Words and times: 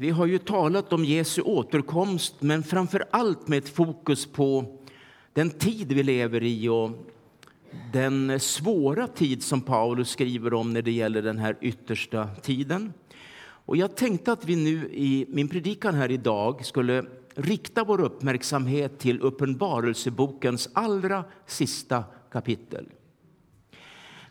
Vi 0.00 0.10
har 0.10 0.26
ju 0.26 0.38
talat 0.38 0.92
om 0.92 1.04
Jesu 1.04 1.42
återkomst, 1.42 2.34
men 2.40 2.62
framför 2.62 3.04
allt 3.10 3.48
med 3.48 3.58
ett 3.58 3.68
fokus 3.68 4.26
på 4.26 4.78
den 5.32 5.50
tid 5.50 5.92
vi 5.92 6.02
lever 6.02 6.42
i 6.42 6.68
och 6.68 6.90
den 7.92 8.40
svåra 8.40 9.06
tid 9.06 9.42
som 9.42 9.60
Paulus 9.60 10.10
skriver 10.10 10.54
om 10.54 10.72
när 10.72 10.82
det 10.82 10.90
gäller 10.90 11.22
den 11.22 11.38
här 11.38 11.56
yttersta 11.60 12.28
tiden. 12.42 12.92
Och 13.40 13.76
jag 13.76 13.96
tänkte 13.96 14.32
att 14.32 14.44
vi 14.44 14.56
nu 14.56 14.90
i 14.92 15.26
min 15.28 15.48
predikan 15.48 15.94
här 15.94 16.10
idag 16.10 16.64
skulle 16.64 17.04
rikta 17.34 17.84
vår 17.84 18.00
uppmärksamhet 18.00 18.98
till 18.98 19.20
Uppenbarelsebokens 19.20 20.68
allra 20.72 21.24
sista 21.46 22.04
kapitel. 22.32 22.86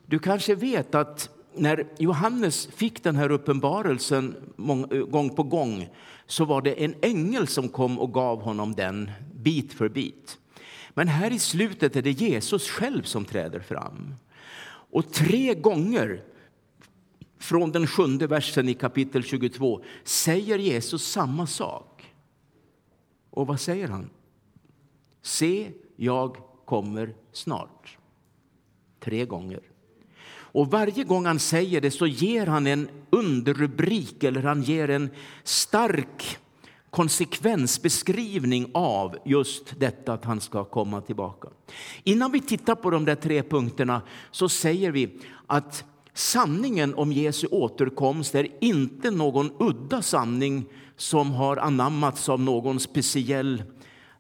Du 0.06 0.20
kanske 0.20 0.56
vet 0.56 0.96
att 0.96 1.37
när 1.58 1.88
Johannes 1.98 2.68
fick 2.68 3.04
den 3.04 3.16
här 3.16 3.32
uppenbarelsen 3.32 4.36
gång 5.10 5.36
på 5.36 5.44
gång 5.44 5.90
så 6.26 6.46
var 6.46 6.62
det 6.62 6.84
en 6.84 6.96
ängel 7.02 7.48
som 7.48 7.70
kom 7.70 8.00
och 8.00 8.14
gav 8.14 8.42
honom 8.42 8.76
den 8.76 9.12
bit 9.36 9.74
för 9.74 9.90
bit. 9.90 10.38
Men 10.94 11.08
här 11.08 11.32
i 11.32 11.40
slutet 11.40 11.96
är 11.96 12.02
det 12.02 12.12
Jesus 12.12 12.70
själv 12.70 13.04
som 13.04 13.26
träder 13.26 13.60
fram. 13.60 14.16
Och 14.90 15.14
tre 15.14 15.54
gånger 15.54 16.24
från 17.40 17.72
den 17.72 17.88
sjunde 17.88 18.28
versen 18.28 18.70
i 18.70 18.74
kapitel 18.74 19.24
22 19.24 19.84
säger 20.04 20.60
Jesus 20.60 21.12
samma 21.12 21.48
sak. 21.48 22.14
Och 23.30 23.48
vad 23.48 23.60
säger 23.60 23.88
han? 23.88 24.10
Se, 25.22 25.72
jag 25.96 26.38
kommer 26.66 27.16
snart. 27.32 27.98
Tre 29.00 29.26
gånger. 29.26 29.62
Och 30.52 30.72
varje 30.72 31.04
gång 31.04 31.26
han 31.26 31.40
säger 31.40 31.82
det 31.82 31.92
så 31.92 32.08
ger 32.08 32.48
han 32.48 32.68
en 32.68 32.90
underrubrik 33.10 34.24
eller 34.24 34.42
han 34.42 34.64
ger 34.64 34.90
en 34.90 35.10
stark 35.44 36.38
konsekvensbeskrivning 36.90 38.72
av 38.74 39.18
just 39.26 39.80
detta 39.80 40.14
att 40.14 40.26
han 40.26 40.42
ska 40.42 40.64
komma 40.64 41.02
tillbaka. 41.02 41.48
Innan 42.04 42.32
vi 42.32 42.42
tittar 42.42 42.76
på 42.76 42.90
de 42.90 43.06
där 43.06 43.16
tre 43.16 43.44
punkterna 43.44 44.02
så 44.32 44.50
säger 44.50 44.92
vi 44.92 45.20
att 45.48 45.84
sanningen 46.14 46.96
om 46.96 47.12
Jesu 47.12 47.48
återkomst 47.48 48.36
är 48.36 48.48
inte 48.62 49.12
någon 49.12 49.52
udda 49.60 50.02
sanning 50.02 50.66
som 50.98 51.32
har 51.32 51.58
anammats 51.58 52.30
av 52.30 52.40
någon 52.40 52.80
speciell 52.80 53.64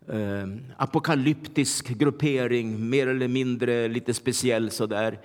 eh, 0.09 0.47
apokalyptisk 0.77 1.87
gruppering, 1.87 2.89
mer 2.89 3.07
eller 3.07 3.27
mindre 3.27 3.87
lite 3.87 4.13
speciell 4.13 4.71
sådär. 4.71 5.19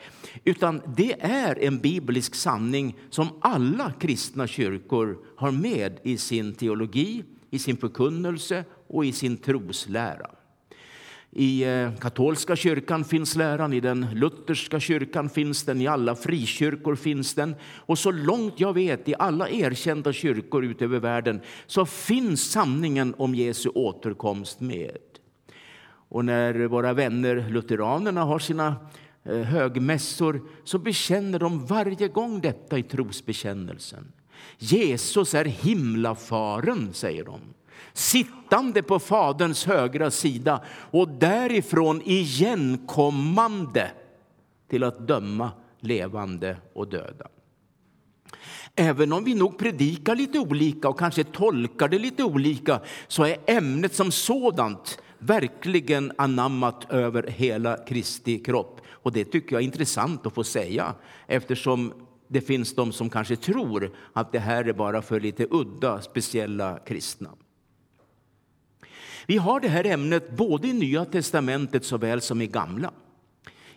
Utan 0.44 0.80
det 0.96 1.16
är 1.20 1.58
en 1.64 1.78
biblisk 1.78 2.34
sanning 2.34 2.96
som 3.10 3.28
alla 3.40 3.92
kristna 4.00 4.46
kyrkor 4.46 5.18
har 5.36 5.50
med 5.50 5.98
i 6.02 6.16
sin 6.16 6.54
teologi, 6.54 7.24
i 7.50 7.58
sin 7.58 7.76
förkunnelse 7.76 8.64
och 8.88 9.04
i 9.04 9.12
sin 9.12 9.36
troslära. 9.36 10.30
I 11.34 11.64
eh, 11.64 11.94
katolska 11.94 12.56
kyrkan 12.56 13.04
finns 13.04 13.36
läran, 13.36 13.72
i 13.72 13.80
den 13.80 14.06
lutherska 14.14 14.80
kyrkan 14.80 15.28
finns 15.28 15.64
den, 15.64 15.80
i 15.80 15.86
alla 15.86 16.14
frikyrkor 16.14 16.96
finns 16.96 17.34
den. 17.34 17.54
Och 17.76 17.98
så 17.98 18.10
långt 18.10 18.60
jag 18.60 18.72
vet, 18.72 19.08
i 19.08 19.14
alla 19.18 19.48
erkända 19.48 20.12
kyrkor 20.12 20.64
ut 20.64 20.82
över 20.82 20.98
världen, 20.98 21.40
så 21.66 21.86
finns 21.86 22.50
sanningen 22.50 23.14
om 23.18 23.34
Jesu 23.34 23.68
återkomst 23.68 24.60
med. 24.60 24.98
Och 26.08 26.24
när 26.24 26.66
våra 26.66 26.92
vänner 26.92 27.48
lutheranerna 27.50 28.24
har 28.24 28.38
sina 28.38 28.76
eh, 29.24 29.36
högmässor 29.36 30.42
så 30.64 30.78
bekänner 30.78 31.38
de 31.38 31.66
varje 31.66 32.08
gång 32.08 32.40
detta 32.40 32.78
i 32.78 32.82
trosbekännelsen. 32.82 34.12
Jesus 34.58 35.34
är 35.34 35.44
himlafaren, 35.44 36.88
säger 36.92 37.24
de 37.24 37.40
sittande 37.92 38.82
på 38.82 38.98
Faderns 38.98 39.64
högra 39.64 40.10
sida 40.10 40.64
och 40.90 41.08
därifrån 41.08 42.02
igenkommande 42.04 43.90
till 44.70 44.84
att 44.84 45.06
döma 45.08 45.50
levande 45.80 46.56
och 46.72 46.88
döda. 46.88 47.26
Även 48.76 49.12
om 49.12 49.24
vi 49.24 49.34
nog 49.34 49.58
predikar 49.58 50.16
lite 50.16 50.38
olika 50.38 50.88
och 50.88 50.98
kanske 50.98 51.24
tolkar 51.24 51.88
det 51.88 51.98
lite 51.98 52.24
olika 52.24 52.80
så 53.08 53.24
är 53.24 53.36
ämnet 53.46 53.94
som 53.94 54.12
sådant 54.12 54.98
verkligen 55.18 56.12
anammat 56.18 56.92
över 56.92 57.22
hela 57.22 57.76
Kristi 57.76 58.38
kropp. 58.38 58.80
Och 58.90 59.12
det 59.12 59.24
tycker 59.24 59.52
jag 59.52 59.62
är 59.62 59.66
intressant 59.66 60.26
att 60.26 60.34
få 60.34 60.44
säga 60.44 60.94
eftersom 61.26 61.92
det 62.28 62.40
finns 62.40 62.74
de 62.74 62.92
som 62.92 63.10
kanske 63.10 63.36
tror 63.36 63.90
att 64.12 64.32
det 64.32 64.38
här 64.38 64.64
är 64.64 64.72
bara 64.72 65.02
för 65.02 65.20
lite 65.20 65.46
udda, 65.50 66.00
speciella 66.00 66.78
kristna. 66.78 67.30
Vi 69.26 69.36
har 69.36 69.60
det 69.60 69.68
här 69.68 69.86
ämnet 69.86 70.36
både 70.36 70.68
i 70.68 70.72
Nya 70.72 71.04
testamentet 71.04 71.84
såväl 71.84 72.20
som 72.20 72.40
i 72.40 72.46
Gamla. 72.46 72.92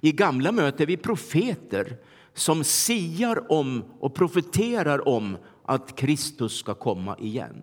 I 0.02 0.12
Gamla 0.12 0.52
möter 0.52 0.86
vi 0.86 0.98
profeter 0.98 1.98
som 2.34 2.64
siar 2.64 3.52
om 3.52 3.84
och 4.00 4.16
profeterar 4.16 5.08
om 5.08 5.38
att 5.66 5.96
Kristus 5.96 6.58
ska 6.58 6.74
komma 6.74 7.18
igen. 7.20 7.62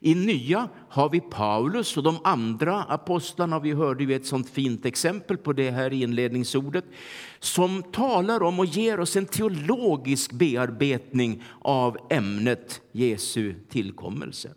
I 0.00 0.14
Nya 0.14 0.68
har 0.88 1.10
vi 1.10 1.20
Paulus 1.20 1.96
och 1.96 2.02
de 2.02 2.18
andra 2.24 2.82
apostlarna. 2.82 3.58
Vi 3.58 3.72
hörde 3.72 4.04
ju 4.04 4.14
ett 4.14 4.26
sånt 4.26 4.50
fint 4.50 4.86
exempel 4.86 5.36
på 5.36 5.52
det 5.52 5.70
här 5.70 5.92
inledningsordet 5.92 6.84
som 7.38 7.82
talar 7.82 8.42
om 8.42 8.58
och 8.58 8.66
ger 8.66 9.00
oss 9.00 9.16
en 9.16 9.26
teologisk 9.26 10.32
bearbetning 10.32 11.42
av 11.60 11.96
ämnet 12.10 12.80
Jesu 12.92 13.54
tillkommelse. 13.68 14.54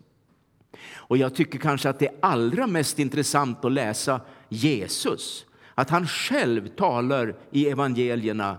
Och 0.92 1.16
jag 1.16 1.34
tycker 1.34 1.58
kanske 1.58 1.88
att 1.88 1.98
det 1.98 2.06
är 2.06 2.14
allra 2.20 2.66
mest 2.66 2.98
intressant 2.98 3.64
att 3.64 3.72
läsa 3.72 4.20
Jesus. 4.48 5.46
Att 5.74 5.90
han 5.90 6.06
själv 6.06 6.68
talar 6.68 7.36
i 7.50 7.68
evangelierna, 7.68 8.58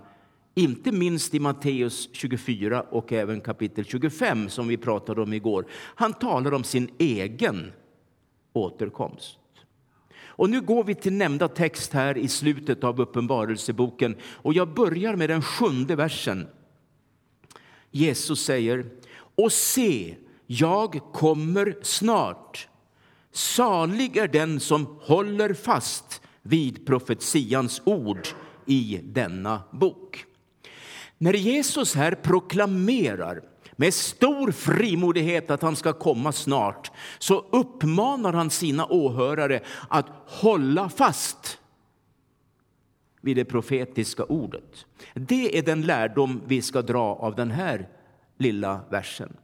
inte 0.56 0.92
minst 0.92 1.34
i 1.34 1.40
Matteus 1.40 2.10
24 2.12 2.82
och 2.82 3.14
även 3.14 3.42
kapitel 3.42 3.86
25 3.86 4.50
som 4.50 4.68
vi 4.68 4.78
pratade 4.78 5.22
om 5.22 5.34
igår. 5.34 5.66
Han 5.72 6.14
talar 6.14 6.54
om 6.54 6.64
sin 6.64 6.90
egen 6.98 7.72
återkomst. 8.54 9.40
Och 10.38 10.50
nu 10.50 10.62
går 10.62 10.84
vi 10.84 10.96
till 10.96 11.14
nämnda 11.14 11.48
text 11.48 11.94
här 11.94 12.18
i 12.18 12.28
slutet 12.28 12.84
av 12.84 13.02
Uppenbarelseboken 13.02 14.16
och 14.24 14.54
jag 14.54 14.74
börjar 14.74 15.16
med 15.16 15.30
den 15.30 15.42
sjunde 15.42 15.96
versen. 15.96 16.48
Jesus 17.92 18.46
säger, 18.46 18.86
och 19.36 19.52
se, 19.52 20.16
jag 20.48 21.00
kommer 21.14 21.78
snart. 21.82 22.68
Salig 23.32 24.18
är 24.18 24.28
den 24.28 24.60
som 24.60 25.00
håller 25.02 25.54
fast 25.54 26.22
vid 26.42 26.86
profetians 26.86 27.82
ord 27.86 28.28
i 28.66 29.00
denna 29.04 29.62
bok. 29.72 30.26
När 31.18 31.34
Jesus 31.34 31.96
här 31.96 32.12
proklamerar 32.12 33.42
med 33.76 33.94
stor 33.94 34.52
frimodighet 34.52 35.52
att 35.52 35.62
han 35.62 35.76
ska 35.76 35.94
komma 35.94 36.32
snart 36.32 36.92
så 37.20 37.46
uppmanar 37.52 38.34
han 38.34 38.50
sina 38.50 38.86
åhörare 38.86 39.60
att 39.90 40.06
hålla 40.26 40.90
fast 40.90 41.60
vid 43.22 43.36
det 43.38 43.46
profetiska 43.46 44.24
ordet. 44.24 44.86
Det 45.14 45.58
är 45.58 45.64
den 45.64 45.82
lärdom 45.82 46.42
vi 46.48 46.62
ska 46.62 46.82
dra 46.82 47.16
av 47.16 47.36
den 47.36 47.52
här 47.52 47.90
lilla 48.38 48.82
versen. 48.90 49.38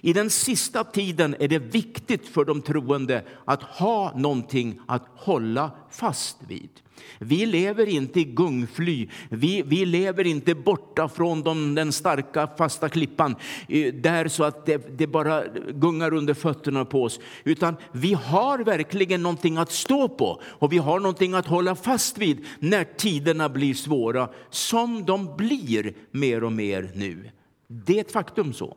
I 0.00 0.12
den 0.12 0.30
sista 0.30 0.84
tiden 0.84 1.36
är 1.40 1.48
det 1.48 1.58
viktigt 1.58 2.28
för 2.28 2.44
de 2.44 2.62
troende 2.62 3.24
att 3.44 3.62
ha 3.62 4.12
någonting 4.16 4.80
att 4.86 5.02
hålla 5.14 5.70
fast 5.90 6.36
vid. 6.48 6.70
Vi 7.18 7.46
lever 7.46 7.86
inte 7.86 8.20
i 8.20 8.24
gungfly, 8.24 9.08
vi, 9.28 9.62
vi 9.62 9.84
lever 9.84 10.26
inte 10.26 10.54
borta 10.54 11.08
från 11.08 11.42
de, 11.42 11.74
den 11.74 11.92
starka 11.92 12.48
fasta 12.58 12.88
klippan 12.88 13.36
eh, 13.68 13.94
där 13.94 14.28
så 14.28 14.44
att 14.44 14.66
det, 14.66 14.98
det, 14.98 15.06
bara 15.06 15.44
gungar 15.72 16.14
under 16.14 16.34
fötterna 16.34 16.84
på 16.84 17.02
oss. 17.02 17.20
Utan 17.44 17.76
vi 17.92 18.12
har 18.12 18.58
verkligen 18.58 19.22
någonting 19.22 19.56
att 19.56 19.72
stå 19.72 20.08
på 20.08 20.40
och 20.44 20.72
vi 20.72 20.78
har 20.78 21.00
någonting 21.00 21.34
att 21.34 21.46
hålla 21.46 21.74
fast 21.74 22.18
vid 22.18 22.44
när 22.58 22.84
tiderna 22.84 23.48
blir 23.48 23.74
svåra, 23.74 24.28
som 24.50 25.04
de 25.04 25.36
blir 25.36 25.94
mer 26.10 26.44
och 26.44 26.52
mer 26.52 26.90
nu. 26.94 27.30
Det 27.68 27.96
är 27.96 28.00
ett 28.00 28.12
faktum 28.12 28.52
så. 28.52 28.76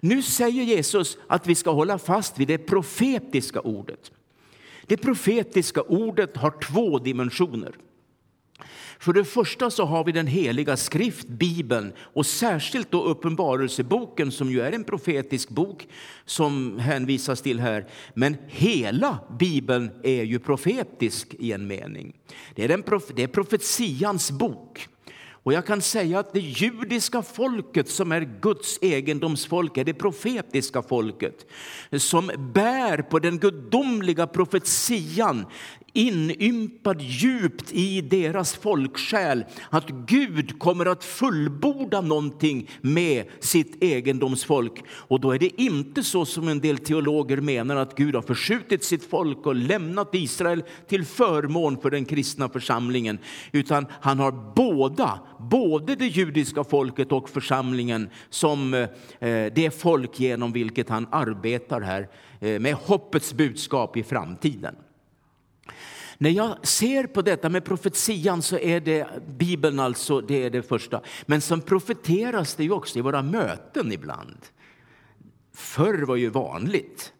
Nu 0.00 0.22
säger 0.22 0.62
Jesus 0.62 1.18
att 1.28 1.46
vi 1.46 1.54
ska 1.54 1.70
hålla 1.70 1.98
fast 1.98 2.38
vid 2.38 2.48
det 2.48 2.58
profetiska 2.58 3.60
ordet. 3.60 4.12
Det 4.86 4.96
profetiska 4.96 5.82
ordet 5.82 6.36
har 6.36 6.50
två 6.60 6.98
dimensioner. 6.98 7.72
För 8.98 9.12
det 9.12 9.24
första 9.24 9.70
så 9.70 9.84
har 9.84 10.04
vi 10.04 10.12
den 10.12 10.26
heliga 10.26 10.76
skrift, 10.76 11.28
Bibeln, 11.28 11.92
och 11.98 12.26
särskilt 12.26 12.90
då 12.90 13.02
Uppenbarelseboken 13.04 14.32
som 14.32 14.50
ju 14.50 14.60
är 14.60 14.72
en 14.72 14.84
profetisk 14.84 15.48
bok 15.48 15.88
som 16.24 16.78
hänvisas 16.78 17.42
till 17.42 17.60
här. 17.60 17.86
Men 18.14 18.36
hela 18.46 19.18
Bibeln 19.38 19.90
är 20.02 20.22
ju 20.22 20.38
profetisk 20.38 21.34
i 21.38 21.52
en 21.52 21.66
mening. 21.66 22.16
Det 22.54 22.64
är, 22.64 22.68
den 22.68 22.82
prof 22.82 23.02
det 23.16 23.22
är 23.22 23.28
profetians 23.28 24.30
bok. 24.30 24.88
Och 25.44 25.52
jag 25.52 25.66
kan 25.66 25.82
säga 25.82 26.18
att 26.18 26.32
det 26.32 26.40
judiska 26.40 27.22
folket 27.22 27.88
som 27.88 28.12
är 28.12 28.20
Guds 28.40 28.78
egendomsfolk 28.82 29.76
är 29.76 29.84
det 29.84 29.94
profetiska 29.94 30.82
folket 30.82 31.46
som 31.98 32.30
bär 32.54 33.02
på 33.02 33.18
den 33.18 33.38
gudomliga 33.38 34.26
profetian 34.26 35.46
inympad 35.94 37.00
djupt 37.00 37.72
i 37.72 38.00
deras 38.00 38.54
folksjäl 38.54 39.44
att 39.70 39.88
Gud 39.88 40.58
kommer 40.58 40.86
att 40.86 41.04
fullborda 41.04 42.00
någonting 42.00 42.70
med 42.80 43.24
sitt 43.40 43.82
egendomsfolk. 43.84 44.84
Och 44.88 45.20
då 45.20 45.30
är 45.30 45.38
det 45.38 45.62
inte 45.62 46.02
så 46.02 46.24
som 46.24 46.48
en 46.48 46.60
del 46.60 46.78
teologer 46.78 47.36
menar 47.36 47.76
att 47.76 47.96
Gud 47.96 48.14
har 48.14 48.22
förskjutit 48.22 48.84
sitt 48.84 49.04
folk 49.04 49.46
och 49.46 49.54
lämnat 49.54 50.14
Israel 50.14 50.62
till 50.88 51.04
förmån 51.04 51.78
för 51.78 51.90
den 51.90 52.04
kristna 52.04 52.48
församlingen, 52.48 53.18
utan 53.52 53.86
han 54.00 54.18
har 54.18 54.54
båda, 54.56 55.20
både 55.38 55.94
det 55.94 56.06
judiska 56.06 56.64
folket 56.64 57.12
och 57.12 57.28
församlingen 57.28 58.10
som 58.30 58.74
eh, 58.74 58.88
det 59.54 59.80
folk 59.80 60.20
genom 60.20 60.52
vilket 60.52 60.88
han 60.88 61.06
arbetar 61.10 61.80
här 61.80 62.08
eh, 62.40 62.60
med 62.60 62.74
hoppets 62.74 63.34
budskap 63.34 63.96
i 63.96 64.02
framtiden. 64.02 64.74
När 66.18 66.30
jag 66.30 66.66
ser 66.66 67.06
på 67.06 67.22
detta 67.22 67.48
med 67.48 67.64
profetian 67.64 68.42
så 68.42 68.58
är 68.58 68.80
det 68.80 69.08
Bibeln 69.26 69.80
alltså, 69.80 70.20
det 70.20 70.44
är 70.44 70.50
det 70.50 70.62
första. 70.62 71.00
Men 71.26 71.40
som 71.40 71.60
profeteras 71.60 72.54
det 72.54 72.64
ju 72.64 72.70
också 72.70 72.98
i 72.98 73.02
våra 73.02 73.22
möten 73.22 73.92
ibland. 73.92 74.38
Förr 75.54 76.02
var 76.02 76.16
ju 76.16 76.30
vanligt. 76.30 77.12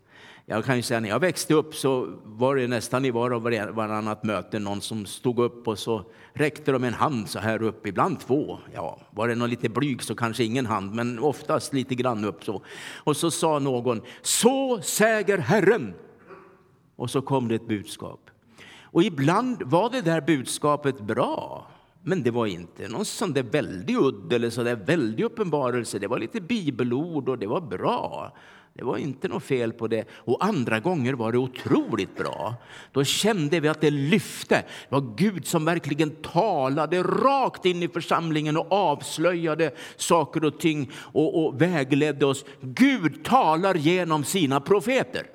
Jag 0.46 0.64
kan 0.64 0.76
ju 0.76 0.82
säga 0.82 1.00
när 1.00 1.08
jag 1.08 1.20
växte 1.20 1.54
upp 1.54 1.74
så 1.74 2.18
var 2.24 2.56
det 2.56 2.66
nästan 2.66 3.04
i 3.04 3.10
var 3.10 3.30
och 3.30 3.42
varannat 3.74 4.24
möte 4.24 4.58
någon 4.58 4.80
som 4.80 5.06
stod 5.06 5.38
upp 5.38 5.68
och 5.68 5.78
så 5.78 6.04
räckte 6.32 6.72
de 6.72 6.84
en 6.84 6.94
hand 6.94 7.28
så 7.28 7.38
här 7.38 7.62
upp, 7.62 7.86
ibland 7.86 8.20
två. 8.20 8.58
Ja, 8.74 9.00
var 9.10 9.28
det 9.28 9.34
någon 9.34 9.50
lite 9.50 9.68
blyg 9.68 10.02
så 10.02 10.14
kanske 10.14 10.44
ingen 10.44 10.66
hand, 10.66 10.94
men 10.94 11.18
oftast 11.18 11.72
lite 11.72 11.94
grann 11.94 12.24
upp 12.24 12.44
så. 12.44 12.62
Och 12.96 13.16
så 13.16 13.30
sa 13.30 13.58
någon, 13.58 14.00
så 14.22 14.82
säger 14.82 15.38
Herren. 15.38 15.94
Och 16.96 17.10
så 17.10 17.22
kom 17.22 17.48
det 17.48 17.54
ett 17.54 17.68
budskap. 17.68 18.30
Och 18.94 19.02
ibland 19.02 19.62
var 19.62 19.90
det 19.90 20.00
där 20.00 20.20
budskapet 20.20 21.00
bra, 21.00 21.66
men 22.02 22.22
det 22.22 22.30
var 22.30 22.46
inte 22.46 22.88
någon 22.88 23.04
sån 23.04 23.32
där 23.32 23.42
väldig 23.42 23.96
udd 23.96 24.32
eller 24.32 24.50
så 24.50 24.62
där 24.62 24.76
väldig 24.76 25.24
uppenbarelse. 25.24 25.98
Det 25.98 26.06
var 26.06 26.18
lite 26.18 26.40
bibelord 26.40 27.28
och 27.28 27.38
det 27.38 27.46
var 27.46 27.60
bra. 27.60 28.32
Det 28.72 28.84
var 28.84 28.96
inte 28.96 29.28
något 29.28 29.42
fel 29.42 29.72
på 29.72 29.86
det. 29.86 30.04
Och 30.10 30.44
andra 30.44 30.80
gånger 30.80 31.12
var 31.12 31.32
det 31.32 31.38
otroligt 31.38 32.16
bra. 32.16 32.54
Då 32.92 33.04
kände 33.04 33.60
vi 33.60 33.68
att 33.68 33.80
det 33.80 33.90
lyfte. 33.90 34.54
Det 34.88 34.94
var 34.94 35.14
Gud 35.16 35.46
som 35.46 35.64
verkligen 35.64 36.10
talade 36.10 37.02
rakt 37.02 37.64
in 37.64 37.82
i 37.82 37.88
församlingen 37.88 38.56
och 38.56 38.72
avslöjade 38.72 39.74
saker 39.96 40.44
och 40.44 40.60
ting 40.60 40.90
och, 40.94 41.44
och 41.46 41.62
vägledde 41.62 42.26
oss. 42.26 42.44
Gud 42.60 43.24
talar 43.24 43.74
genom 43.74 44.24
sina 44.24 44.60
profeter. 44.60 45.33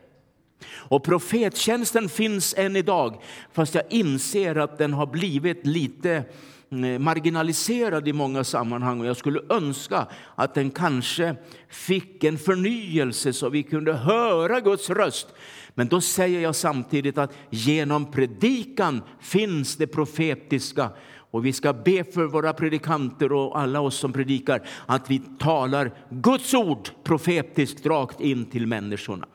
Och 0.65 1.03
profettjänsten 1.03 2.09
finns 2.09 2.55
än 2.57 2.75
idag, 2.75 3.21
fast 3.53 3.75
jag 3.75 3.83
inser 3.89 4.55
att 4.55 4.77
den 4.77 4.93
har 4.93 5.05
blivit 5.05 5.65
lite 5.65 6.23
eh, 6.71 6.99
marginaliserad 6.99 8.07
i 8.07 8.13
många 8.13 8.43
sammanhang 8.43 8.99
och 8.99 9.05
jag 9.05 9.17
skulle 9.17 9.41
önska 9.49 10.07
att 10.35 10.53
den 10.53 10.71
kanske 10.71 11.35
fick 11.69 12.23
en 12.23 12.37
förnyelse 12.37 13.33
så 13.33 13.49
vi 13.49 13.63
kunde 13.63 13.93
höra 13.93 14.59
Guds 14.59 14.89
röst. 14.89 15.27
Men 15.75 15.87
då 15.87 16.01
säger 16.01 16.39
jag 16.39 16.55
samtidigt 16.55 17.17
att 17.17 17.33
genom 17.49 18.11
predikan 18.11 19.01
finns 19.19 19.75
det 19.75 19.87
profetiska 19.87 20.89
och 21.31 21.45
vi 21.45 21.53
ska 21.53 21.73
be 21.73 22.03
för 22.03 22.25
våra 22.25 22.53
predikanter 22.53 23.31
och 23.31 23.59
alla 23.59 23.81
oss 23.81 23.95
som 23.95 24.13
predikar 24.13 24.67
att 24.85 25.11
vi 25.11 25.21
talar 25.39 25.91
Guds 26.09 26.53
ord 26.53 26.89
profetiskt 27.03 27.85
rakt 27.85 28.21
in 28.21 28.45
till 28.45 28.67
människorna. 28.67 29.27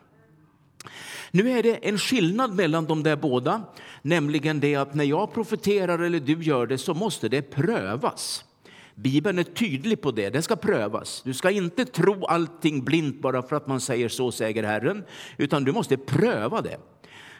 Nu 1.35 1.49
är 1.51 1.63
det 1.63 1.75
en 1.75 1.97
skillnad 1.97 2.55
mellan 2.55 2.85
de 2.85 3.03
där 3.03 3.15
båda, 3.15 3.61
nämligen 4.01 4.59
det 4.59 4.75
att 4.75 4.93
när 4.93 5.03
jag 5.03 5.33
profeterar 5.33 5.99
eller 5.99 6.19
du 6.19 6.43
gör 6.43 6.67
det 6.67 6.77
så 6.77 6.93
måste 6.93 7.29
det 7.29 7.41
prövas. 7.41 8.45
Bibeln 8.95 9.39
är 9.39 9.43
tydlig 9.43 10.01
på 10.01 10.11
det, 10.11 10.29
det 10.29 10.41
ska 10.41 10.55
prövas. 10.55 11.21
Du 11.25 11.33
ska 11.33 11.51
inte 11.51 11.85
tro 11.85 12.25
allting 12.25 12.83
blint 12.83 13.21
bara 13.21 13.41
för 13.41 13.55
att 13.55 13.67
man 13.67 13.81
säger 13.81 14.09
så 14.09 14.31
säger 14.31 14.63
Herren, 14.63 15.03
utan 15.37 15.63
du 15.63 15.71
måste 15.71 15.97
pröva 15.97 16.61
det. 16.61 16.77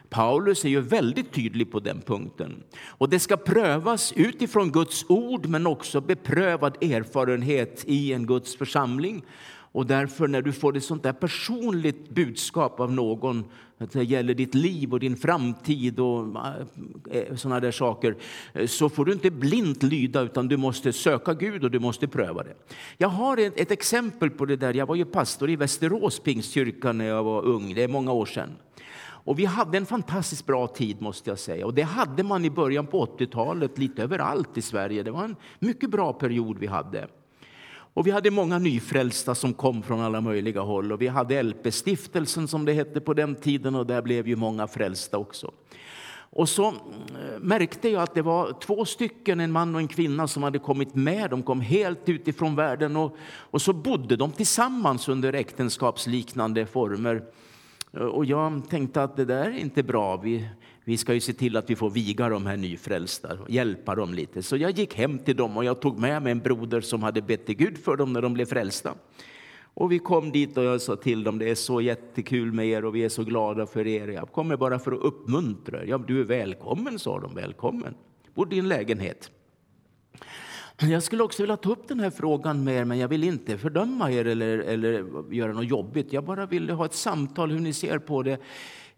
Paulus 0.10 0.66
är 0.66 0.70
ju 0.70 0.82
väldigt 0.82 1.32
tydlig 1.32 1.72
på 1.72 1.80
den 1.80 2.02
punkten. 2.02 2.64
Och 2.88 3.10
det 3.10 3.20
ska 3.20 3.38
prövas 3.38 4.14
utifrån 4.16 4.72
Guds 4.72 5.06
ord 5.10 5.46
men 5.46 5.68
också 5.68 6.02
beprövad 6.02 6.84
erfarenhet 6.84 7.84
i 7.88 8.14
en 8.14 8.26
Guds 8.26 8.56
församling. 8.58 9.24
Och 9.76 9.86
därför 9.86 10.28
när 10.28 10.42
du 10.42 10.52
får 10.52 10.78
ett 10.78 10.84
sånt 10.84 11.04
där 11.04 11.14
personligt 11.14 12.10
budskap 12.10 12.80
av 12.80 12.92
någon, 12.92 13.46
att 13.78 13.92
det 13.92 14.04
gäller 14.04 14.34
ditt 14.34 14.56
liv 14.56 14.94
och 14.94 15.00
din 15.00 15.16
framtid 15.16 16.00
och 16.00 16.38
eh, 17.12 17.18
eh 17.18 17.36
sådana 17.36 17.60
där 17.60 17.72
saker, 17.72 18.16
eh, 18.54 18.68
så 18.68 18.90
får 18.90 19.06
du 19.06 19.14
inte 19.14 19.32
blint 19.32 19.84
lyda 19.84 20.22
utan 20.22 20.48
du 20.48 20.58
måste 20.58 20.94
söka 20.94 21.34
Gud 21.34 21.64
och 21.64 21.72
du 21.72 21.80
måste 21.80 22.08
pröva 22.08 22.44
det. 22.44 22.54
Jag 22.98 23.08
har 23.08 23.38
ett, 23.38 23.60
ett 23.60 23.72
exempel 23.72 24.30
på 24.30 24.46
det 24.46 24.56
där. 24.56 24.74
Jag 24.74 24.86
var 24.86 24.96
ju 24.96 25.06
pastor 25.06 25.50
i 25.50 25.56
Västerås 25.56 26.20
pingstkyrka 26.20 26.92
när 26.92 27.06
jag 27.06 27.24
var 27.24 27.46
ung, 27.46 27.74
det 27.74 27.84
är 27.84 27.88
många 27.88 28.12
år 28.12 28.26
sedan. 28.26 28.50
Och 29.02 29.40
vi 29.40 29.46
hade 29.46 29.78
en 29.78 29.86
fantastiskt 29.86 30.46
bra 30.46 30.68
tid 30.68 31.02
måste 31.02 31.30
jag 31.30 31.40
säga. 31.40 31.66
Och 31.66 31.74
det 31.74 31.82
hade 31.82 32.24
man 32.24 32.46
i 32.46 32.50
början 32.50 32.88
på 32.88 33.06
80-talet 33.06 33.78
lite 33.78 34.04
överallt 34.04 34.58
i 34.58 34.62
Sverige. 34.62 35.04
Det 35.04 35.12
var 35.12 35.24
en 35.24 35.36
mycket 35.60 35.90
bra 35.90 36.14
period 36.14 36.58
vi 36.60 36.68
hade. 36.68 37.08
Och 37.96 38.08
vi 38.08 38.12
hade 38.12 38.32
många 38.32 38.60
nyfrälsta 38.60 39.36
som 39.36 39.54
kom 39.54 39.84
från 39.84 40.02
alla 40.02 40.22
möjliga 40.22 40.62
håll. 40.62 40.92
Och 40.92 41.02
vi 41.02 41.08
hade 41.08 41.44
LP-stiftelsen 41.44 42.48
som 42.48 42.66
det 42.66 42.74
hette 42.74 43.02
på 43.02 43.14
den 43.14 43.36
tiden 43.36 43.76
och 43.76 43.86
där 43.86 44.02
blev 44.02 44.28
ju 44.28 44.36
många 44.36 44.68
frälsta 44.68 45.18
också. 45.18 45.52
Och 46.16 46.50
så 46.50 46.68
eh, 46.68 46.74
märkte 47.40 47.90
jag 47.90 48.04
att 48.04 48.16
det 48.16 48.22
var 48.22 48.54
två 48.60 48.86
stycken, 48.86 49.40
en 49.40 49.52
man 49.52 49.76
och 49.76 49.82
en 49.82 49.88
kvinna, 49.88 50.28
som 50.28 50.44
hade 50.44 50.60
kommit 50.60 50.96
med. 50.96 51.30
De 51.30 51.44
kom 51.44 51.62
helt 51.62 52.10
utifrån 52.10 52.56
världen 52.56 52.96
och, 52.96 53.16
och 53.24 53.62
så 53.62 53.74
bodde 53.74 54.16
de 54.16 54.32
tillsammans 54.32 55.10
under 55.10 55.34
äktenskapsliknande 55.34 56.66
former. 56.66 57.24
Eh, 57.94 58.02
och 58.02 58.26
jag 58.26 58.70
tänkte 58.70 59.04
att 59.04 59.16
det 59.16 59.26
där 59.26 59.46
är 59.46 59.58
inte 59.58 59.84
bra. 59.84 60.18
Vi, 60.18 60.50
vi 60.88 60.98
ska 60.98 61.14
ju 61.14 61.20
se 61.20 61.34
till 61.34 61.58
att 61.58 61.70
vi 61.70 61.76
får 61.76 61.90
viga 61.90 62.30
de 62.30 62.46
här 62.46 62.58
nyfrälsta 62.58 63.38
och 63.42 63.50
hjälpa 63.50 63.96
dem 63.96 64.14
lite. 64.14 64.44
Så 64.44 64.58
jag 64.58 64.72
gick 64.72 64.96
hem 64.96 65.20
till 65.20 65.36
dem 65.36 65.58
och 65.58 65.66
jag 65.66 65.80
tog 65.80 66.00
med 66.00 66.22
mig 66.22 66.32
en 66.32 66.40
broder 66.40 66.82
som 66.82 67.04
hade 67.04 67.22
bett 67.22 67.46
till 67.46 67.56
Gud 67.56 67.78
för 67.78 67.98
dem 67.98 68.14
när 68.14 68.22
de 68.22 68.34
blev 68.34 68.46
frälsta. 68.46 68.94
Och 69.74 69.92
vi 69.92 70.00
kom 70.00 70.32
dit 70.32 70.58
och 70.58 70.64
jag 70.64 70.82
sa 70.82 70.96
till 70.96 71.24
dem, 71.24 71.40
det 71.40 71.50
är 71.50 71.56
så 71.56 71.82
jättekul 71.82 72.52
med 72.52 72.68
er 72.68 72.86
och 72.86 72.96
vi 72.96 73.04
är 73.04 73.10
så 73.10 73.24
glada 73.24 73.66
för 73.66 73.88
er. 73.88 74.08
Jag 74.08 74.32
kommer 74.32 74.58
bara 74.58 74.80
för 74.80 74.92
att 74.92 75.02
uppmuntra 75.02 75.84
er. 75.84 75.88
Ja, 75.88 75.98
du 75.98 76.20
är 76.20 76.24
välkommen, 76.24 77.00
sa 77.00 77.20
de. 77.20 77.36
Välkommen. 77.36 77.96
Bodde 78.36 78.56
i 78.56 78.60
en 78.60 78.68
lägenhet. 78.68 79.32
Jag 80.80 81.04
skulle 81.04 81.24
också 81.24 81.44
vilja 81.44 81.58
ta 81.58 81.72
upp 81.72 81.88
den 81.88 82.00
här 82.00 82.10
frågan 82.10 82.64
med 82.64 82.76
er, 82.76 82.86
men 82.86 83.00
jag 83.00 83.08
vill 83.08 83.24
inte 83.24 83.58
fördöma 83.58 84.12
er 84.12 84.26
eller, 84.26 84.58
eller 84.58 85.06
göra 85.34 85.54
något 85.54 85.70
jobbigt. 85.70 86.14
Jag 86.14 86.24
bara 86.24 86.46
ville 86.46 86.74
ha 86.74 86.86
ett 86.86 86.94
samtal 86.94 87.52
hur 87.52 87.60
ni 87.60 87.74
ser 87.74 88.00
på 88.00 88.24
det. 88.24 88.40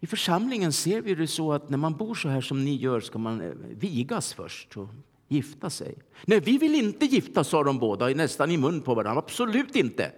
I 0.00 0.06
församlingen 0.06 0.72
ser 0.72 1.00
vi 1.00 1.14
det 1.14 1.26
så 1.26 1.52
att 1.52 1.70
när 1.70 1.78
man 1.78 1.96
bor 1.96 2.14
så 2.14 2.28
här 2.28 2.40
som 2.40 2.64
ni 2.64 2.76
gör 2.76 3.00
ska 3.00 3.18
man 3.18 3.40
eh, 3.40 3.52
vigas 3.70 4.34
först 4.34 4.76
och 4.76 4.88
gifta 5.28 5.70
sig. 5.70 5.94
Nej, 6.26 6.40
vi 6.40 6.58
vill 6.58 6.74
inte 6.74 7.06
gifta, 7.06 7.44
sa 7.44 7.64
de 7.64 7.78
båda 7.78 8.08
nästan 8.08 8.50
i 8.50 8.56
mun 8.56 8.80
på 8.80 8.94
varandra. 8.94 9.22
Absolut 9.26 9.76
inte. 9.76 10.12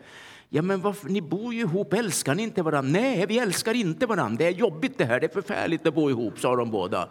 Ja, 0.48 0.62
men 0.62 0.80
varför? 0.80 1.08
Ni 1.08 1.22
bor 1.22 1.54
ju 1.54 1.60
ihop, 1.60 1.92
älskar 1.92 2.34
ni 2.34 2.42
inte 2.42 2.62
varandra? 2.62 3.00
Nej, 3.00 3.26
vi 3.28 3.38
älskar 3.38 3.74
inte 3.74 4.06
varandra. 4.06 4.38
Det 4.38 4.46
är 4.46 4.50
jobbigt 4.50 4.98
det 4.98 5.04
här, 5.04 5.20
det 5.20 5.26
är 5.26 5.32
förfärligt 5.34 5.86
att 5.86 5.94
bo 5.94 6.10
ihop, 6.10 6.38
sa 6.38 6.56
de 6.56 6.70
båda. 6.70 7.08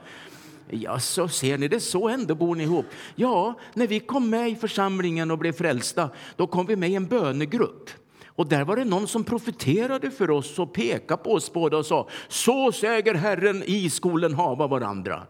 Ja, 0.70 1.00
så 1.00 1.28
ser 1.28 1.58
ni 1.58 1.68
det 1.68 1.80
så 1.80 2.10
ändå 2.10 2.36
bor 2.36 2.56
ni 2.56 2.64
ihop. 2.64 2.86
Ja, 3.16 3.54
när 3.74 3.88
vi 3.88 4.00
kom 4.00 4.30
med 4.30 4.50
i 4.50 4.56
församlingen 4.56 5.32
och 5.32 5.38
blev 5.38 5.52
frälsta, 5.52 6.10
då 6.36 6.48
kom 6.48 6.66
vi 6.66 6.76
med 6.76 6.90
i 6.90 6.96
en 6.96 7.06
bönegrupp. 7.08 7.90
Och 8.40 8.48
där 8.48 8.66
var 8.66 8.76
det 8.76 8.86
någon 8.86 9.08
som 9.08 9.24
profeterade 9.24 10.12
för 10.12 10.30
oss 10.30 10.60
och 10.60 10.74
pekade 10.74 11.24
på 11.24 11.34
oss 11.34 11.54
båda 11.54 11.78
och 11.78 11.86
sa 11.86 12.08
så 12.28 12.72
säger 12.72 13.14
Herren 13.14 13.64
i 13.66 13.90
skolen 13.90 14.34
hava 14.34 14.68
varandra. 14.68 15.24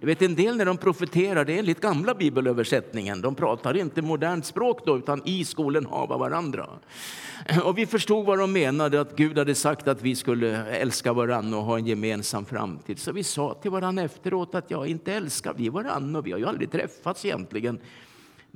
Jag 0.00 0.06
vet, 0.06 0.22
en 0.22 0.34
del 0.34 0.56
när 0.56 0.64
de 0.64 0.76
profeterar, 0.76 1.44
det 1.44 1.52
är 1.52 1.58
enligt 1.58 1.80
gamla 1.80 2.14
bibelöversättningen. 2.14 3.20
De 3.20 3.34
pratar 3.34 3.76
inte 3.76 4.02
modernt 4.02 4.46
språk 4.46 4.86
då, 4.86 4.98
utan 4.98 5.22
i 5.24 5.44
skolen 5.44 5.86
hava 5.86 6.16
varandra. 6.16 6.68
Och 7.64 7.78
vi 7.78 7.86
förstod 7.86 8.26
vad 8.26 8.38
de 8.38 8.52
menade, 8.52 9.00
att 9.00 9.16
Gud 9.16 9.38
hade 9.38 9.54
sagt 9.54 9.88
att 9.88 10.02
vi 10.02 10.16
skulle 10.16 10.66
älska 10.66 11.12
varandra 11.12 11.58
och 11.58 11.64
ha 11.64 11.78
en 11.78 11.86
gemensam 11.86 12.44
framtid. 12.44 12.98
Så 12.98 13.12
vi 13.12 13.24
sa 13.24 13.54
till 13.54 13.70
varandra 13.70 14.02
efteråt 14.02 14.54
att 14.54 14.70
ja, 14.70 14.86
inte 14.86 15.12
älskar 15.12 15.54
vi 15.56 15.68
varandra 15.68 16.18
och 16.18 16.26
vi 16.26 16.32
har 16.32 16.38
ju 16.38 16.46
aldrig 16.46 16.72
träffats 16.72 17.24
egentligen. 17.24 17.80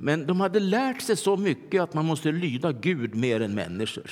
Men 0.03 0.25
de 0.25 0.39
hade 0.39 0.59
lärt 0.59 1.01
sig 1.01 1.17
så 1.17 1.37
mycket 1.37 1.81
att 1.81 1.93
man 1.93 2.05
måste 2.05 2.31
lyda 2.31 2.71
Gud 2.71 3.15
mer 3.15 3.41
än 3.41 3.53
människor. 3.53 4.11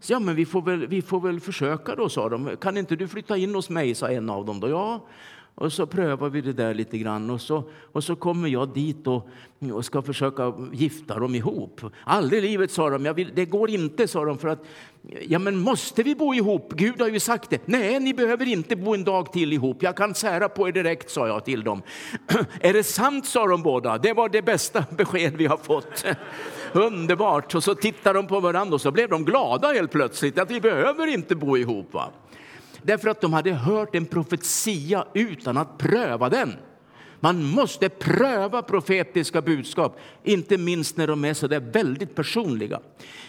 Så 0.00 0.12
ja, 0.12 0.20
men 0.20 0.34
vi 0.34 0.46
får, 0.46 0.62
väl, 0.62 0.86
vi 0.86 1.02
får 1.02 1.20
väl 1.20 1.40
försöka 1.40 1.94
då, 1.94 2.08
sa 2.08 2.28
de. 2.28 2.56
Kan 2.56 2.76
inte 2.76 2.96
du 2.96 3.08
flytta 3.08 3.36
in 3.36 3.54
hos 3.54 3.70
mig, 3.70 3.94
sa 3.94 4.10
en 4.10 4.30
av 4.30 4.44
dem. 4.44 4.60
Då. 4.60 4.68
Ja, 4.68 5.06
och 5.58 5.72
så 5.72 5.86
prövar 5.86 6.30
vi 6.30 6.40
det 6.40 6.52
där 6.52 6.74
lite 6.74 6.98
grann 6.98 7.30
och 7.30 7.40
så, 7.40 7.64
och 7.92 8.04
så 8.04 8.16
kommer 8.16 8.48
jag 8.48 8.68
dit 8.68 9.06
och, 9.06 9.28
och 9.72 9.84
ska 9.84 10.02
försöka 10.02 10.52
gifta 10.72 11.18
dem 11.18 11.34
ihop. 11.34 11.80
Aldrig 12.04 12.44
i 12.44 12.48
livet, 12.48 12.70
sa 12.70 12.90
de. 12.90 13.04
Jag 13.04 13.14
vill, 13.14 13.32
det 13.34 13.44
går 13.44 13.70
inte, 13.70 14.08
sa 14.08 14.24
de. 14.24 14.38
För 14.38 14.48
att, 14.48 14.64
ja, 15.28 15.38
men 15.38 15.58
måste 15.58 16.02
vi 16.02 16.14
bo 16.14 16.34
ihop? 16.34 16.72
Gud 16.72 17.00
har 17.00 17.08
ju 17.08 17.20
sagt 17.20 17.50
det. 17.50 17.66
Nej, 17.66 18.00
ni 18.00 18.14
behöver 18.14 18.48
inte 18.48 18.76
bo 18.76 18.94
en 18.94 19.04
dag 19.04 19.32
till 19.32 19.52
ihop. 19.52 19.82
Jag 19.82 19.96
kan 19.96 20.14
sära 20.14 20.48
på 20.48 20.68
er 20.68 20.72
direkt, 20.72 21.10
sa 21.10 21.26
jag 21.26 21.44
till 21.44 21.64
dem. 21.64 21.82
Är 22.60 22.72
det 22.72 22.84
sant, 22.84 23.26
sa 23.26 23.46
de 23.46 23.62
båda. 23.62 23.98
Det 23.98 24.12
var 24.12 24.28
det 24.28 24.42
bästa 24.42 24.84
besked 24.96 25.36
vi 25.36 25.46
har 25.46 25.56
fått. 25.56 26.04
Underbart! 26.72 27.54
Och 27.54 27.64
så 27.64 27.74
tittade 27.74 28.18
de 28.18 28.26
på 28.26 28.40
varandra 28.40 28.74
och 28.74 28.80
så 28.80 28.90
blev 28.90 29.08
de 29.08 29.24
glada 29.24 29.68
helt 29.68 29.90
plötsligt 29.90 30.38
att 30.38 30.50
vi 30.50 30.60
behöver 30.60 31.06
inte 31.06 31.34
bo 31.34 31.56
ihop. 31.56 31.94
Va? 31.94 32.12
Därför 32.86 33.08
att 33.08 33.20
de 33.20 33.32
hade 33.32 33.52
hört 33.52 33.94
en 33.94 34.06
profetia 34.06 35.06
utan 35.14 35.56
att 35.56 35.78
pröva 35.78 36.28
den. 36.28 36.52
Man 37.20 37.44
måste 37.44 37.88
pröva 37.88 38.62
profetiska 38.62 39.42
budskap, 39.42 39.98
inte 40.24 40.58
minst 40.58 40.96
när 40.96 41.06
de 41.06 41.24
är 41.24 41.34
så 41.34 41.46
där 41.46 41.60
väldigt 41.60 42.14
personliga. 42.14 42.80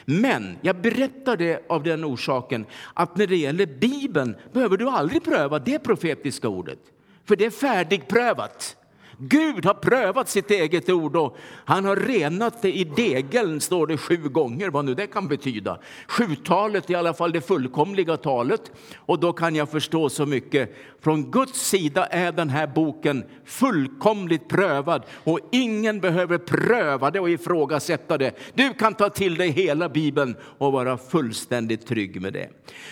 Men 0.05 0.57
jag 0.61 0.81
berättar 0.81 1.37
det 1.37 1.65
av 1.69 1.83
den 1.83 2.05
orsaken 2.05 2.65
att 2.93 3.17
när 3.17 3.27
det 3.27 3.37
gäller 3.37 3.65
Bibeln 3.65 4.35
behöver 4.53 4.77
du 4.77 4.89
aldrig 4.89 5.23
pröva 5.23 5.59
det 5.59 5.79
profetiska 5.79 6.47
ordet, 6.47 6.79
för 7.25 7.35
det 7.35 7.45
är 7.45 7.49
färdigprövat. 7.49 8.77
Gud 9.19 9.65
har 9.65 9.73
prövat 9.73 10.29
sitt 10.29 10.51
eget 10.51 10.89
ord 10.89 11.15
och 11.15 11.37
han 11.65 11.85
har 11.85 11.95
renat 11.95 12.61
det 12.61 12.77
i 12.77 12.83
degeln, 12.83 13.61
står 13.61 13.87
det 13.87 13.97
sju 13.97 14.17
gånger, 14.17 14.69
vad 14.69 14.85
nu 14.85 14.93
det 14.93 15.07
kan 15.07 15.27
betyda. 15.27 15.79
Sjutalet 16.07 16.89
är 16.89 16.93
i 16.93 16.95
alla 16.95 17.13
fall 17.13 17.31
det 17.31 17.41
fullkomliga 17.41 18.17
talet 18.17 18.71
och 18.97 19.19
då 19.19 19.33
kan 19.33 19.55
jag 19.55 19.69
förstå 19.69 20.09
så 20.09 20.25
mycket. 20.25 20.75
Från 21.01 21.31
Guds 21.31 21.59
sida 21.59 22.05
är 22.05 22.31
den 22.31 22.49
här 22.49 22.67
boken 22.67 23.23
fullkomligt 23.45 24.47
prövad 24.47 25.03
och 25.23 25.39
ingen 25.51 25.99
behöver 25.99 26.37
pröva 26.37 27.11
det 27.11 27.19
och 27.19 27.29
ifrågasätta 27.29 28.17
det. 28.17 28.31
Du 28.53 28.73
kan 28.73 28.93
ta 28.93 29.09
till 29.09 29.35
dig 29.35 29.49
hela 29.49 29.89
Bibeln 29.89 30.35
och 30.57 30.71
vara 30.71 30.97
fullständigt 30.97 31.87
trygg 31.87 32.21
med 32.21 32.33
det. 32.33 32.49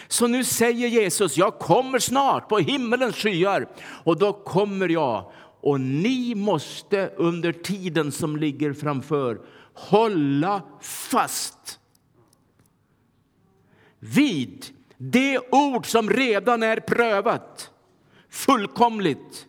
Så 0.07 0.27
nu 0.27 0.43
säger 0.43 0.87
Jesus, 0.87 1.37
jag 1.37 1.59
kommer 1.59 1.99
snart 1.99 2.49
på 2.49 2.57
himmelens 2.57 3.15
skyar 3.15 3.67
och 4.03 4.17
då 4.17 4.33
kommer 4.33 4.89
jag 4.89 5.31
och 5.65 5.81
ni 5.81 6.35
måste 6.35 7.11
under 7.17 7.51
tiden 7.51 8.11
som 8.11 8.37
ligger 8.37 8.73
framför 8.73 9.41
hålla 9.73 10.61
fast 10.81 11.79
vid 13.99 14.65
det 14.97 15.39
ord 15.51 15.85
som 15.85 16.09
redan 16.09 16.63
är 16.63 16.79
prövat 16.79 17.71
fullkomligt. 18.29 19.47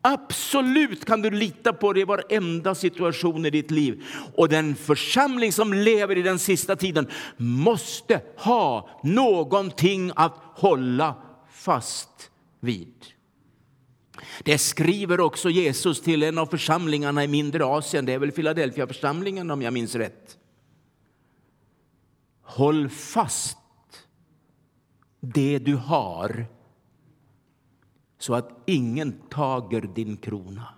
Absolut 0.00 1.04
kan 1.04 1.22
du 1.22 1.30
lita 1.30 1.72
på 1.72 1.92
det 1.92 2.00
i 2.00 2.04
varenda 2.04 2.74
situation 2.74 3.46
i 3.46 3.50
ditt 3.50 3.70
liv. 3.70 4.04
Och 4.34 4.48
den 4.48 4.74
församling 4.74 5.52
som 5.52 5.72
lever 5.72 6.18
i 6.18 6.22
den 6.22 6.38
sista 6.38 6.76
tiden 6.76 7.08
måste 7.36 8.20
ha 8.36 8.88
någonting 9.02 10.12
att 10.16 10.34
hålla 10.54 11.14
fast 11.50 12.30
vid. 12.60 13.15
Det 14.44 14.58
skriver 14.58 15.20
också 15.20 15.50
Jesus 15.50 16.00
till 16.00 16.22
en 16.22 16.38
av 16.38 16.46
församlingarna 16.46 17.24
i 17.24 17.28
mindre 17.28 17.64
Asien, 17.64 18.06
det 18.06 18.12
är 18.12 18.18
väl 18.18 18.32
Philadelphia-församlingen 18.32 19.50
om 19.50 19.62
jag 19.62 19.72
minns 19.72 19.94
rätt. 19.94 20.38
Håll 22.42 22.88
fast 22.88 23.58
det 25.20 25.58
du 25.58 25.74
har 25.74 26.46
så 28.18 28.34
att 28.34 28.62
ingen 28.66 29.12
tager 29.12 29.80
din 29.80 30.16
krona. 30.16 30.68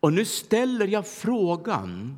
Och 0.00 0.12
nu 0.12 0.24
ställer 0.24 0.86
jag 0.86 1.06
frågan, 1.06 2.16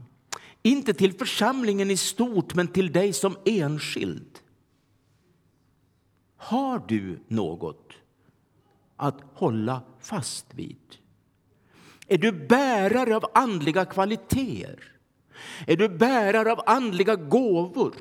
inte 0.62 0.94
till 0.94 1.12
församlingen 1.12 1.90
i 1.90 1.96
stort, 1.96 2.54
men 2.54 2.68
till 2.68 2.92
dig 2.92 3.12
som 3.12 3.36
enskild. 3.44 4.38
Har 6.36 6.82
du 6.88 7.20
något 7.28 7.92
att 8.98 9.20
hålla 9.34 9.82
fast 10.00 10.54
vid? 10.54 10.76
Är 12.06 12.18
du 12.18 12.32
bärare 12.32 13.16
av 13.16 13.24
andliga 13.34 13.84
kvaliteter? 13.84 14.84
Är 15.66 15.76
du 15.76 15.88
bärare 15.88 16.52
av 16.52 16.60
andliga 16.66 17.16
gåvor? 17.16 17.94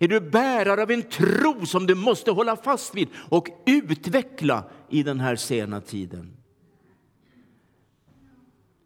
Är 0.00 0.08
du 0.08 0.20
bärare 0.20 0.82
av 0.82 0.90
en 0.90 1.02
tro 1.02 1.66
som 1.66 1.86
du 1.86 1.94
måste 1.94 2.30
hålla 2.30 2.56
fast 2.56 2.94
vid 2.94 3.08
och 3.28 3.48
utveckla 3.66 4.64
i 4.88 5.02
den 5.02 5.20
här 5.20 5.36
sena 5.36 5.80
tiden? 5.80 6.36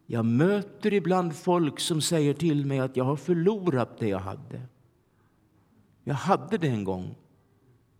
Jag 0.07 0.25
möter 0.25 0.93
ibland 0.93 1.37
folk 1.37 1.81
som 1.81 2.01
säger 2.01 2.35
till 2.35 2.67
mig 2.67 2.79
att 2.79 2.97
jag 2.97 3.05
har 3.05 3.17
förlorat 3.17 3.99
det 3.99 4.09
jag 4.09 4.19
hade. 4.19 4.63
Jag 6.05 6.15
hade 6.15 6.59
det 6.59 6.69
en 6.69 6.85
gång, 6.85 7.15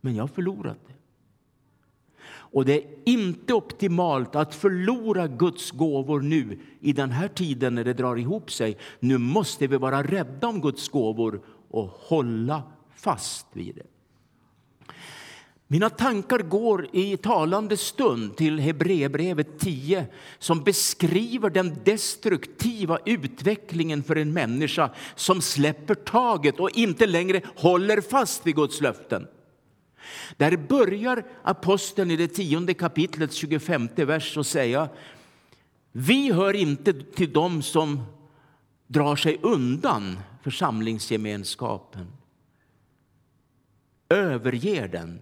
men 0.01 0.15
jag 0.15 0.23
har 0.23 0.29
förlorat 0.29 0.79
det. 0.87 0.95
Och 2.53 2.65
det 2.65 2.73
är 2.73 2.85
inte 3.05 3.55
optimalt 3.55 4.37
att 4.37 4.55
förlora 4.55 5.29
Guds 5.29 5.71
gåvor 5.71 6.21
nu 6.21 6.59
i 6.81 6.93
den 6.93 7.11
här 7.11 7.29
tiden 7.29 7.75
när 7.75 7.85
det 7.85 7.93
drar 7.93 8.17
ihop 8.17 8.51
sig. 8.51 8.77
Nu 9.01 9.19
måste 9.19 9.67
vi 9.67 9.77
vara 9.77 10.03
rädda 10.03 10.49
om 10.49 10.61
Guds 10.61 10.89
gåvor 10.89 11.41
och 11.71 11.89
hålla 11.89 12.63
fast 12.97 13.47
vid 13.53 13.75
det. 13.75 13.87
Mina 15.67 15.91
tankar 15.91 16.39
går 16.39 16.89
i 16.93 17.17
talande 17.17 17.77
stund 17.77 18.37
till 18.37 18.59
Hebreerbrevet 18.59 19.59
10 19.59 20.07
som 20.39 20.63
beskriver 20.63 21.51
den 21.51 21.77
destruktiva 21.85 22.99
utvecklingen 23.07 24.03
för 24.03 24.17
en 24.17 24.33
människa 24.33 24.91
som 25.15 25.41
släpper 25.41 25.95
taget 25.95 26.61
och 26.61 26.71
inte 26.71 27.07
längre 27.07 27.41
håller 27.57 28.01
fast 28.01 28.47
vid 28.47 28.57
Guds 28.57 28.81
löften. 28.81 29.27
Där 30.37 30.57
börjar 30.57 31.25
aposteln 31.43 32.11
i 32.11 32.17
det 32.17 32.29
tionde 32.29 32.75
kapitlet, 32.75 33.33
25 33.33 33.89
vers, 33.97 34.37
att 34.37 34.47
säga 34.47 34.89
Vi 35.93 36.33
hör 36.33 36.55
inte 36.55 36.93
till 36.93 37.33
dem 37.33 37.63
som 37.63 38.03
drar 38.87 39.17
sig 39.17 39.39
undan 39.43 40.19
församlingsgemenskapen, 40.43 42.07
överger 44.09 44.89
den 44.89 45.21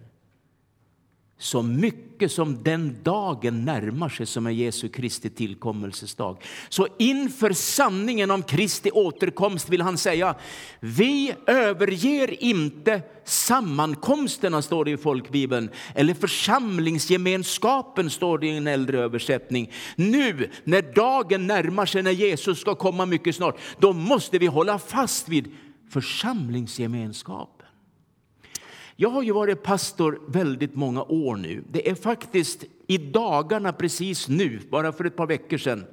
så 1.41 1.61
mycket 1.61 2.31
som 2.31 2.63
den 2.63 2.97
dagen 3.03 3.65
närmar 3.65 4.09
sig 4.09 4.25
som 4.25 4.47
är 4.47 4.51
Jesu 4.51 4.89
Kristi 4.89 5.29
tillkommelsesdag. 5.29 6.37
Så 6.69 6.87
inför 6.99 7.53
sanningen 7.53 8.31
om 8.31 8.43
Kristi 8.43 8.91
återkomst 8.91 9.69
vill 9.69 9.81
han 9.81 9.97
säga, 9.97 10.35
vi 10.79 11.33
överger 11.47 12.43
inte 12.43 13.01
sammankomsterna, 13.25 14.61
står 14.61 14.85
det 14.85 14.91
i 14.91 14.97
folkbibeln, 14.97 15.69
eller 15.95 16.13
församlingsgemenskapen, 16.13 18.09
står 18.09 18.37
det 18.37 18.47
i 18.47 18.57
en 18.57 18.67
äldre 18.67 18.99
översättning. 18.99 19.71
Nu 19.95 20.49
när 20.63 20.81
dagen 20.81 21.47
närmar 21.47 21.85
sig, 21.85 22.03
när 22.03 22.11
Jesus 22.11 22.59
ska 22.59 22.75
komma 22.75 23.05
mycket 23.05 23.35
snart, 23.35 23.57
då 23.79 23.93
måste 23.93 24.37
vi 24.37 24.47
hålla 24.47 24.79
fast 24.79 25.29
vid 25.29 25.51
församlingsgemenskap. 25.89 27.60
Jag 29.01 29.09
har 29.09 29.23
ju 29.23 29.31
varit 29.31 29.63
pastor 29.63 30.21
väldigt 30.27 30.75
många 30.75 31.03
år 31.03 31.35
nu. 31.35 31.63
Det 31.71 31.89
är 31.89 31.95
faktiskt 31.95 32.63
i 32.87 32.97
dagarna 32.97 33.73
precis 33.73 34.27
nu, 34.27 34.59
bara 34.69 34.91
för 34.91 35.05
ett 35.05 35.15
par 35.15 35.27
veckor 35.27 35.57
sedan, 35.57 35.85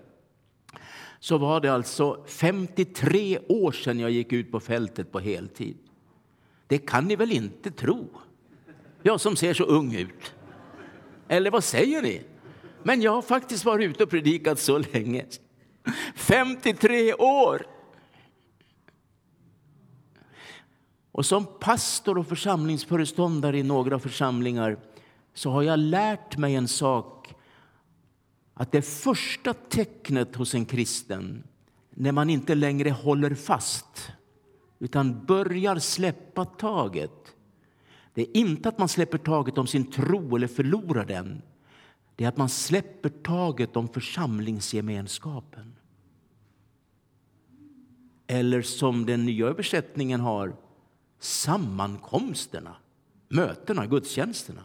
så 1.19 1.39
var 1.39 1.61
det 1.61 1.73
alltså 1.73 2.25
53 2.27 3.39
år 3.49 3.73
sedan 3.73 3.99
jag 3.99 4.11
gick 4.11 4.33
ut 4.33 4.51
på 4.51 4.61
fältet 4.61 5.13
på 5.13 5.19
heltid. 5.21 5.77
Det 6.67 6.79
kan 6.79 7.05
ni 7.05 7.17
väl 7.17 7.33
inte 7.33 7.71
tro? 7.71 8.09
Jag 9.03 9.21
som 9.21 9.37
ser 9.37 9.55
så 9.55 9.65
ung 9.65 9.95
ut. 9.95 10.35
Eller 11.29 11.51
vad 11.51 11.65
säger 11.65 12.03
ni? 12.03 12.23
Men 12.83 13.03
jag 13.03 13.13
har 13.13 13.23
faktiskt 13.23 13.65
varit 13.65 13.91
ute 13.91 14.03
och 14.03 14.11
predikat 14.11 14.59
så 14.59 14.79
länge. 14.79 15.25
53 16.15 17.15
år! 17.15 17.78
Och 21.19 21.27
som 21.27 21.47
pastor 21.61 22.19
och 22.19 22.27
församlingsföreståndare 22.27 23.59
i 23.59 23.63
några 23.63 23.99
församlingar 23.99 24.79
så 25.35 25.51
har 25.51 25.63
jag 25.63 25.79
lärt 25.79 26.37
mig 26.37 26.55
en 26.55 26.69
sak. 26.69 27.35
Att 28.55 28.73
det 28.73 28.83
första 28.83 29.55
tecknet 29.55 30.37
hos 30.37 30.55
en 30.55 30.67
kristen 30.67 31.45
när 31.91 32.13
man 32.13 32.31
inte 32.31 32.55
längre 32.55 32.91
håller 32.91 33.35
fast 33.35 34.13
utan 34.79 35.25
börjar 35.25 35.79
släppa 35.79 36.45
taget 36.45 37.35
det 38.15 38.23
är 38.23 38.37
inte 38.37 38.69
att 38.69 38.79
man 38.79 38.89
släpper 38.89 39.19
taget 39.19 39.59
om 39.59 39.67
sin 39.67 39.91
tro 39.91 40.37
eller 40.37 40.47
förlorar 40.47 41.05
den. 41.05 41.43
Det 42.17 42.25
är 42.25 42.29
att 42.29 42.37
man 42.37 42.49
släpper 42.49 43.09
taget 43.09 43.77
om 43.77 43.89
församlingsgemenskapen. 43.89 45.75
Eller 48.27 48.63
som 48.63 49.07
den 49.07 49.27
nya 49.27 49.47
översättningen 49.47 50.21
har 50.21 50.68
sammankomsterna, 51.19 52.77
mötena, 53.29 53.87
gudstjänsterna. 53.87 54.63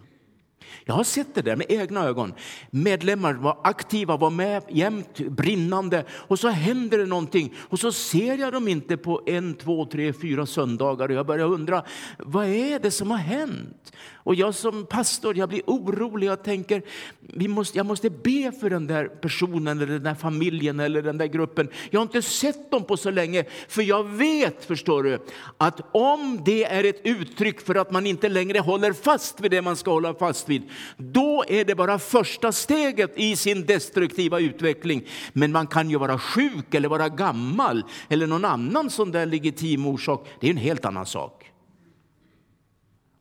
Jag 0.86 0.93
har 0.93 1.03
sett 1.03 1.36
det 1.36 1.41
där 1.41 1.55
med 1.55 1.65
egna 1.70 2.03
ögon. 2.03 2.34
Medlemmar 2.70 3.34
var 3.34 3.58
aktiva, 3.63 4.17
var 4.17 4.29
med 4.29 4.63
jämt, 4.70 5.20
brinnande 5.20 6.05
och 6.10 6.39
så 6.39 6.48
händer 6.48 6.98
det 6.98 7.05
någonting 7.05 7.53
och 7.58 7.79
så 7.79 7.91
ser 7.91 8.38
jag 8.38 8.53
dem 8.53 8.67
inte 8.67 8.98
på 8.98 9.22
en, 9.25 9.53
två, 9.53 9.86
tre, 9.86 10.13
fyra 10.13 10.46
söndagar 10.46 11.10
och 11.10 11.15
jag 11.15 11.25
börjar 11.25 11.46
undra 11.46 11.84
vad 12.17 12.46
är 12.46 12.79
det 12.79 12.91
som 12.91 13.12
har 13.12 13.17
hänt? 13.17 13.93
Och 14.25 14.36
jag 14.36 14.55
som 14.55 14.86
pastor 14.86 15.38
jag 15.38 15.50
blir 15.50 15.62
orolig 15.67 16.32
och 16.32 16.43
tänker 16.43 16.82
vi 17.20 17.48
måste, 17.48 17.77
jag 17.77 17.86
måste 17.86 18.10
be 18.10 18.51
för 18.60 18.70
den 18.70 18.88
där 18.88 19.05
personen 19.05 19.77
eller 19.82 19.93
den 19.93 20.03
där 20.03 20.15
familjen 20.15 20.79
eller 20.79 21.01
den 21.01 21.17
där 21.17 21.25
gruppen. 21.25 21.70
Jag 21.89 22.00
har 22.00 22.05
inte 22.05 22.22
sett 22.22 22.72
dem 22.72 22.84
på 22.84 22.98
så 22.98 23.12
länge 23.12 23.46
för 23.67 23.82
jag 23.82 24.03
vet, 24.03 24.65
förstår 24.65 25.03
du, 25.03 25.20
att 25.58 25.82
om 25.91 26.41
det 26.46 26.63
är 26.63 26.84
ett 26.84 27.01
uttryck 27.03 27.62
för 27.62 27.75
att 27.75 27.91
man 27.91 28.05
inte 28.05 28.29
längre 28.29 28.60
håller 28.60 28.93
fast 28.93 29.41
vid 29.41 29.51
det 29.51 29.62
man 29.62 29.75
ska 29.75 29.91
hålla 29.91 30.13
fast 30.13 30.50
vid, 30.50 30.52
då 30.98 31.43
är 31.48 31.65
det 31.65 31.75
bara 31.75 32.00
första 32.00 32.51
steget 32.51 33.12
i 33.15 33.36
sin 33.36 33.65
destruktiva 33.65 34.39
utveckling. 34.39 35.07
Men 35.33 35.51
man 35.51 35.67
kan 35.67 35.89
ju 35.89 35.98
vara 35.98 36.19
sjuk 36.19 36.74
eller 36.74 36.89
vara 36.89 37.10
gammal 37.10 37.83
eller 38.10 38.27
någon 38.27 38.45
annan 38.45 38.89
sån 38.89 39.12
där 39.12 39.25
legitim 39.25 39.86
orsak. 39.86 40.27
Det 40.39 40.48
är 40.48 40.51
en 40.51 40.57
helt 40.57 40.86
annan 40.86 41.05
sak. 41.05 41.51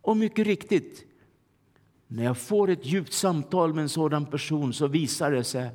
Och 0.01 0.17
mycket 0.17 0.47
riktigt, 0.47 1.05
när 2.07 2.25
jag 2.25 2.39
får 2.39 2.71
ett 2.71 2.87
djupt 2.87 3.12
samtal 3.12 3.75
med 3.75 3.83
en 3.83 3.89
sådan 3.89 4.27
person 4.27 4.73
så 4.73 4.87
visar 4.87 5.31
det 5.31 5.45
sig 5.45 5.71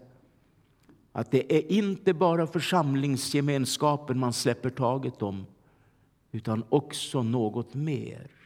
att 1.11 1.31
det 1.31 1.55
är 1.55 1.71
inte 1.71 2.13
bara 2.13 2.47
församlingsgemenskapen 2.47 4.19
man 4.19 4.33
släpper 4.33 4.69
taget 4.69 5.21
om 5.21 5.45
utan 6.31 6.63
också 6.69 7.23
något 7.23 7.73
mer. 7.73 8.36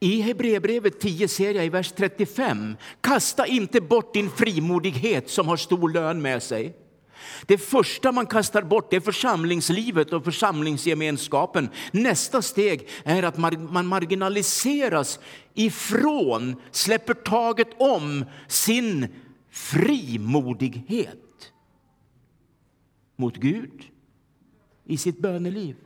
I 0.00 0.20
Hebreerbrevet 0.20 1.00
10 1.00 1.28
ser 1.28 1.54
jag 1.54 1.66
i 1.66 1.68
vers 1.68 1.92
35, 1.96 2.76
kasta 3.00 3.46
inte 3.46 3.80
bort 3.80 4.14
din 4.14 4.30
frimodighet 4.30 5.30
som 5.30 5.48
har 5.48 5.56
stor 5.56 5.90
lön 5.90 6.22
med 6.22 6.42
sig. 6.42 6.76
Det 7.46 7.58
första 7.58 8.12
man 8.12 8.26
kastar 8.26 8.62
bort 8.62 8.92
är 8.92 9.00
församlingslivet 9.00 10.12
och 10.12 10.24
församlingsgemenskapen. 10.24 11.68
Nästa 11.92 12.42
steg 12.42 12.88
är 13.04 13.22
att 13.22 13.38
man 13.70 13.86
marginaliseras 13.86 15.20
ifrån, 15.54 16.56
släpper 16.70 17.14
taget 17.14 17.68
om 17.78 18.24
sin 18.48 19.06
frimodighet 19.50 21.52
mot 23.16 23.36
Gud 23.36 23.84
i 24.84 24.96
sitt 24.96 25.18
böneliv. 25.18 25.76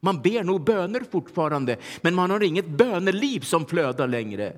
Man 0.00 0.22
ber 0.22 0.44
nog 0.44 0.64
böner 0.64 1.02
fortfarande, 1.10 1.76
men 2.00 2.14
man 2.14 2.30
har 2.30 2.42
inget 2.42 2.68
böneliv 2.68 3.40
som 3.40 3.66
flödar 3.66 4.08
längre. 4.08 4.56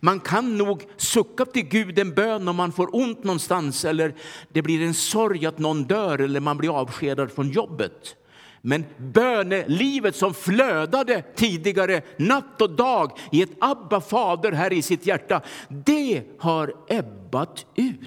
Man 0.00 0.20
kan 0.20 0.58
nog 0.58 0.82
sucka 0.96 1.44
till 1.44 1.68
Gud 1.68 1.98
en 1.98 2.14
bön 2.14 2.48
om 2.48 2.56
man 2.56 2.72
får 2.72 2.96
ont 2.96 3.24
någonstans 3.24 3.84
eller 3.84 4.14
det 4.52 4.62
blir 4.62 4.82
en 4.82 4.94
sorg 4.94 5.46
att 5.46 5.58
någon 5.58 5.84
dör 5.84 6.18
eller 6.18 6.40
man 6.40 6.58
blir 6.58 6.78
avskedad 6.80 7.30
från 7.30 7.50
jobbet. 7.50 8.16
Men 8.60 8.84
bönelivet 8.96 10.16
som 10.16 10.34
flödade 10.34 11.22
tidigare 11.34 12.02
natt 12.16 12.62
och 12.62 12.70
dag 12.70 13.18
i 13.32 13.42
ett 13.42 13.56
Abba 13.60 14.00
fader 14.00 14.52
här 14.52 14.72
i 14.72 14.82
sitt 14.82 15.06
hjärta, 15.06 15.42
det 15.68 16.22
har 16.38 16.74
ebbat 16.88 17.66
ut. 17.74 18.00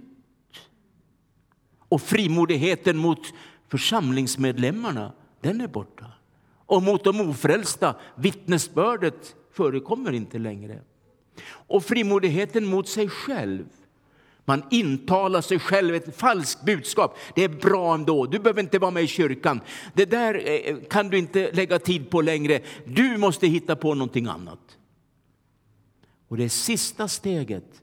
Och 1.90 2.02
frimodigheten 2.02 2.98
mot 2.98 3.34
församlingsmedlemmarna, 3.70 5.12
den 5.42 5.62
är 5.62 5.68
borta. 5.68 6.06
Och 6.72 6.84
mot 6.84 7.04
de 7.04 7.22
ofrälsta, 7.22 7.96
vittnesbördet 8.16 9.36
förekommer 9.52 10.12
inte 10.12 10.40
längre. 10.40 10.80
Och 11.50 11.84
frimodigheten 11.84 12.66
mot 12.66 12.88
sig 12.88 13.10
själv. 13.10 13.66
Man 14.46 14.64
intalar 14.72 15.42
sig 15.42 15.60
själv 15.60 15.96
ett 15.96 16.18
falskt 16.18 16.66
budskap. 16.66 17.18
Det 17.36 17.44
är 17.44 17.50
bra 17.50 17.94
ändå, 17.94 18.26
du 18.26 18.40
behöver 18.40 18.62
inte 18.62 18.80
vara 18.80 18.92
med 18.92 19.04
i 19.04 19.08
kyrkan. 19.08 19.62
Det 19.94 20.06
där 20.06 20.36
eh, 20.36 20.54
eh, 20.54 20.78
kan 20.90 21.10
du 21.10 21.18
inte 21.18 21.52
lägga 21.52 21.80
tid 21.80 22.10
på 22.10 22.22
längre. 22.22 22.60
Du 22.86 23.18
måste 23.18 23.48
hitta 23.48 23.76
på 23.76 23.94
någonting 23.94 24.26
annat. 24.26 24.78
Och 26.28 26.38
det 26.38 26.50
sista 26.50 27.08
steget, 27.08 27.82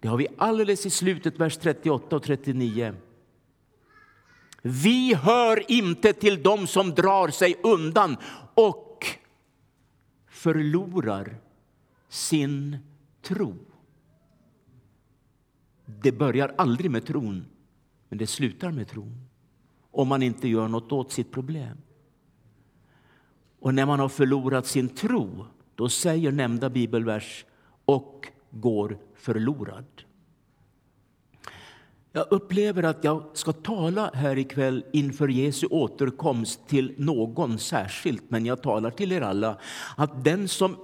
det 0.00 0.08
har 0.08 0.16
vi 0.16 0.26
alldeles 0.38 0.86
i 0.86 0.90
slutet, 0.90 1.40
vers 1.40 1.56
38 1.56 2.16
och 2.16 2.22
39. 2.22 2.94
Vi 4.62 5.14
hör 5.14 5.70
inte 5.70 6.12
till 6.12 6.42
dem 6.42 6.66
som 6.66 6.90
drar 6.90 7.28
sig 7.28 7.56
undan 7.62 8.16
och 8.54 9.06
förlorar 10.26 11.36
sin 12.08 12.78
tro. 13.22 13.54
Det 15.86 16.12
börjar 16.12 16.54
aldrig 16.58 16.90
med 16.90 17.06
tron, 17.06 17.46
men 18.08 18.18
det 18.18 18.26
slutar 18.26 18.70
med 18.70 18.88
tron 18.88 19.26
om 19.90 20.08
man 20.08 20.22
inte 20.22 20.48
gör 20.48 20.68
något 20.68 20.92
åt 20.92 21.12
sitt 21.12 21.30
problem. 21.30 21.76
Och 23.60 23.74
när 23.74 23.86
man 23.86 24.00
har 24.00 24.08
förlorat 24.08 24.66
sin 24.66 24.88
tro, 24.88 25.46
då 25.74 25.88
säger 25.88 26.32
nämnda 26.32 26.70
bibelvers 26.70 27.44
och 27.84 28.28
går 28.50 28.98
förlorad. 29.14 29.86
Jag 32.12 32.26
upplever 32.30 32.82
att 32.82 33.04
jag 33.04 33.24
ska 33.32 33.52
tala 33.52 34.10
här 34.14 34.38
ikväll 34.38 34.84
inför 34.92 35.28
Jesu 35.28 35.66
återkomst 35.66 36.60
till 36.68 36.94
någon 36.96 37.58
särskilt, 37.58 38.30
men 38.30 38.46
jag 38.46 38.62
talar 38.62 38.90
till 38.90 39.12
er 39.12 39.20
alla. 39.20 39.58
Att 39.96 40.24
den 40.24 40.48
som 40.48 40.76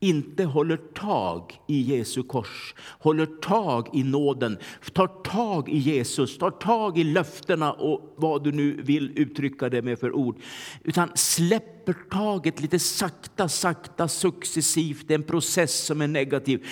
inte 0.00 0.44
håller 0.44 0.76
tag 0.76 1.60
i 1.66 1.80
Jesu 1.80 2.22
kors, 2.22 2.74
håller 2.98 3.26
tag 3.26 3.88
i 3.92 4.02
nåden, 4.02 4.58
tar 4.92 5.06
tag 5.06 5.68
i 5.68 5.78
Jesus, 5.78 6.38
tar 6.38 6.50
tag 6.50 6.98
i 6.98 7.04
löftena 7.04 7.72
och 7.72 8.14
vad 8.16 8.44
du 8.44 8.52
nu 8.52 8.82
vill 8.82 9.12
uttrycka 9.18 9.68
det 9.68 9.82
med 9.82 9.98
för 9.98 10.12
ord, 10.12 10.36
utan 10.84 11.10
släpper 11.14 11.96
taget 12.10 12.60
lite 12.60 12.78
sakta, 12.78 13.48
sakta, 13.48 14.08
successivt. 14.08 15.08
Det 15.08 15.14
är 15.14 15.18
en 15.18 15.22
process 15.22 15.86
som 15.86 16.00
är 16.00 16.08
negativ. 16.08 16.66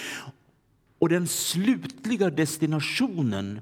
Och 0.99 1.09
den 1.09 1.27
slutliga 1.27 2.31
destinationen 2.31 3.61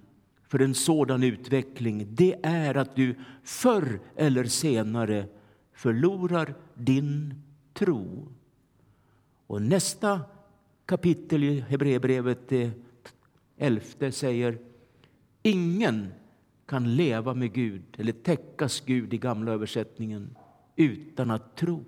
för 0.49 0.59
en 0.63 0.75
sådan 0.75 1.23
utveckling, 1.23 2.07
det 2.11 2.37
är 2.43 2.75
att 2.75 2.97
du 2.97 3.15
förr 3.43 4.01
eller 4.17 4.45
senare 4.45 5.27
förlorar 5.73 6.55
din 6.75 7.35
tro. 7.75 8.29
Och 9.47 9.63
nästa 9.63 10.21
kapitel 10.87 11.45
i 11.45 11.61
Hebreerbrevet, 11.61 12.49
det 12.49 12.71
elfte, 13.57 14.13
säger 14.13 14.59
ingen 15.43 16.13
kan 16.67 16.97
leva 16.97 17.35
med 17.35 17.53
Gud 17.53 17.83
eller 17.97 18.13
täckas 18.13 18.81
Gud 18.81 19.15
i 19.15 19.19
gamla 19.19 19.53
översättningen 19.53 20.37
utan 20.77 21.31
att 21.31 21.57
tro. 21.57 21.85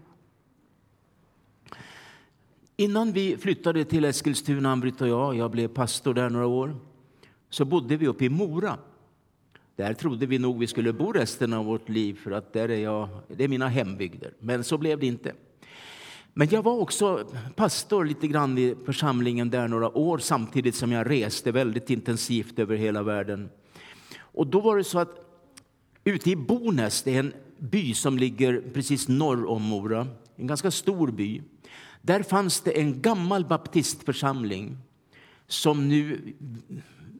Innan 2.76 3.12
vi 3.12 3.36
flyttade 3.36 3.84
till 3.84 4.04
Eskilstuna, 4.04 4.72
Ann-Britt 4.72 5.00
och 5.00 5.08
jag, 5.08 5.36
jag 5.36 5.50
blev 5.50 5.68
pastor 5.68 6.14
där 6.14 6.30
några 6.30 6.46
år, 6.46 6.76
så 7.50 7.64
bodde 7.64 7.96
vi 7.96 8.06
uppe 8.06 8.24
i 8.24 8.28
Mora. 8.28 8.78
Där 9.76 9.94
trodde 9.94 10.26
vi 10.26 10.38
nog 10.38 10.58
vi 10.58 10.66
skulle 10.66 10.92
bo 10.92 11.12
resten 11.12 11.52
av 11.52 11.64
vårt 11.64 11.88
liv, 11.88 12.18
för 12.22 12.30
att 12.30 12.52
där 12.52 12.68
är 12.68 12.78
jag, 12.78 13.08
det 13.28 13.44
är 13.44 13.48
mina 13.48 13.68
hembygder. 13.68 14.32
Men 14.38 14.64
så 14.64 14.78
blev 14.78 14.98
det 14.98 15.06
inte. 15.06 15.32
Men 16.34 16.48
jag 16.50 16.62
var 16.62 16.80
också 16.80 17.28
pastor 17.56 18.04
lite 18.04 18.28
grann 18.28 18.58
i 18.58 18.74
församlingen 18.84 19.50
där 19.50 19.68
några 19.68 19.98
år 19.98 20.18
samtidigt 20.18 20.74
som 20.74 20.92
jag 20.92 21.10
reste 21.10 21.52
väldigt 21.52 21.90
intensivt 21.90 22.58
över 22.58 22.76
hela 22.76 23.02
världen. 23.02 23.50
Och 24.18 24.46
då 24.46 24.60
var 24.60 24.76
det 24.76 24.84
så 24.84 24.98
att 24.98 25.24
ute 26.04 26.30
i 26.30 26.36
Bonäs, 26.36 27.02
det 27.02 27.14
är 27.14 27.20
en 27.20 27.32
by 27.58 27.94
som 27.94 28.18
ligger 28.18 28.62
precis 28.74 29.08
norr 29.08 29.46
om 29.46 29.62
Mora, 29.62 30.06
en 30.36 30.46
ganska 30.46 30.70
stor 30.70 31.10
by. 31.10 31.42
Där 32.02 32.22
fanns 32.22 32.60
det 32.60 32.80
en 32.80 33.02
gammal 33.02 33.44
baptistförsamling 33.44 34.76
som 35.46 35.88
nu, 35.88 36.20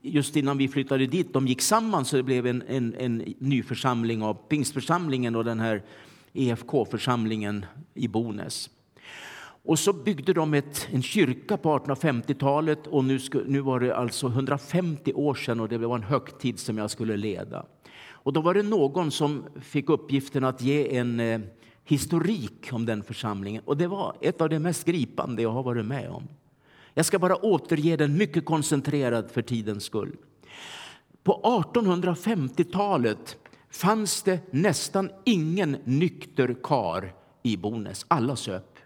just 0.09 0.37
innan 0.37 0.59
vi 0.59 0.69
flyttade 0.69 1.07
dit, 1.07 1.33
de 1.33 1.47
gick 1.47 1.61
samman 1.61 2.05
så 2.05 2.17
det 2.17 2.23
blev 2.23 2.47
en, 2.47 2.63
en, 2.69 2.95
en 2.99 3.35
ny 3.39 3.63
församling 3.63 4.23
av 4.23 4.35
pingstförsamlingen 4.35 5.37
och 5.37 5.45
den 5.45 5.61
här 5.61 5.83
EFK-församlingen 6.33 7.67
i 7.95 8.09
Bonäs. 8.09 8.71
Och 9.69 9.79
så 9.79 9.93
byggde 9.93 10.33
de 10.33 10.55
ett, 10.55 10.89
en 10.93 11.03
kyrka 11.03 11.57
på 11.57 11.79
1850-talet 11.79 12.87
och 12.87 13.05
nu, 13.05 13.19
sku, 13.19 13.45
nu 13.47 13.61
var 13.61 13.81
det 13.81 13.97
alltså 13.97 14.27
150 14.27 15.13
år 15.13 15.35
sedan 15.35 15.61
och 15.61 15.69
det 15.69 15.79
var 15.79 15.97
en 15.97 16.03
högtid 16.03 16.59
som 16.59 16.79
jag 16.79 16.91
skulle 16.91 17.17
leda. 17.17 17.67
Och 18.07 18.33
då 18.33 18.41
var 18.41 18.55
det 18.55 18.63
någon 18.63 19.11
som 19.11 19.45
fick 19.61 19.91
uppgiften 19.91 20.45
att 20.45 20.63
ge 20.63 20.97
en 20.97 21.21
eh, 21.21 21.41
historik 21.85 22.69
om 22.73 22.87
den 22.87 23.03
församlingen 23.03 23.63
och 23.65 23.77
det 23.77 23.87
var 23.87 24.17
ett 24.21 24.41
av 24.41 24.49
de 24.49 24.59
mest 24.59 24.85
gripande 24.85 25.43
jag 25.43 25.51
har 25.51 25.63
varit 25.63 25.87
med 25.87 26.11
om. 26.11 26.29
Jag 26.99 27.07
ska 27.07 27.19
bara 27.19 27.37
återge 27.37 27.97
den 27.97 28.17
mycket 28.17 28.45
koncentrerad 28.45 29.31
för 29.31 29.43
tidens 29.43 29.85
skull. 29.85 30.17
På 31.23 31.63
1850-talet 31.73 33.37
fanns 33.71 34.23
det 34.23 34.41
nästan 34.51 35.11
ingen 35.25 35.77
nykter 35.85 36.57
kar 36.63 37.15
i 37.43 37.57
Bonäs. 37.57 38.07
Alla 38.09 38.37
söp. 38.37 38.79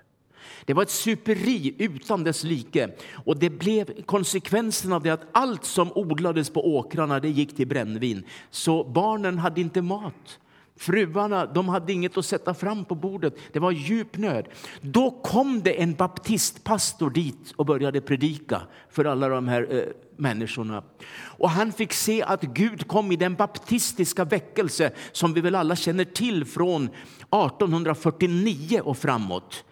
Det 0.64 0.75
var 0.75 0.83
ett 0.83 0.90
superi 0.90 1.75
utan 1.79 2.25
dess 2.25 2.44
like. 2.44 2.88
Och 3.25 3.38
det 3.38 3.51
blev 3.51 4.03
konsekvensen 4.03 4.92
av 4.92 5.03
det 5.03 5.11
att 5.11 5.27
allt 5.33 5.64
som 5.64 5.92
odlades 5.92 6.51
på 6.51 6.77
åkrarna 6.77 7.20
det 7.20 7.29
gick 7.29 7.57
till 7.57 7.68
brännvin. 7.68 8.25
Så 8.51 8.85
barnen 8.85 9.38
hade 9.38 9.61
inte 9.61 9.83
mat. 9.83 10.38
Fruarna 10.82 11.46
de 11.46 11.68
hade 11.68 11.92
inget 11.92 12.18
att 12.18 12.26
sätta 12.26 12.54
fram 12.54 12.84
på 12.84 12.94
bordet. 12.94 13.34
Det 13.52 13.58
var 13.58 13.70
djup 13.70 14.18
nöd. 14.18 14.48
Då 14.80 15.10
kom 15.10 15.62
det 15.62 15.82
en 15.82 15.94
baptistpastor 15.94 17.10
dit 17.10 17.52
och 17.56 17.66
började 17.66 18.00
predika 18.00 18.62
för 18.90 19.04
alla 19.04 19.28
de 19.28 19.48
här 19.48 19.66
eh, 19.70 19.82
människorna. 20.16 20.82
Och 21.20 21.50
han 21.50 21.72
fick 21.72 21.92
se 21.92 22.22
att 22.22 22.42
Gud 22.42 22.88
kom 22.88 23.12
i 23.12 23.16
den 23.16 23.34
baptistiska 23.34 24.24
väckelse 24.24 24.90
som 25.12 25.34
vi 25.34 25.40
väl 25.40 25.54
alla 25.54 25.76
känner 25.76 26.04
till 26.04 26.44
från 26.44 26.84
1849 26.84 28.80
och 28.84 28.98
framåt. 28.98 29.64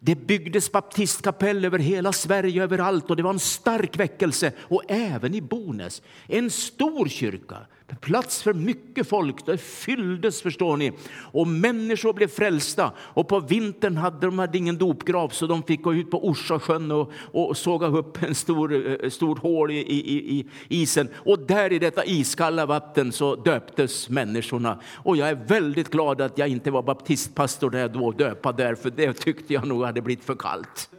Det 0.00 0.14
byggdes 0.14 0.72
baptistkapell 0.72 1.64
över 1.64 1.78
hela 1.78 2.12
Sverige, 2.12 2.62
överallt 2.62 3.10
och 3.10 3.16
det 3.16 3.22
var 3.22 3.32
en 3.32 3.38
stark 3.38 3.98
väckelse. 3.98 4.52
Och 4.60 4.82
även 4.88 5.34
i 5.34 5.40
Bonäs, 5.40 6.02
en 6.26 6.50
stor 6.50 7.08
kyrka 7.08 7.56
plats 7.96 8.42
för 8.42 8.54
mycket 8.54 9.08
folk. 9.08 9.46
Det 9.46 9.58
fylldes, 9.58 10.42
förstår 10.42 10.76
ni. 10.76 10.92
Och 11.32 11.46
människor 11.46 12.12
blev 12.12 12.28
frälsta. 12.28 12.92
Och 12.98 13.28
på 13.28 13.40
vintern 13.40 13.96
hade 13.96 14.26
de 14.26 14.38
hade 14.38 14.58
ingen 14.58 14.78
dopgrav 14.78 15.28
så 15.28 15.46
de 15.46 15.62
fick 15.62 15.82
gå 15.82 15.94
ut 15.94 16.10
på 16.10 16.28
Orsasjön 16.28 16.90
och, 16.90 17.12
och 17.32 17.56
såga 17.56 17.86
upp 17.86 18.22
en 18.22 18.34
stor, 18.34 19.02
eh, 19.04 19.10
stort 19.10 19.38
hål 19.38 19.70
i, 19.70 19.74
i, 19.74 20.38
i, 20.38 20.46
isen. 20.68 21.08
Och 21.14 21.38
där 21.38 21.72
i 21.72 21.78
detta 21.78 22.04
iskalla 22.04 22.66
vatten 22.66 23.12
så 23.12 23.36
döptes 23.36 24.08
människorna. 24.08 24.80
Och 24.96 25.16
jag 25.16 25.28
är 25.28 25.34
väldigt 25.34 25.90
glad 25.90 26.20
att 26.20 26.38
jag 26.38 26.48
inte 26.48 26.70
var 26.70 26.82
baptistpastor 26.82 27.70
där 27.70 27.88
då 27.88 28.10
döpa 28.10 28.52
där, 28.52 28.74
för 28.74 28.90
det 28.90 29.12
tyckte 29.12 29.54
jag 29.54 29.66
nog 29.66 29.84
hade 29.84 30.02
blivit 30.02 30.24
för 30.24 30.34
kallt. 30.34 30.90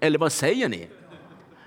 Eller 0.00 0.18
vad 0.18 0.32
säger 0.32 0.68
ni? 0.68 0.88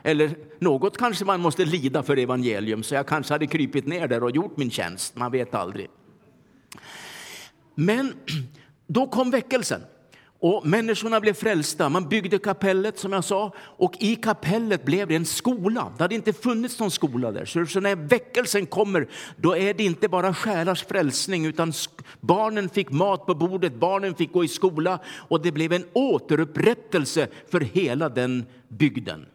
Eller 0.05 0.35
något 0.59 0.97
kanske 0.97 1.25
man 1.25 1.39
måste 1.39 1.65
lida 1.65 2.03
för 2.03 2.17
evangelium, 2.17 2.83
så 2.83 2.95
jag 2.95 3.07
kanske 3.07 3.33
hade 3.33 3.47
krypit 3.47 3.87
ner 3.87 4.07
där 4.07 4.23
och 4.23 4.31
gjort 4.31 4.57
min 4.57 4.71
tjänst. 4.71 5.15
Man 5.15 5.31
vet 5.31 5.55
aldrig. 5.55 5.87
Men 7.75 8.13
då 8.87 9.07
kom 9.07 9.31
väckelsen. 9.31 9.81
Och 10.39 10.65
människorna 10.65 11.19
blev 11.19 11.33
frälsta. 11.33 11.89
Man 11.89 12.09
byggde 12.09 12.39
kapellet 12.39 12.99
som 12.99 13.11
jag 13.11 13.23
sa 13.23 13.53
och 13.57 13.93
i 13.99 14.15
kapellet 14.15 14.85
blev 14.85 15.07
det 15.07 15.15
en 15.15 15.25
skola. 15.25 15.91
Det 15.97 16.03
hade 16.03 16.15
inte 16.15 16.33
funnits 16.33 16.79
någon 16.79 16.91
skola 16.91 17.31
där. 17.31 17.65
Så 17.65 17.79
när 17.79 17.95
väckelsen 17.95 18.65
kommer 18.65 19.07
då 19.37 19.57
är 19.57 19.73
det 19.73 19.83
inte 19.83 20.07
bara 20.07 20.33
själars 20.33 20.85
frälsning 20.85 21.45
utan 21.45 21.73
barnen 22.19 22.69
fick 22.69 22.91
mat 22.91 23.25
på 23.25 23.35
bordet, 23.35 23.75
barnen 23.75 24.15
fick 24.15 24.33
gå 24.33 24.43
i 24.43 24.47
skola 24.47 24.99
och 25.07 25.41
det 25.41 25.51
blev 25.51 25.73
en 25.73 25.85
återupprättelse 25.93 27.27
för 27.51 27.61
hela 27.61 28.09
den 28.09 28.45
bygden. 28.67 29.25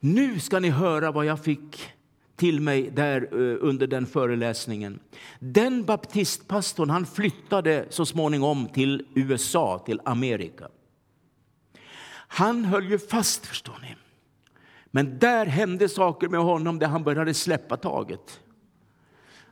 Nu 0.00 0.40
ska 0.40 0.60
ni 0.60 0.70
höra 0.70 1.10
vad 1.12 1.24
jag 1.24 1.44
fick 1.44 1.90
till 2.36 2.60
mig 2.60 2.90
där 2.90 3.22
eh, 3.22 3.56
under 3.60 3.86
den 3.86 4.06
föreläsningen. 4.06 5.00
Den 5.38 5.84
baptistpastorn 5.84 6.90
han 6.90 7.06
flyttade 7.06 7.86
så 7.90 8.06
småningom 8.06 8.68
till 8.68 9.06
USA, 9.14 9.82
till 9.86 10.00
Amerika. 10.04 10.68
Han 12.12 12.64
höll 12.64 12.90
ju 12.90 12.98
fast, 12.98 13.46
förstår 13.46 13.78
ni. 13.82 13.96
Men 14.84 15.18
där 15.18 15.46
hände 15.46 15.88
saker 15.88 16.28
med 16.28 16.40
honom 16.40 16.78
där 16.78 16.86
han 16.86 17.04
började 17.04 17.34
släppa 17.34 17.76
taget. 17.76 18.40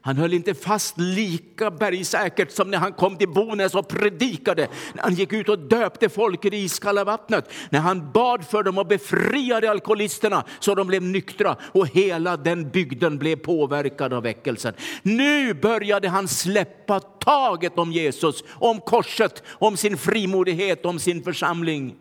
Han 0.01 0.17
höll 0.17 0.35
inte 0.35 0.55
fast 0.55 0.99
lika 0.99 1.71
bergsäkert 1.71 2.51
som 2.51 2.71
när 2.71 2.79
han 2.79 2.93
kom 2.93 3.17
till 3.17 3.29
Bonäs 3.29 3.75
och 3.75 3.89
predikade, 3.89 4.69
när 4.95 5.03
han 5.03 5.15
gick 5.15 5.33
ut 5.33 5.49
och 5.49 5.59
döpte 5.59 6.09
folk 6.09 6.45
i 6.45 6.51
det 6.51 6.57
iskalla 6.57 7.05
vattnet, 7.05 7.51
när 7.71 7.81
han 7.81 8.13
bad 8.13 8.45
för 8.45 8.63
dem 8.63 8.79
och 8.79 8.87
befriade 8.87 9.71
alkoholisterna 9.71 10.45
så 10.61 10.75
de 10.75 10.87
blev 10.87 11.03
nyktra 11.03 11.57
och 11.73 11.87
hela 11.87 12.37
den 12.37 12.71
bygden 12.71 13.19
blev 13.19 13.37
påverkad 13.37 14.13
av 14.13 14.23
väckelsen. 14.23 14.75
Nu 15.03 15.55
började 15.55 16.09
han 16.09 16.29
släppa 16.29 17.01
taget 17.01 17.79
om 17.79 17.93
Jesus, 17.93 18.45
om 18.49 18.81
korset, 18.81 19.43
om 19.49 19.77
sin 19.77 19.97
frimodighet, 19.97 20.87
om 20.87 20.99
sin 20.99 21.23
församling. 21.23 21.95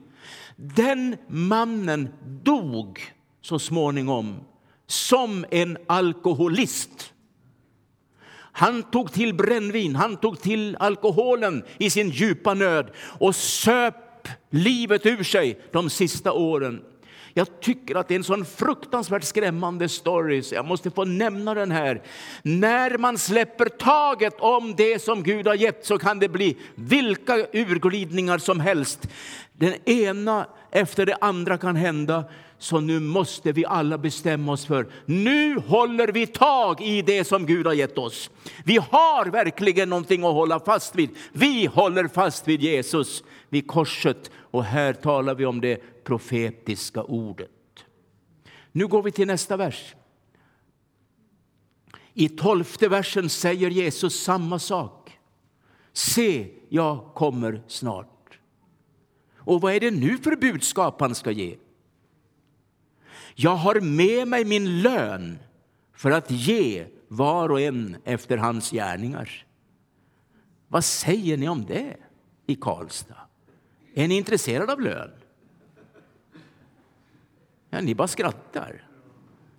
Den 0.55 1.17
mannen 1.27 2.09
dog 2.25 3.13
så 3.41 3.59
småningom 3.59 4.39
som 4.87 5.45
en 5.51 5.77
alkoholist. 5.87 7.13
Han 8.57 8.83
tog 8.83 9.11
till 9.11 9.33
brännvin, 9.33 9.95
han 9.95 10.17
tog 10.17 10.41
till 10.41 10.77
alkoholen 10.79 11.63
i 11.77 11.89
sin 11.89 12.09
djupa 12.09 12.53
nöd 12.53 12.91
och 13.19 13.35
söp 13.35 14.27
livet 14.49 15.05
ur 15.05 15.23
sig 15.23 15.59
de 15.71 15.89
sista 15.89 16.31
åren. 16.31 16.81
Jag 17.33 17.59
tycker 17.61 17.95
att 17.95 18.07
det 18.07 18.13
är 18.13 18.17
en 18.17 18.23
sån 18.23 18.45
fruktansvärt 18.45 19.23
skrämmande 19.23 19.89
story, 19.89 20.43
så 20.43 20.55
jag 20.55 20.65
måste 20.65 20.91
få 20.91 21.05
nämna 21.05 21.53
den 21.53 21.71
här. 21.71 22.01
När 22.41 22.97
man 22.97 23.17
släpper 23.17 23.65
taget 23.65 24.35
om 24.39 24.75
det 24.75 25.01
som 25.01 25.23
Gud 25.23 25.47
har 25.47 25.55
gett 25.55 25.85
så 25.85 25.97
kan 25.97 26.19
det 26.19 26.29
bli 26.29 26.57
vilka 26.75 27.37
urglidningar 27.53 28.37
som 28.37 28.59
helst. 28.59 29.07
Den 29.53 29.89
ena 29.89 30.47
efter 30.71 31.05
det 31.05 31.17
andra 31.21 31.57
kan 31.57 31.75
hända 31.75 32.23
så 32.59 32.79
nu 32.79 32.99
måste 32.99 33.51
vi 33.51 33.65
alla 33.65 33.97
bestämma 33.97 34.51
oss 34.51 34.65
för, 34.65 34.87
nu 35.05 35.59
håller 35.59 36.07
vi 36.07 36.27
tag 36.27 36.81
i 36.81 37.01
det 37.01 37.23
som 37.23 37.45
Gud 37.45 37.65
har 37.65 37.73
gett 37.73 37.97
oss. 37.97 38.29
Vi 38.63 38.77
har 38.77 39.25
verkligen 39.25 39.89
någonting 39.89 40.23
att 40.23 40.33
hålla 40.33 40.59
fast 40.59 40.95
vid. 40.95 41.09
Vi 41.33 41.65
håller 41.65 42.07
fast 42.07 42.47
vid 42.47 42.61
Jesus, 42.61 43.23
vid 43.49 43.67
korset. 43.67 44.31
Och 44.35 44.63
här 44.63 44.93
talar 44.93 45.35
vi 45.35 45.45
om 45.45 45.61
det 45.61 46.03
profetiska 46.03 47.03
ordet. 47.03 47.49
Nu 48.71 48.87
går 48.87 49.03
vi 49.03 49.11
till 49.11 49.27
nästa 49.27 49.57
vers. 49.57 49.95
I 52.13 52.29
tolfte 52.29 52.87
versen 52.87 53.29
säger 53.29 53.69
Jesus 53.69 54.23
samma 54.23 54.59
sak. 54.59 55.19
Se, 55.93 56.47
jag 56.69 57.11
kommer 57.13 57.61
snart. 57.67 58.39
Och 59.37 59.61
vad 59.61 59.73
är 59.73 59.79
det 59.79 59.91
nu 59.91 60.17
för 60.17 60.35
budskap 60.35 61.01
han 61.01 61.15
ska 61.15 61.31
ge? 61.31 61.55
Jag 63.39 63.55
har 63.55 63.81
med 63.81 64.27
mig 64.27 64.45
min 64.45 64.81
lön 64.81 65.39
för 65.93 66.11
att 66.11 66.31
ge 66.31 66.85
var 67.07 67.49
och 67.49 67.61
en 67.61 67.97
efter 68.03 68.37
hans 68.37 68.71
gärningar. 68.71 69.45
Vad 70.67 70.85
säger 70.85 71.37
ni 71.37 71.49
om 71.49 71.65
det 71.65 71.97
i 72.47 72.55
Karlstad? 72.55 73.15
Är 73.93 74.07
ni 74.07 74.17
intresserade 74.17 74.73
av 74.73 74.81
lön? 74.81 75.11
Ja, 77.69 77.81
ni 77.81 77.95
bara 77.95 78.07
skrattar. 78.07 78.83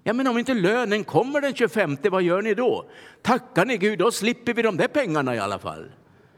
Ja, 0.03 0.13
men 0.13 0.27
om 0.27 0.39
inte 0.39 0.55
lönen 0.55 1.05
kommer 1.05 1.41
den 1.41 1.55
25, 1.55 1.97
vad 2.03 2.23
gör 2.23 2.43
ni 2.43 2.55
då? 2.55 2.91
Tackar 3.23 3.67
ni 3.67 3.77
Gud, 3.77 3.99
då 3.99 4.11
slipper 4.11 4.55
vi 4.55 4.63
de 4.63 4.77
där 4.77 4.89
pengarna 4.89 5.35
i 5.35 5.39
alla 5.39 5.59
fall. 5.59 5.91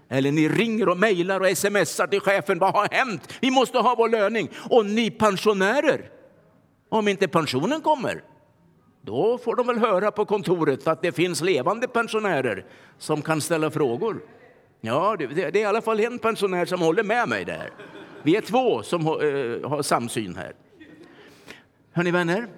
Eller 0.08 0.32
ni 0.32 0.48
ringer 0.48 0.88
och 0.88 0.98
mejlar 0.98 1.40
och 1.40 1.58
smsar 1.58 2.06
till 2.06 2.20
chefen, 2.20 2.58
vad 2.58 2.74
har 2.74 2.88
hänt? 2.90 3.34
Vi 3.40 3.50
måste 3.50 3.78
ha 3.78 3.94
vår 3.94 4.08
löning. 4.08 4.50
Och 4.70 4.86
ni 4.86 5.10
pensionärer, 5.10 6.19
om 6.90 7.08
inte 7.08 7.28
pensionen 7.28 7.80
kommer, 7.80 8.22
då 9.02 9.38
får 9.38 9.56
de 9.56 9.66
väl 9.66 9.78
höra 9.78 10.10
på 10.10 10.24
kontoret 10.24 10.86
att 10.86 11.02
det 11.02 11.12
finns 11.12 11.40
levande 11.40 11.88
pensionärer 11.88 12.66
som 12.98 13.22
kan 13.22 13.40
ställa 13.40 13.70
frågor. 13.70 14.22
Ja, 14.80 15.16
det, 15.18 15.26
det 15.26 15.42
är 15.42 15.56
i 15.56 15.64
alla 15.64 15.82
fall 15.82 16.00
en 16.00 16.18
pensionär 16.18 16.66
som 16.66 16.80
håller 16.80 17.02
med 17.02 17.28
mig 17.28 17.44
där. 17.44 17.70
Vi 18.22 18.36
är 18.36 18.40
två 18.40 18.82
som 18.82 19.06
har, 19.06 19.24
äh, 19.24 19.68
har 19.68 19.82
samsyn 19.82 20.36
här. 20.36 20.52
Hörni 21.92 22.10
vänner, 22.10 22.48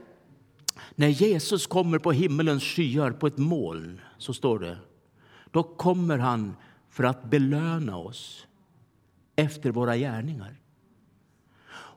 när 0.94 1.08
Jesus 1.08 1.66
kommer 1.66 1.98
på 1.98 2.12
himmelens 2.12 2.62
skyar 2.62 3.10
på 3.10 3.26
ett 3.26 3.38
moln, 3.38 4.00
så 4.18 4.34
står 4.34 4.58
det, 4.58 4.78
då 5.50 5.62
kommer 5.62 6.18
han 6.18 6.56
för 6.90 7.04
att 7.04 7.24
belöna 7.24 7.96
oss 7.96 8.46
efter 9.36 9.70
våra 9.70 9.96
gärningar. 9.96 10.61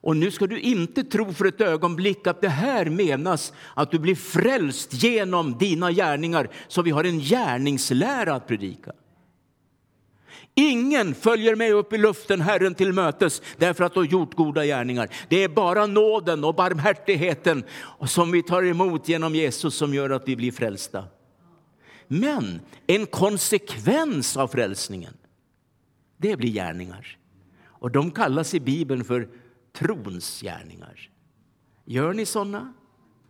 Och 0.05 0.17
nu 0.17 0.31
ska 0.31 0.47
du 0.47 0.59
inte 0.59 1.03
tro 1.03 1.33
för 1.33 1.45
ett 1.45 1.61
ögonblick 1.61 2.27
att 2.27 2.41
det 2.41 2.49
här 2.49 2.85
menas 2.85 3.53
att 3.73 3.91
du 3.91 3.99
blir 3.99 4.15
frälst 4.15 5.03
genom 5.03 5.57
dina 5.57 5.91
gärningar, 5.91 6.49
så 6.67 6.81
vi 6.81 6.91
har 6.91 7.03
en 7.03 7.19
gärningslära 7.19 8.35
att 8.35 8.47
predika. 8.47 8.91
Ingen 10.55 11.15
följer 11.15 11.55
med 11.55 11.73
upp 11.73 11.93
i 11.93 11.97
luften 11.97 12.41
Herren 12.41 12.75
till 12.75 12.93
mötes 12.93 13.41
därför 13.57 13.83
att 13.83 13.93
du 13.93 13.99
har 13.99 14.05
gjort 14.05 14.33
goda 14.33 14.65
gärningar. 14.65 15.09
Det 15.29 15.43
är 15.43 15.49
bara 15.49 15.85
nåden 15.85 16.43
och 16.43 16.55
barmhärtigheten 16.55 17.63
som 18.07 18.31
vi 18.31 18.43
tar 18.43 18.63
emot 18.63 19.09
genom 19.09 19.35
Jesus 19.35 19.75
som 19.75 19.93
gör 19.93 20.09
att 20.09 20.27
vi 20.27 20.35
blir 20.35 20.51
frälsta. 20.51 21.03
Men 22.07 22.59
en 22.87 23.05
konsekvens 23.05 24.37
av 24.37 24.47
frälsningen, 24.47 25.13
det 26.17 26.37
blir 26.37 26.51
gärningar. 26.51 27.17
Och 27.65 27.91
de 27.91 28.11
kallas 28.11 28.53
i 28.53 28.59
Bibeln 28.59 29.03
för 29.03 29.27
trons 29.77 30.41
gärningar. 30.41 31.09
Gör 31.85 32.13
ni 32.13 32.25
såna? 32.25 32.73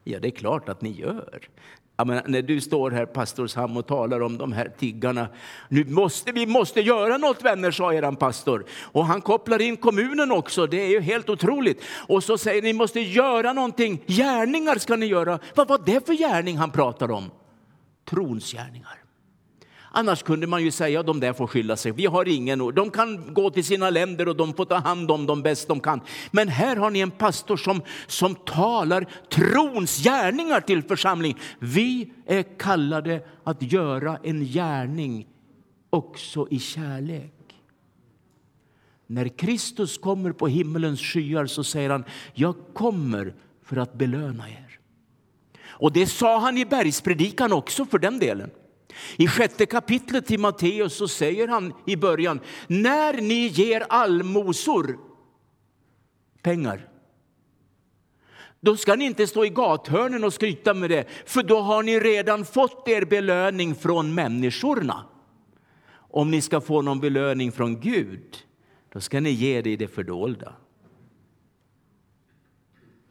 Ja, 0.03 0.19
det 0.19 0.27
är 0.27 0.31
klart 0.31 0.69
att 0.69 0.81
ni 0.81 0.91
gör. 0.91 1.49
Menar, 1.97 2.23
när 2.27 2.41
du 2.41 2.61
står 2.61 2.91
här, 2.91 3.05
pastor 3.05 3.47
Sam, 3.47 3.77
och 3.77 3.87
talar 3.87 4.21
om 4.21 4.37
de 4.37 4.51
här 4.51 4.73
tiggarna. 4.77 5.27
Nu 5.69 5.85
måste, 5.85 6.31
vi 6.31 6.45
måste 6.45 6.81
göra 6.81 7.17
något 7.17 7.43
vänner, 7.43 7.71
sa 7.71 7.93
eran 7.93 8.15
pastor. 8.15 8.65
Och 8.81 9.05
han 9.05 9.21
kopplar 9.21 9.61
in 9.61 9.77
kommunen 9.77 10.31
också, 10.31 10.67
det 10.67 10.81
är 10.81 10.89
ju 10.89 10.99
helt 10.99 11.29
otroligt. 11.29 11.83
Och 12.07 12.23
så 12.23 12.37
säger 12.37 12.61
ni 12.61 12.73
måste 12.73 12.99
göra 12.99 13.53
någonting, 13.53 14.03
gärningar 14.07 14.75
ska 14.75 14.95
ni 14.95 15.05
göra. 15.05 15.39
Vad 15.55 15.67
var 15.67 15.81
det 15.85 16.05
för 16.05 16.13
gärning 16.13 16.57
han 16.57 16.71
pratar 16.71 17.11
om? 17.11 17.31
Trons 18.05 18.51
gärningar. 18.51 19.04
Annars 19.97 20.23
kunde 20.23 20.47
man 20.47 20.63
ju 20.63 20.71
säga 20.71 20.99
att 20.99 21.05
de 21.05 21.19
där 21.19 21.33
får 21.33 21.47
skylla 21.47 21.77
sig. 21.77 21.91
Vi 21.91 22.05
har 22.05 22.27
ingen 22.27 22.59
De 22.75 22.91
kan 22.91 23.33
gå 23.33 23.49
till 23.49 23.63
sina 23.63 23.89
länder 23.89 24.27
och 24.27 24.35
de 24.35 24.53
får 24.53 24.65
ta 24.65 24.75
hand 24.75 25.11
om 25.11 25.25
dem 25.25 25.41
bäst 25.41 25.67
de 25.67 25.79
kan. 25.79 26.01
Men 26.31 26.47
här 26.47 26.75
har 26.75 26.89
ni 26.89 26.99
en 26.99 27.11
pastor 27.11 27.57
som, 27.57 27.81
som 28.07 28.35
talar 28.35 29.07
trons 29.29 30.03
gärningar 30.03 30.61
till 30.61 30.83
församlingen. 30.83 31.37
Vi 31.59 32.11
är 32.25 32.43
kallade 32.43 33.23
att 33.43 33.61
göra 33.61 34.19
en 34.23 34.45
gärning 34.45 35.27
också 35.89 36.47
i 36.51 36.59
kärlek. 36.59 37.55
När 39.07 39.27
Kristus 39.27 39.97
kommer 39.97 40.31
på 40.31 40.47
himmelens 40.47 41.01
skyar 41.01 41.45
så 41.45 41.63
säger 41.63 41.89
han, 41.89 42.03
jag 42.33 42.55
kommer 42.73 43.33
för 43.63 43.77
att 43.77 43.93
belöna 43.93 44.49
er. 44.49 44.79
Och 45.65 45.91
det 45.91 46.07
sa 46.07 46.39
han 46.39 46.57
i 46.57 46.65
bergspredikan 46.65 47.53
också 47.53 47.85
för 47.85 47.99
den 47.99 48.19
delen. 48.19 48.51
I 49.17 49.27
sjätte 49.27 49.65
kapitlet 49.65 50.25
till 50.25 50.39
Matteus 50.39 50.97
så 50.97 51.07
säger 51.07 51.47
han 51.47 51.73
i 51.85 51.95
början, 51.95 52.39
när 52.67 53.21
ni 53.21 53.47
ger 53.47 53.85
allmosor, 53.89 54.99
pengar, 56.41 56.89
då 58.59 58.77
ska 58.77 58.95
ni 58.95 59.05
inte 59.05 59.27
stå 59.27 59.45
i 59.45 59.49
gathörnen 59.49 60.23
och 60.23 60.33
skryta 60.33 60.73
med 60.73 60.89
det, 60.89 61.05
för 61.25 61.43
då 61.43 61.59
har 61.59 61.83
ni 61.83 61.99
redan 61.99 62.45
fått 62.45 62.87
er 62.87 63.05
belöning 63.05 63.75
från 63.75 64.13
människorna. 64.13 65.05
Om 65.93 66.31
ni 66.31 66.41
ska 66.41 66.61
få 66.61 66.81
någon 66.81 66.99
belöning 66.99 67.51
från 67.51 67.79
Gud, 67.79 68.37
då 68.93 68.99
ska 68.99 69.19
ni 69.19 69.29
ge 69.29 69.61
det 69.61 69.69
i 69.69 69.75
det 69.75 69.87
fördolda. 69.87 70.53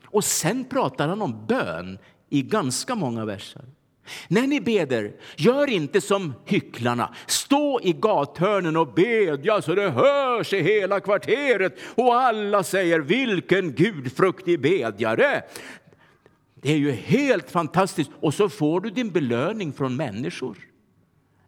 Och 0.05 0.25
sen 0.25 0.65
pratar 0.65 1.09
han 1.09 1.23
om 1.23 1.47
bön 1.47 1.99
i 2.29 2.43
ganska 2.43 2.95
många 2.95 3.25
verser. 3.25 3.65
När 4.29 4.47
ni 4.47 4.61
beder, 4.61 5.13
gör 5.37 5.71
inte 5.71 6.01
som 6.01 6.35
hycklarna. 6.45 7.15
Stå 7.27 7.81
i 7.83 7.93
gathörnen 7.93 8.77
och 8.77 8.95
bedja 8.95 9.63
så 9.63 9.75
det 9.75 9.91
hörs 9.91 10.53
i 10.53 10.63
hela 10.63 11.01
kvarteret 11.01 11.79
och 11.95 12.15
alla 12.15 12.63
säger 12.63 13.01
vilken 13.01 13.73
gudfruktig 13.73 14.61
bedjare. 14.61 15.43
Det 16.55 16.73
är 16.73 16.77
ju 16.77 16.91
helt 16.91 17.51
fantastiskt. 17.51 18.11
Och 18.21 18.35
så 18.35 18.49
får 18.49 18.81
du 18.81 18.91
din 18.91 19.11
belöning 19.11 19.73
från 19.73 19.97
människor. 19.97 20.59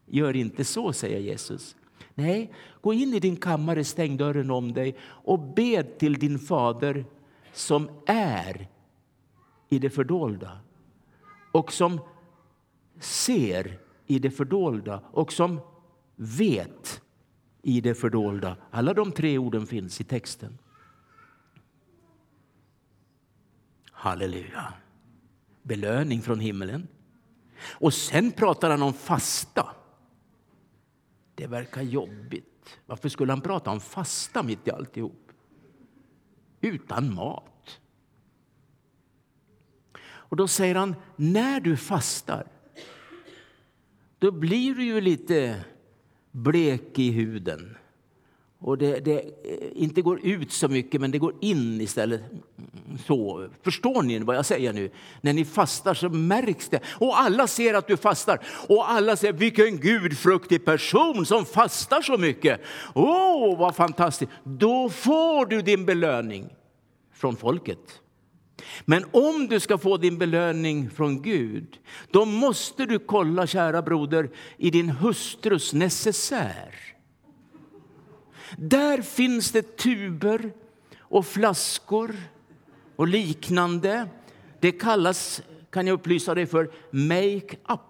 Gör 0.07 0.37
inte 0.37 0.65
så, 0.65 0.93
säger 0.93 1.19
Jesus. 1.19 1.77
Nej, 2.15 2.53
gå 2.81 2.93
in 2.93 3.15
i 3.15 3.21
din 3.21 3.37
kammare, 3.37 3.85
stäng 3.85 4.17
dörren 4.17 4.51
om 4.51 4.73
dig 4.73 4.97
och 5.03 5.39
bed 5.39 5.99
till 5.99 6.15
din 6.15 6.39
fader 6.39 7.05
som 7.53 7.91
är 8.07 8.69
i 9.69 9.79
det 9.79 9.91
fördolda 9.91 10.59
och 11.53 11.73
som 11.73 12.01
ser 12.99 13.79
i 14.07 14.19
det 14.19 14.31
fördolda 14.31 15.03
och 15.11 15.33
som 15.33 15.61
vet 16.17 17.03
i 17.63 17.81
det 17.81 17.95
fördolda. 17.95 18.57
Alla 18.71 18.95
de 18.95 19.13
tre 19.13 19.39
orden 19.39 19.67
finns 19.67 20.01
i 20.01 20.05
texten. 20.05 20.59
Halleluja. 23.91 24.75
Belöning 25.63 26.23
från 26.23 26.41
himmelen. 26.41 26.89
Och 27.81 27.95
sen 27.95 28.33
pratar 28.33 28.71
han 28.71 28.83
om 28.83 28.93
fasta. 28.93 29.67
Det 31.35 31.47
verkar 31.47 31.83
jobbigt. 31.83 32.79
Varför 32.87 33.09
skulle 33.09 33.33
han 33.33 33.41
prata 33.41 33.71
om 33.71 33.81
fasta 33.81 34.43
mitt 34.43 34.69
i 34.69 34.71
alltihop? 34.71 35.33
Utan 36.61 37.15
mat. 37.15 37.81
Och 39.99 40.37
då 40.37 40.49
säger 40.49 40.75
han, 40.75 40.95
när 41.17 41.61
du 41.61 41.77
fastar 41.77 42.47
då 44.19 44.31
blir 44.31 44.75
du 44.75 44.85
ju 44.85 45.01
lite 45.01 45.65
blek 46.33 46.99
i 46.99 47.11
huden. 47.11 47.77
Och 48.59 48.79
det, 48.79 49.01
det, 49.01 49.19
eh, 49.21 49.23
inte 49.75 50.03
går 50.03 50.27
ut 50.27 50.53
så 50.53 50.69
mycket, 50.69 51.01
men 51.01 51.11
det 51.11 51.19
går 51.19 51.35
in 51.41 51.81
istället. 51.81 52.21
Så, 53.07 53.49
förstår 53.63 54.03
ni 54.03 54.19
vad 54.19 54.37
jag 54.37 54.47
säger 54.47 54.73
nu? 54.73 54.91
När 55.21 55.33
ni 55.33 55.45
fastar 55.45 55.95
så 55.95 56.09
märks 56.09 56.69
det. 56.69 56.81
Och 56.87 57.21
alla 57.21 57.47
ser 57.47 57.75
att 57.75 57.89
du 57.89 57.97
fastar. 57.97 58.47
Och 58.69 58.91
alla 58.91 59.17
säger, 59.17 59.33
vilken 59.35 59.77
gudfruktig 59.77 60.65
person 60.65 61.27
som 61.27 61.45
fastar 61.45 62.03
så 62.03 62.19
mycket. 62.19 62.61
Åh, 62.95 63.53
oh, 63.53 63.59
vad 63.59 63.77
fantastiskt. 63.77 64.33
Då 64.45 64.89
får 64.89 65.47
du 65.47 65.63
din 65.63 65.87
belöning 65.87 66.55
från 67.13 67.37
folket. 67.37 68.01
Men 68.85 69.05
om 69.11 69.47
du 69.47 69.61
ska 69.61 69.79
få 69.79 69.97
din 69.97 70.19
belöning 70.19 70.91
från 70.91 71.23
Gud, 71.23 71.79
då 72.11 72.25
måste 72.25 72.87
du 72.87 72.99
kolla, 72.99 73.47
kära 73.47 73.83
broder, 73.83 74.31
i 74.57 74.71
din 74.71 74.91
hustrus 74.91 75.73
necessär. 75.73 76.75
Där 78.57 79.03
finns 79.03 79.53
det 79.53 79.77
tuber 79.77 80.53
och 80.99 81.27
flaskor 81.27 82.17
och 82.97 83.09
liknande. 83.09 84.09
Det 84.61 84.73
kallas, 84.73 85.43
kan 85.71 85.87
jag 85.87 85.95
upplysa 85.95 86.35
dig 86.35 86.47
för, 86.47 86.71
make-up. 86.91 87.81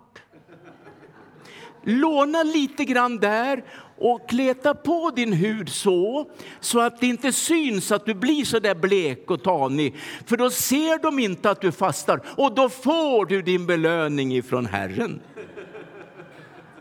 Låna 1.82 2.42
lite 2.42 2.84
grann 2.84 3.18
där 3.18 3.64
och 3.98 4.28
kleta 4.28 4.74
på 4.74 5.10
din 5.16 5.32
hud 5.32 5.68
så, 5.68 6.30
så 6.60 6.80
att 6.80 7.00
det 7.00 7.06
inte 7.06 7.32
syns 7.32 7.92
att 7.92 8.06
du 8.06 8.14
blir 8.14 8.44
så 8.44 8.58
där 8.58 8.74
blek 8.74 9.30
och 9.30 9.42
tanig. 9.42 9.94
För 10.26 10.36
då 10.36 10.50
ser 10.50 11.02
de 11.02 11.18
inte 11.18 11.50
att 11.50 11.60
du 11.60 11.72
fastar 11.72 12.20
och 12.36 12.54
då 12.54 12.68
får 12.68 13.26
du 13.26 13.42
din 13.42 13.66
belöning 13.66 14.34
ifrån 14.34 14.66
Herren. 14.66 15.20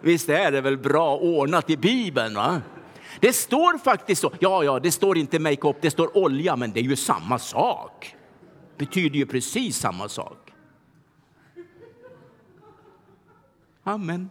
Visst 0.02 0.30
är 0.30 0.52
det 0.52 0.62
väl 0.62 0.78
bra 0.78 1.18
ordnat 1.18 1.70
i 1.70 1.78
Bibeln? 1.78 2.36
va? 2.36 2.62
Det 3.20 3.34
står 3.34 3.78
faktiskt 3.78 4.22
så. 4.22 4.32
Ja, 4.40 4.64
ja, 4.64 4.80
det 4.80 4.92
står 4.92 5.18
inte 5.18 5.40
makeup, 5.40 5.78
det 5.82 5.92
står 5.92 6.18
olja, 6.18 6.56
men 6.56 6.72
det 6.72 6.80
är 6.80 6.84
ju 6.84 6.96
samma 6.96 7.40
sak. 7.40 8.16
Det 8.78 8.86
betyder 8.86 9.18
ju 9.18 9.26
precis 9.26 9.78
samma 9.78 10.10
sak. 10.10 10.52
Amen. 13.84 14.30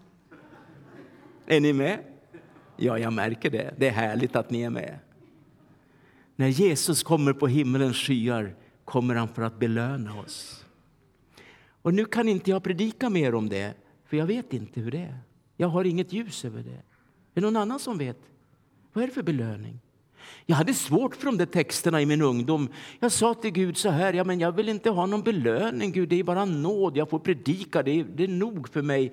Är 1.46 1.60
ni 1.60 1.72
med? 1.72 2.13
Ja, 2.76 2.98
jag 2.98 3.12
märker 3.12 3.50
det. 3.50 3.74
Det 3.78 3.88
är 3.88 3.92
härligt 3.92 4.36
att 4.36 4.50
ni 4.50 4.62
är 4.62 4.70
med. 4.70 4.98
När 6.36 6.48
Jesus 6.48 7.02
kommer 7.02 7.32
på 7.32 7.46
himmelens 7.46 7.96
skyar 7.96 8.54
kommer 8.84 9.14
han 9.14 9.28
för 9.28 9.42
att 9.42 9.58
belöna 9.58 10.20
oss. 10.20 10.64
Och 11.82 11.94
nu 11.94 12.04
kan 12.04 12.28
inte 12.28 12.50
jag 12.50 12.62
predika 12.62 13.10
mer 13.10 13.34
om 13.34 13.48
det, 13.48 13.74
för 14.04 14.16
jag 14.16 14.26
vet 14.26 14.52
inte 14.52 14.80
hur 14.80 14.90
det 14.90 14.98
är. 14.98 15.18
Jag 15.56 15.68
har 15.68 15.84
inget 15.84 16.12
ljus 16.12 16.44
över 16.44 16.62
det. 16.62 16.70
Är 16.70 16.80
det 17.34 17.40
någon 17.40 17.56
annan 17.56 17.78
som 17.78 17.98
vet? 17.98 18.18
Vad 18.92 19.04
är 19.04 19.08
det 19.08 19.14
för 19.14 19.22
belöning? 19.22 19.80
Jag 20.46 20.56
hade 20.56 20.74
svårt 20.74 21.16
för 21.16 21.26
de 21.26 21.38
där 21.38 21.46
texterna 21.46 22.02
i 22.02 22.06
min 22.06 22.22
ungdom. 22.22 22.68
Jag 23.00 23.12
sa 23.12 23.34
till 23.34 23.50
Gud 23.50 23.76
så 23.76 23.88
här, 23.88 24.12
ja, 24.12 24.24
men 24.24 24.40
jag 24.40 24.52
vill 24.52 24.68
inte 24.68 24.90
ha 24.90 25.06
någon 25.06 25.22
belöning 25.22 25.92
Gud, 25.92 26.08
det 26.08 26.20
är 26.20 26.24
bara 26.24 26.44
nåd, 26.44 26.96
jag 26.96 27.10
får 27.10 27.18
predika, 27.18 27.82
det 27.82 28.00
är, 28.00 28.04
det 28.04 28.24
är 28.24 28.28
nog 28.28 28.68
för 28.68 28.82
mig. 28.82 29.12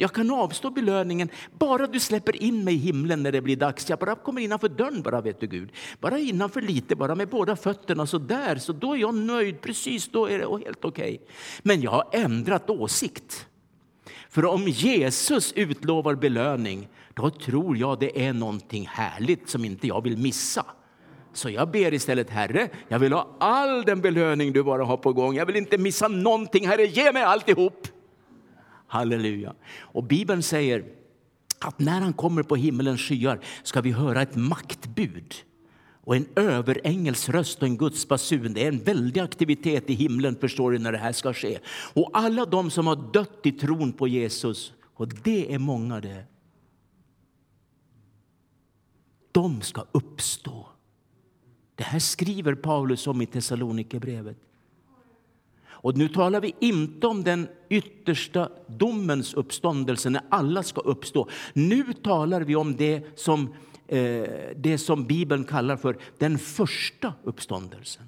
Jag 0.00 0.12
kan 0.12 0.30
avstå 0.30 0.70
belöningen 0.70 1.28
bara 1.58 1.86
du 1.86 2.00
släpper 2.00 2.42
in 2.42 2.64
mig 2.64 2.74
i 2.74 2.76
himlen 2.76 3.22
när 3.22 3.32
det 3.32 3.40
blir 3.40 3.56
dags. 3.56 3.90
Jag 3.90 3.98
bara 3.98 4.14
kommer 4.14 4.40
innanför 4.40 4.68
dörren 4.68 5.02
bara 5.02 5.20
vet 5.20 5.40
du 5.40 5.46
Gud. 5.46 5.72
Bara 6.00 6.18
innanför 6.18 6.60
lite, 6.60 6.96
bara 6.96 7.14
med 7.14 7.28
båda 7.28 7.56
fötterna 7.56 8.06
så 8.06 8.18
där, 8.18 8.56
så 8.56 8.72
då 8.72 8.92
är 8.92 8.96
jag 8.96 9.14
nöjd. 9.14 9.60
Precis, 9.60 10.08
då 10.08 10.26
är 10.26 10.38
det 10.38 10.64
helt 10.64 10.84
okej. 10.84 11.14
Okay. 11.14 11.18
Men 11.62 11.80
jag 11.80 11.90
har 11.90 12.08
ändrat 12.12 12.70
åsikt. 12.70 13.46
För 14.30 14.44
om 14.44 14.68
Jesus 14.68 15.52
utlovar 15.52 16.14
belöning, 16.14 16.88
då 17.14 17.30
tror 17.30 17.76
jag 17.76 18.00
det 18.00 18.26
är 18.26 18.32
någonting 18.32 18.86
härligt 18.86 19.48
som 19.48 19.64
inte 19.64 19.86
jag 19.86 20.04
vill 20.04 20.18
missa. 20.18 20.64
Så 21.32 21.50
jag 21.50 21.70
ber 21.70 21.94
istället, 21.94 22.30
Herre, 22.30 22.68
jag 22.88 22.98
vill 22.98 23.12
ha 23.12 23.36
all 23.40 23.82
den 23.82 24.00
belöning 24.00 24.52
du 24.52 24.62
bara 24.62 24.84
har 24.84 24.96
på 24.96 25.12
gång. 25.12 25.34
Jag 25.34 25.46
vill 25.46 25.56
inte 25.56 25.78
missa 25.78 26.08
någonting, 26.08 26.68
Herre, 26.68 26.86
ge 26.86 27.12
mig 27.12 27.22
alltihop. 27.22 27.88
Halleluja. 28.88 29.54
Och 29.78 30.04
Bibeln 30.04 30.42
säger 30.42 30.84
att 31.58 31.78
när 31.78 32.00
han 32.00 32.12
kommer 32.12 32.42
på 32.42 32.56
himmelens 32.56 33.00
skyar 33.00 33.40
ska 33.62 33.80
vi 33.80 33.92
höra 33.92 34.22
ett 34.22 34.36
maktbud 34.36 35.34
och 36.08 36.16
en 36.16 36.28
överängels 36.36 37.28
röst 37.28 37.62
och 37.62 37.68
en 37.68 37.76
Guds 37.76 38.08
basun. 38.08 38.54
Det 38.54 38.64
är 38.64 38.68
en 38.68 38.78
väldig 38.78 39.20
aktivitet 39.20 39.90
i 39.90 39.94
himlen 39.94 40.36
förstår 40.36 40.72
du 40.72 40.78
när 40.78 40.92
det 40.92 40.98
här 40.98 41.12
ska 41.12 41.34
ske. 41.34 41.58
Och 41.94 42.10
alla 42.12 42.46
de 42.46 42.70
som 42.70 42.86
har 42.86 43.12
dött 43.12 43.40
i 43.42 43.52
tron 43.52 43.92
på 43.92 44.08
Jesus, 44.08 44.72
och 44.94 45.08
det 45.08 45.54
är 45.54 45.58
många 45.58 46.00
det. 46.00 46.24
De 49.32 49.62
ska 49.62 49.84
uppstå. 49.92 50.68
Det 51.74 51.84
här 51.84 51.98
skriver 51.98 52.54
Paulus 52.54 53.06
om 53.06 53.22
i 53.22 53.26
Thessalonikerbrevet. 53.26 54.36
Och 55.80 55.96
nu 55.96 56.08
talar 56.08 56.40
vi 56.40 56.54
inte 56.60 57.06
om 57.06 57.24
den 57.24 57.48
yttersta 57.68 58.48
domens 58.66 59.34
uppståndelse 59.34 60.10
när 60.10 60.22
alla 60.28 60.62
ska 60.62 60.80
uppstå. 60.80 61.28
Nu 61.52 61.84
talar 62.02 62.40
vi 62.40 62.56
om 62.56 62.76
det 62.76 63.18
som, 63.18 63.54
eh, 63.86 64.24
det 64.56 64.78
som 64.80 65.06
Bibeln 65.06 65.44
kallar 65.44 65.76
för 65.76 65.98
den 66.18 66.38
första 66.38 67.12
uppståndelsen. 67.22 68.04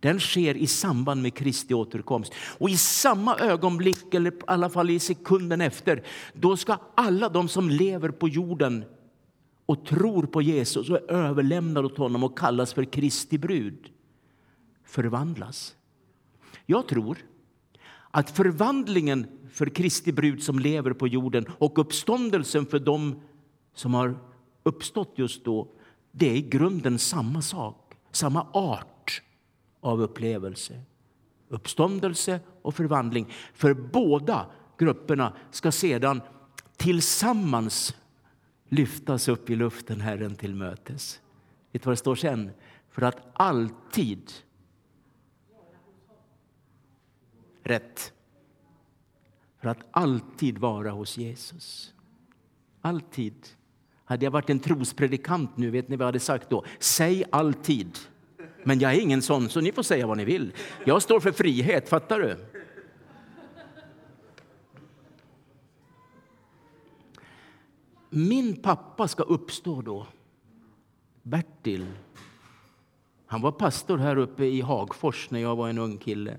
Den 0.00 0.20
sker 0.20 0.56
i 0.56 0.66
samband 0.66 1.22
med 1.22 1.34
Kristi 1.34 1.74
återkomst. 1.74 2.32
Och 2.58 2.70
i 2.70 2.76
samma 2.76 3.36
ögonblick, 3.36 4.14
eller 4.14 4.32
i 4.32 4.38
alla 4.46 4.70
fall 4.70 4.90
i 4.90 4.98
sekunden 4.98 5.60
efter, 5.60 6.02
då 6.32 6.56
ska 6.56 6.78
alla 6.94 7.28
de 7.28 7.48
som 7.48 7.70
lever 7.70 8.08
på 8.08 8.28
jorden 8.28 8.84
och 9.66 9.86
tror 9.86 10.26
på 10.26 10.42
Jesus 10.42 10.90
och 10.90 10.96
är 10.96 11.10
överlämnade 11.10 11.86
åt 11.86 11.98
honom 11.98 12.24
och 12.24 12.38
kallas 12.38 12.72
för 12.72 12.84
Kristi 12.84 13.38
brud 13.38 13.90
förvandlas. 14.84 15.74
Jag 16.66 16.88
tror 16.88 17.18
att 18.10 18.30
förvandlingen 18.30 19.26
för 19.50 19.66
Kristi 19.66 20.12
brud 20.12 20.42
som 20.42 20.58
lever 20.58 20.92
på 20.92 21.08
jorden 21.08 21.46
och 21.58 21.78
uppståndelsen 21.78 22.66
för 22.66 22.78
dem 22.78 23.22
som 23.74 23.94
har 23.94 24.18
uppstått 24.62 25.12
just 25.14 25.44
då, 25.44 25.68
det 26.12 26.30
är 26.30 26.34
i 26.34 26.42
grunden 26.42 26.98
samma 26.98 27.42
sak, 27.42 27.94
samma 28.10 28.46
art 28.52 29.22
av 29.80 30.00
upplevelse. 30.02 30.82
Uppståndelse 31.48 32.40
och 32.62 32.74
förvandling. 32.74 33.32
För 33.54 33.74
båda 33.74 34.46
grupperna 34.78 35.36
ska 35.50 35.72
sedan 35.72 36.20
tillsammans 36.76 37.96
lyftas 38.68 39.28
upp 39.28 39.50
i 39.50 39.56
luften 39.56 40.00
Herren 40.00 40.34
till 40.34 40.54
mötes. 40.54 41.20
Vet 41.72 41.82
du 41.82 41.86
vad 41.86 41.92
det 41.92 41.96
står 41.96 42.14
sen? 42.14 42.50
För 42.90 43.02
att 43.02 43.26
alltid 43.32 44.32
rätt. 47.64 48.12
För 49.60 49.68
att 49.68 49.78
alltid 49.90 50.58
vara 50.58 50.90
hos 50.90 51.18
Jesus. 51.18 51.94
Alltid. 52.80 53.34
Hade 54.04 54.24
jag 54.24 54.30
varit 54.30 54.50
en 54.50 54.60
trospredikant 54.60 55.56
nu, 55.56 55.70
vet 55.70 55.88
ni 55.88 55.96
vad 55.96 56.04
jag 56.04 56.08
hade 56.08 56.20
sagt 56.20 56.50
då? 56.50 56.64
Säg 56.78 57.24
alltid. 57.32 57.98
Men 58.64 58.78
jag 58.78 58.94
är 58.94 59.00
ingen 59.00 59.22
sån, 59.22 59.48
så 59.48 59.60
ni 59.60 59.72
får 59.72 59.82
säga 59.82 60.06
vad 60.06 60.16
ni 60.16 60.24
vill. 60.24 60.52
Jag 60.84 61.02
står 61.02 61.20
för 61.20 61.32
frihet, 61.32 61.88
fattar 61.88 62.20
du? 62.20 62.46
Min 68.10 68.56
pappa 68.56 69.08
ska 69.08 69.22
uppstå 69.22 69.82
då. 69.82 70.06
Bertil. 71.22 71.86
Han 73.26 73.40
var 73.40 73.52
pastor 73.52 73.98
här 73.98 74.16
uppe 74.16 74.44
i 74.44 74.60
Hagfors 74.60 75.30
när 75.30 75.40
jag 75.40 75.56
var 75.56 75.68
en 75.68 75.78
ung 75.78 75.98
kille. 75.98 76.38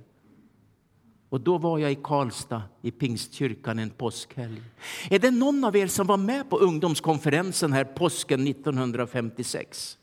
Och 1.36 1.41
då 1.41 1.58
var 1.58 1.80
jag 1.80 1.91
i 1.91 1.95
Karlstad 2.04 2.62
i 2.82 2.91
Pingstkyrkan 2.91 3.80
en 3.80 3.89
påskhelg. 3.89 4.62
Är 5.10 5.19
det 5.19 5.32
någon 5.32 5.63
av 5.63 5.76
er 5.76 5.88
som 5.88 6.08
var 6.08 6.17
med 6.17 6.50
på 6.50 6.58
ungdomskonferensen 6.58 7.74
här 7.74 7.84
påsken 7.84 8.48
1956? 8.48 9.98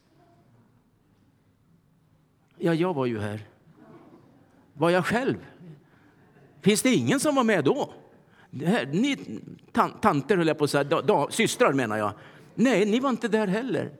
Ja, 2.58 2.74
jag 2.74 2.94
var 2.94 3.06
ju 3.06 3.20
här. 3.20 3.46
Var 4.74 4.90
jag 4.90 5.06
själv? 5.06 5.36
Finns 6.60 6.82
det 6.82 6.94
ingen 6.94 7.20
som 7.20 7.34
var 7.34 7.44
med 7.44 7.64
då? 7.64 7.92
Här, 8.64 8.86
ni 8.86 9.40
tanter, 10.00 10.36
höll 10.36 10.46
jag 10.46 10.58
på 10.58 10.64
att 10.64 10.70
säga, 10.70 10.84
da, 10.84 11.02
da, 11.02 11.30
systrar 11.30 11.72
menar 11.72 11.96
jag. 11.96 12.12
Nej, 12.54 12.86
ni 12.86 13.00
var 13.00 13.10
inte 13.10 13.28
där 13.28 13.46
heller. 13.46 13.92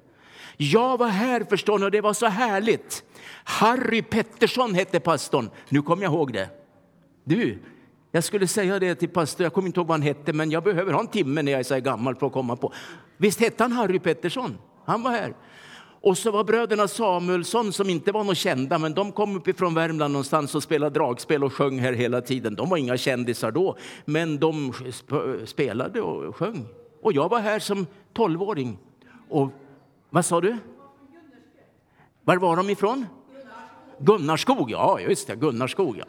Jag 0.57 0.99
var 0.99 1.09
här 1.09 1.45
förstår 1.45 1.79
ni, 1.79 1.87
och 1.87 1.90
det 1.90 2.01
var 2.01 2.14
så 2.14 2.27
härligt. 2.27 3.05
Harry 3.45 4.03
Pettersson 4.03 4.75
hette 4.75 5.01
pastorn. 5.01 5.51
Nu 5.68 5.83
kommer 5.83 6.03
jag 6.03 6.12
ihåg 6.12 6.33
det. 6.33 6.62
Du, 7.25 7.59
jag 8.11 8.25
skulle 8.25 8.47
säga 8.47 8.79
det 8.79 8.95
till 8.95 9.09
pastor, 9.09 9.45
jag 9.45 9.53
kommer 9.53 9.69
inte 9.69 9.81
ihåg 9.81 9.87
vad 9.87 9.95
han 9.95 10.03
hette, 10.03 10.33
men 10.33 10.51
jag 10.51 10.65
behöver 10.65 10.93
ha 10.93 11.01
en 11.01 11.07
timme 11.07 11.43
när 11.43 11.53
jag 11.53 11.59
är 11.59 11.65
så 11.65 11.81
gammal 11.81 12.15
för 12.15 12.27
att 12.27 12.33
komma 12.33 12.57
på. 12.57 12.73
Visst 13.17 13.41
hette 13.41 13.65
han 13.65 13.73
Harry 13.73 13.99
Pettersson? 13.99 14.59
Han 14.85 15.03
var 15.03 15.11
här. 15.11 15.35
Och 16.01 16.19
så 16.19 16.31
var 16.31 16.45
bröderna 16.45 16.89
Samuelsson 16.89 17.73
som 17.73 17.91
inte 17.91 18.13
var 18.13 18.25
några 18.25 18.35
kända, 18.35 18.79
men 18.79 18.95
de 18.95 19.13
kom 19.13 19.37
uppifrån 19.37 19.75
Värmland 19.75 20.13
någonstans 20.13 20.55
och 20.55 20.63
spelade 20.63 20.99
dragspel 20.99 21.45
och 21.45 21.53
sjöng 21.53 21.79
här 21.79 21.93
hela 21.93 22.21
tiden. 22.21 22.55
De 22.55 22.69
var 22.69 22.77
inga 22.77 22.97
kändisar 22.97 23.51
då, 23.51 23.77
men 24.05 24.39
de 24.39 24.73
spelade 25.45 26.01
och 26.01 26.37
sjöng. 26.37 26.67
Och 27.03 27.13
jag 27.13 27.29
var 27.29 27.41
här 27.41 27.59
som 27.59 27.87
tolvåring. 28.13 28.79
Och 29.29 29.51
vad 30.11 30.25
sa 30.25 30.41
du? 30.41 30.57
Var 32.25 32.37
var 32.37 32.57
de 32.57 32.71
ifrån? 32.71 33.07
Gunnarskog, 33.99 34.71
ja 34.71 35.01
just 35.01 35.27
det, 35.27 35.37
Gunnarskog. 35.37 35.97
Ja. 35.99 36.05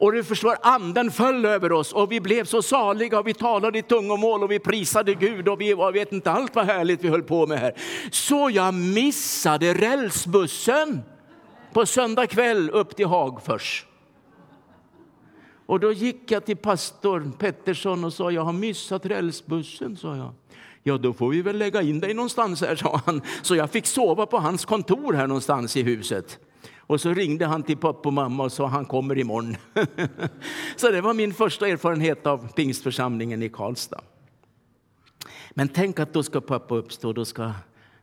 Och 0.00 0.12
du 0.12 0.24
förstår, 0.24 0.56
anden 0.62 1.10
föll 1.10 1.44
över 1.44 1.72
oss 1.72 1.92
och 1.92 2.12
vi 2.12 2.20
blev 2.20 2.44
så 2.44 2.62
saliga 2.62 3.18
och 3.18 3.26
vi 3.26 3.34
talade 3.34 3.78
i 3.78 3.82
tungomål 3.82 4.42
och 4.42 4.50
vi 4.50 4.58
prisade 4.58 5.14
Gud 5.14 5.48
och 5.48 5.60
vi 5.60 5.68
jag 5.70 5.92
vet 5.92 6.12
inte 6.12 6.30
allt 6.30 6.54
vad 6.54 6.66
härligt 6.66 7.04
vi 7.04 7.08
höll 7.08 7.22
på 7.22 7.46
med 7.46 7.58
här. 7.58 7.72
Så 8.10 8.50
jag 8.52 8.74
missade 8.74 9.74
rälsbussen 9.74 11.00
på 11.72 11.86
söndag 11.86 12.26
kväll 12.26 12.70
upp 12.70 12.96
till 12.96 13.06
Hagfors. 13.06 13.86
Och 15.66 15.80
då 15.80 15.92
gick 15.92 16.30
jag 16.30 16.44
till 16.44 16.56
pastor 16.56 17.32
Pettersson 17.38 18.04
och 18.04 18.12
sa 18.12 18.30
jag 18.30 18.42
har 18.42 18.52
missat 18.52 19.06
rälsbussen, 19.06 19.96
sa 19.96 20.16
jag. 20.16 20.32
Ja, 20.82 20.98
då 20.98 21.12
får 21.12 21.28
vi 21.30 21.42
väl 21.42 21.58
lägga 21.58 21.82
in 21.82 22.00
dig 22.00 22.14
någonstans 22.14 22.60
här, 22.60 22.76
sa 22.76 23.00
han. 23.06 23.22
Så 23.42 23.56
jag 23.56 23.70
fick 23.70 23.86
sova 23.86 24.26
på 24.26 24.38
hans 24.38 24.64
kontor 24.64 25.12
här 25.12 25.26
någonstans 25.26 25.76
i 25.76 25.82
huset. 25.82 26.38
Och 26.88 27.00
så 27.00 27.14
ringde 27.14 27.46
han 27.46 27.62
till 27.62 27.76
pappa 27.76 28.08
och 28.08 28.12
mamma 28.12 28.44
och 28.44 28.52
sa 28.52 28.66
han 28.66 28.84
kommer 28.84 29.18
imorgon. 29.18 29.56
så 30.76 30.90
det 30.90 31.00
var 31.00 31.14
min 31.14 31.34
första 31.34 31.68
erfarenhet 31.68 32.26
av 32.26 32.52
pingstförsamlingen 32.52 33.42
i 33.42 33.48
Karlstad. 33.48 34.00
Men 35.50 35.68
tänk 35.68 36.00
att 36.00 36.12
då 36.12 36.22
ska 36.22 36.40
pappa 36.40 36.74
uppstå, 36.74 37.12
då 37.12 37.24
ska, 37.24 37.52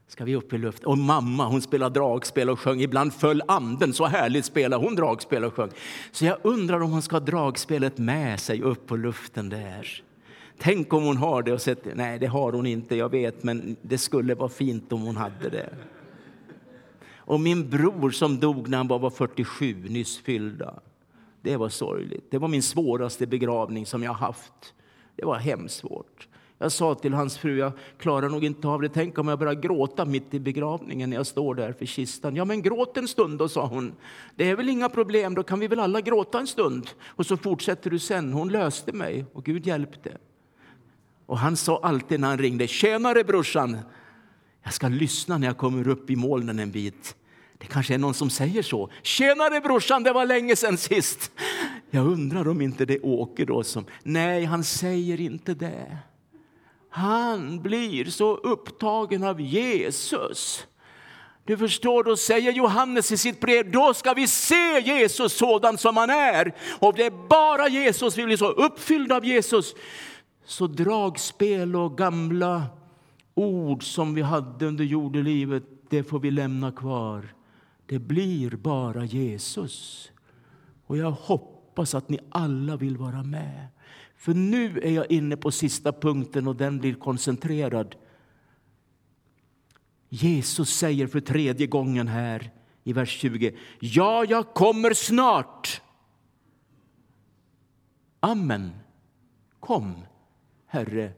ska 0.07 0.25
vi 0.25 0.35
upp 0.35 0.53
i 0.53 0.57
luften. 0.57 0.85
Och 0.85 0.97
mamma 0.97 1.47
hon 1.47 1.61
spelade 1.61 1.99
dragspel 1.99 2.49
och 2.49 2.59
sjöng. 2.59 2.81
Ibland 2.81 3.13
föll 3.13 3.41
anden, 3.47 3.93
så 3.93 4.05
härligt 4.05 4.45
spelade 4.45 4.85
hon 4.85 4.95
dragspel 4.95 5.43
och 5.43 5.53
sjöng. 5.53 5.71
Så 6.11 6.25
jag 6.25 6.37
undrar 6.41 6.79
om 6.81 6.91
hon 6.91 7.01
ska 7.01 7.15
ha 7.15 7.25
dragspelet 7.25 7.97
med 7.97 8.39
sig 8.39 8.61
upp 8.61 8.87
på 8.87 8.95
luften 8.95 9.49
där. 9.49 10.03
Tänk 10.57 10.93
om 10.93 11.03
hon 11.03 11.17
har 11.17 11.43
det 11.43 11.53
och 11.53 11.61
sett, 11.61 11.95
nej 11.95 12.19
det 12.19 12.27
har 12.27 12.51
hon 12.51 12.65
inte, 12.65 12.95
jag 12.95 13.09
vet, 13.09 13.43
men 13.43 13.75
det 13.81 13.97
skulle 13.97 14.35
vara 14.35 14.49
fint 14.49 14.93
om 14.93 15.01
hon 15.01 15.17
hade 15.17 15.49
det. 15.49 15.69
Och 17.25 17.39
min 17.39 17.69
bror 17.69 18.11
som 18.11 18.39
dog 18.39 18.69
när 18.69 18.77
han 18.77 18.87
bara 18.87 18.99
var 18.99 19.09
47, 19.09 19.75
nyss 19.89 20.17
fyllda. 20.17 20.79
Det 21.41 21.57
var 21.57 21.69
sorgligt. 21.69 22.31
Det 22.31 22.37
var 22.37 22.47
min 22.47 22.63
svåraste 22.63 23.27
begravning 23.27 23.85
som 23.85 24.03
jag 24.03 24.13
haft. 24.13 24.73
Det 25.15 25.25
var 25.25 25.35
hemskt 25.35 25.75
svårt. 25.75 26.27
Jag 26.57 26.71
sa 26.71 26.95
till 26.95 27.13
hans 27.13 27.37
fru, 27.37 27.57
jag 27.57 27.71
klarar 27.97 28.29
nog 28.29 28.43
inte 28.43 28.67
av 28.67 28.81
det. 28.81 28.89
Tänk 28.89 29.17
om 29.17 29.27
jag 29.27 29.39
börjar 29.39 29.53
gråta 29.53 30.05
mitt 30.05 30.33
i 30.33 30.39
begravningen 30.39 31.09
när 31.09 31.17
jag 31.17 31.27
står 31.27 31.55
där 31.55 31.73
för 31.73 31.85
kistan. 31.85 32.35
Ja, 32.35 32.45
men 32.45 32.61
gråt 32.61 32.97
en 32.97 33.07
stund 33.07 33.39
då, 33.39 33.49
sa 33.49 33.65
hon. 33.65 33.93
Det 34.35 34.49
är 34.49 34.55
väl 34.55 34.69
inga 34.69 34.89
problem, 34.89 35.35
då 35.35 35.43
kan 35.43 35.59
vi 35.59 35.67
väl 35.67 35.79
alla 35.79 36.01
gråta 36.01 36.39
en 36.39 36.47
stund. 36.47 36.89
Och 37.05 37.25
så 37.25 37.37
fortsätter 37.37 37.89
du 37.89 37.99
sen. 37.99 38.33
Hon 38.33 38.49
löste 38.49 38.93
mig 38.93 39.25
och 39.33 39.43
Gud 39.43 39.67
hjälpte. 39.67 40.17
Och 41.25 41.37
han 41.37 41.57
sa 41.57 41.79
alltid 41.83 42.19
när 42.19 42.27
han 42.27 42.37
ringde, 42.37 42.67
tjenare 42.67 43.23
brorsan. 43.23 43.77
Jag 44.65 44.73
ska 44.73 44.87
lyssna 44.87 45.37
när 45.37 45.47
jag 45.47 45.57
kommer 45.57 45.87
upp 45.87 46.09
i 46.09 46.15
molnen 46.15 46.59
en 46.59 46.71
bit. 46.71 47.15
Det 47.57 47.65
kanske 47.65 47.93
är 47.93 47.97
någon 47.97 48.13
som 48.13 48.29
säger 48.29 48.61
så. 48.61 48.89
Tjenare 49.03 49.61
brorsan, 49.61 50.03
det 50.03 50.13
var 50.13 50.25
länge 50.25 50.55
sedan 50.55 50.77
sist. 50.77 51.31
Jag 51.89 52.07
undrar 52.07 52.47
om 52.47 52.61
inte 52.61 52.85
det 52.85 52.93
är 52.93 53.05
Åke 53.05 53.45
då 53.45 53.63
som... 53.63 53.85
Nej, 54.03 54.45
han 54.45 54.63
säger 54.63 55.21
inte 55.21 55.53
det. 55.53 55.97
Han 56.89 57.61
blir 57.61 58.05
så 58.05 58.35
upptagen 58.35 59.23
av 59.23 59.41
Jesus. 59.41 60.67
Du 61.43 61.57
förstår, 61.57 62.03
då 62.03 62.17
säger 62.17 62.51
Johannes 62.51 63.11
i 63.11 63.17
sitt 63.17 63.39
brev, 63.39 63.71
då 63.71 63.93
ska 63.93 64.13
vi 64.13 64.27
se 64.27 64.79
Jesus 64.85 65.33
sådan 65.33 65.77
som 65.77 65.97
han 65.97 66.09
är. 66.09 66.55
Och 66.79 66.93
det 66.93 67.05
är 67.05 67.27
bara 67.27 67.67
Jesus, 67.67 68.17
vi 68.17 68.25
blir 68.25 68.37
så 68.37 68.49
uppfyllda 68.49 69.15
av 69.15 69.25
Jesus. 69.25 69.75
Så 70.45 70.67
dragspel 70.67 71.75
och 71.75 71.97
gamla 71.97 72.63
ord 73.35 73.83
som 73.83 74.13
vi 74.13 74.21
hade 74.21 74.65
under 74.65 74.83
jordelivet, 74.83 75.63
det 75.89 76.03
får 76.03 76.19
vi 76.19 76.31
lämna 76.31 76.71
kvar. 76.71 77.35
Det 77.85 77.99
blir 77.99 78.49
bara 78.49 79.05
Jesus. 79.05 80.11
Och 80.85 80.97
jag 80.97 81.11
hoppas 81.11 81.95
att 81.95 82.09
ni 82.09 82.19
alla 82.29 82.75
vill 82.75 82.97
vara 82.97 83.23
med. 83.23 83.67
För 84.15 84.33
nu 84.33 84.79
är 84.79 84.91
jag 84.91 85.11
inne 85.11 85.37
på 85.37 85.51
sista 85.51 85.91
punkten 85.93 86.47
och 86.47 86.55
den 86.55 86.79
blir 86.79 86.93
koncentrerad. 86.93 87.95
Jesus 90.09 90.69
säger 90.69 91.07
för 91.07 91.19
tredje 91.19 91.67
gången 91.67 92.07
här 92.07 92.51
i 92.83 92.93
vers 92.93 93.09
20. 93.09 93.55
Ja, 93.79 94.25
jag 94.25 94.53
kommer 94.53 94.93
snart. 94.93 95.81
Amen. 98.19 98.71
Kom, 99.59 100.05
Herre 100.65 101.11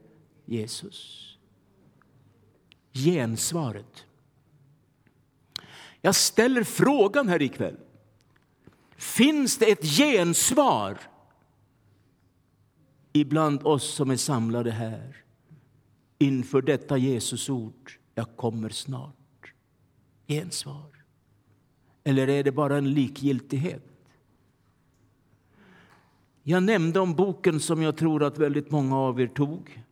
Jesus. 0.44 1.37
Gensvaret. 3.04 4.04
Jag 6.00 6.14
ställer 6.14 6.64
frågan 6.64 7.28
här 7.28 7.42
ikväll. 7.42 7.76
Finns 8.96 9.58
det 9.58 9.70
ett 9.70 9.84
gensvar 9.84 10.98
ibland 13.12 13.66
oss 13.66 13.94
som 13.94 14.10
är 14.10 14.16
samlade 14.16 14.70
här 14.70 15.16
inför 16.18 16.62
detta 16.62 16.96
Jesusord, 16.96 17.92
jag 18.14 18.36
kommer 18.36 18.68
snart? 18.68 19.52
Gensvar. 20.26 21.04
Eller 22.04 22.28
är 22.28 22.44
det 22.44 22.52
bara 22.52 22.76
en 22.76 22.92
likgiltighet? 22.92 23.84
Jag 26.42 26.62
nämnde 26.62 27.00
om 27.00 27.14
boken 27.14 27.60
som 27.60 27.82
jag 27.82 27.96
tror 27.96 28.22
att 28.22 28.38
väldigt 28.38 28.70
många 28.70 28.96
av 28.98 29.20
er 29.20 29.26
tog. 29.26 29.84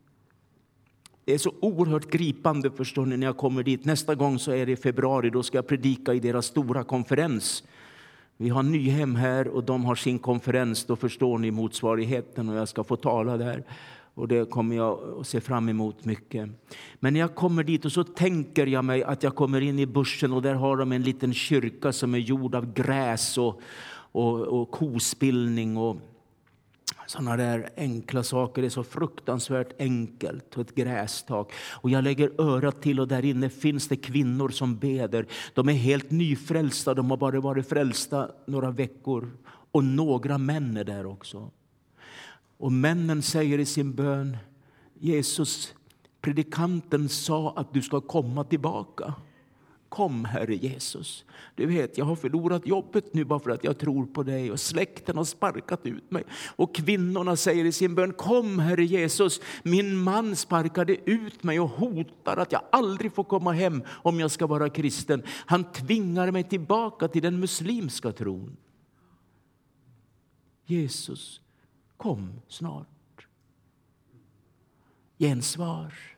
Det 1.27 1.35
är 1.35 1.39
så 1.39 1.53
oerhört 1.61 2.11
gripande 2.11 2.71
förstår 2.71 3.07
ni, 3.07 3.17
när 3.17 3.27
jag 3.27 3.37
kommer 3.37 3.63
dit. 3.63 3.85
Nästa 3.85 4.15
gång 4.15 4.39
så 4.39 4.53
är 4.53 4.67
det 4.67 4.73
i 4.73 4.77
februari. 4.77 5.31
Då 5.31 5.43
ska 5.43 5.59
jag 5.59 5.67
predika 5.67 6.15
i 6.15 6.21
deras 6.21 6.47
stora 6.47 6.85
konferens. 6.85 7.65
Vi 8.37 8.49
har 8.49 8.63
Nyhem 8.63 9.15
här 9.17 9.49
och 9.49 9.65
de 9.65 9.85
har 9.85 9.95
sin 9.95 10.19
konferens. 10.19 10.85
Då 10.85 10.97
förstår 10.97 11.39
ni 11.39 11.51
motsvarigheten 11.51 12.49
och 12.49 12.57
jag 12.57 12.69
ska 12.69 12.85
få 12.85 12.97
tala 12.97 13.37
där. 13.37 13.65
Och 14.15 14.29
det 14.29 14.51
kommer 14.51 14.77
jag 14.77 15.21
att 15.21 15.27
se 15.27 15.41
fram 15.41 15.69
emot 15.69 16.05
mycket. 16.05 16.49
Men 17.01 17.13
när 17.13 17.21
jag 17.21 17.35
kommer 17.35 17.65
dit 17.65 17.85
och 17.85 17.93
så 17.93 18.05
tänker 18.05 18.67
jag 18.67 18.85
mig 18.85 19.03
att 19.03 19.23
jag 19.23 19.35
kommer 19.35 19.61
in 19.61 19.79
i 19.79 19.87
bussen 19.87 20.33
och 20.33 20.43
där 20.43 20.55
har 20.55 20.77
de 20.77 20.93
en 20.93 21.03
liten 21.03 21.35
kyrka 21.35 21.93
som 21.93 22.15
är 22.15 22.19
gjord 22.19 22.55
av 22.55 22.73
gräs 22.73 23.39
och, 23.39 23.61
och, 24.13 24.41
och 24.41 24.71
kospillning 24.71 25.77
och 25.77 25.97
sådana 27.07 27.37
där 27.37 27.71
enkla 27.77 28.23
saker. 28.23 28.63
Det 28.63 28.69
är 28.69 28.71
så 28.71 28.85
fruktansvärt 28.85 29.81
enkelt. 29.81 30.55
Och 30.55 30.61
ett 30.61 30.75
grästak. 30.75 31.53
Och 31.71 31.91
jag 31.91 32.05
lägger 32.05 32.41
örat 32.41 32.83
till 32.83 33.01
och 33.01 33.09
där 33.09 33.25
inne 33.25 33.51
finns 33.51 33.89
det 33.89 33.97
kvinnor 33.97 34.49
som 34.49 34.77
beder. 34.77 35.27
De 35.55 35.69
är 35.69 35.73
helt 35.73 36.11
nyfrälsta, 36.11 36.95
de 36.95 37.11
har 37.11 37.17
bara 37.17 37.41
varit 37.41 37.69
frälsta 37.69 38.31
några 38.47 38.71
veckor. 38.71 39.31
Och 39.73 39.85
några 39.85 40.39
män 40.39 40.77
är 40.77 40.85
där 40.85 41.07
också. 41.07 41.51
Och 42.59 42.73
männen 42.73 43.23
säger 43.23 43.59
i 43.59 43.65
sin 43.65 43.95
bön, 43.95 44.37
Jesus, 44.95 45.75
predikanten 46.21 47.09
sa 47.09 47.53
att 47.57 47.75
du 47.75 47.83
ska 47.83 48.01
komma 48.01 48.45
tillbaka. 48.45 49.15
Kom, 49.97 50.25
Herre 50.25 50.55
Jesus. 50.55 51.25
Du 51.55 51.67
vet, 51.67 51.99
jag 51.99 52.05
har 52.05 52.17
förlorat 52.17 52.67
jobbet 52.67 53.15
nu 53.15 53.25
bara 53.25 53.39
för 53.39 53.51
att 53.51 53.65
jag 53.65 53.79
tror 53.79 54.07
på 54.07 54.23
dig 54.23 54.51
och 54.51 54.61
släkten 54.61 55.17
har 55.17 55.25
sparkat 55.25 55.87
ut 55.87 56.11
mig. 56.11 56.25
Och 56.57 56.75
kvinnorna 56.75 57.37
säger 57.37 57.65
i 57.65 57.73
sin 57.73 57.95
bön, 57.95 58.13
kom 58.13 58.59
Herre 58.59 58.85
Jesus. 58.85 59.41
Min 59.63 59.97
man 59.97 60.37
sparkade 60.37 61.11
ut 61.11 61.43
mig 61.43 61.61
och 61.61 61.69
hotar 61.69 62.37
att 62.37 62.53
jag 62.53 62.63
aldrig 62.73 63.15
får 63.15 63.25
komma 63.25 63.53
hem 63.53 63.83
om 63.89 64.21
jag 64.21 64.31
ska 64.31 64.47
vara 64.47 64.69
kristen. 64.69 65.23
Han 65.47 65.65
tvingar 65.65 66.31
mig 66.31 66.45
tillbaka 66.45 67.09
till 67.09 67.23
den 67.23 67.41
muslimska 67.41 68.13
tron. 68.13 68.57
Jesus, 70.67 71.41
kom 71.97 72.41
snart. 72.49 73.27
Gensvar. 75.19 76.16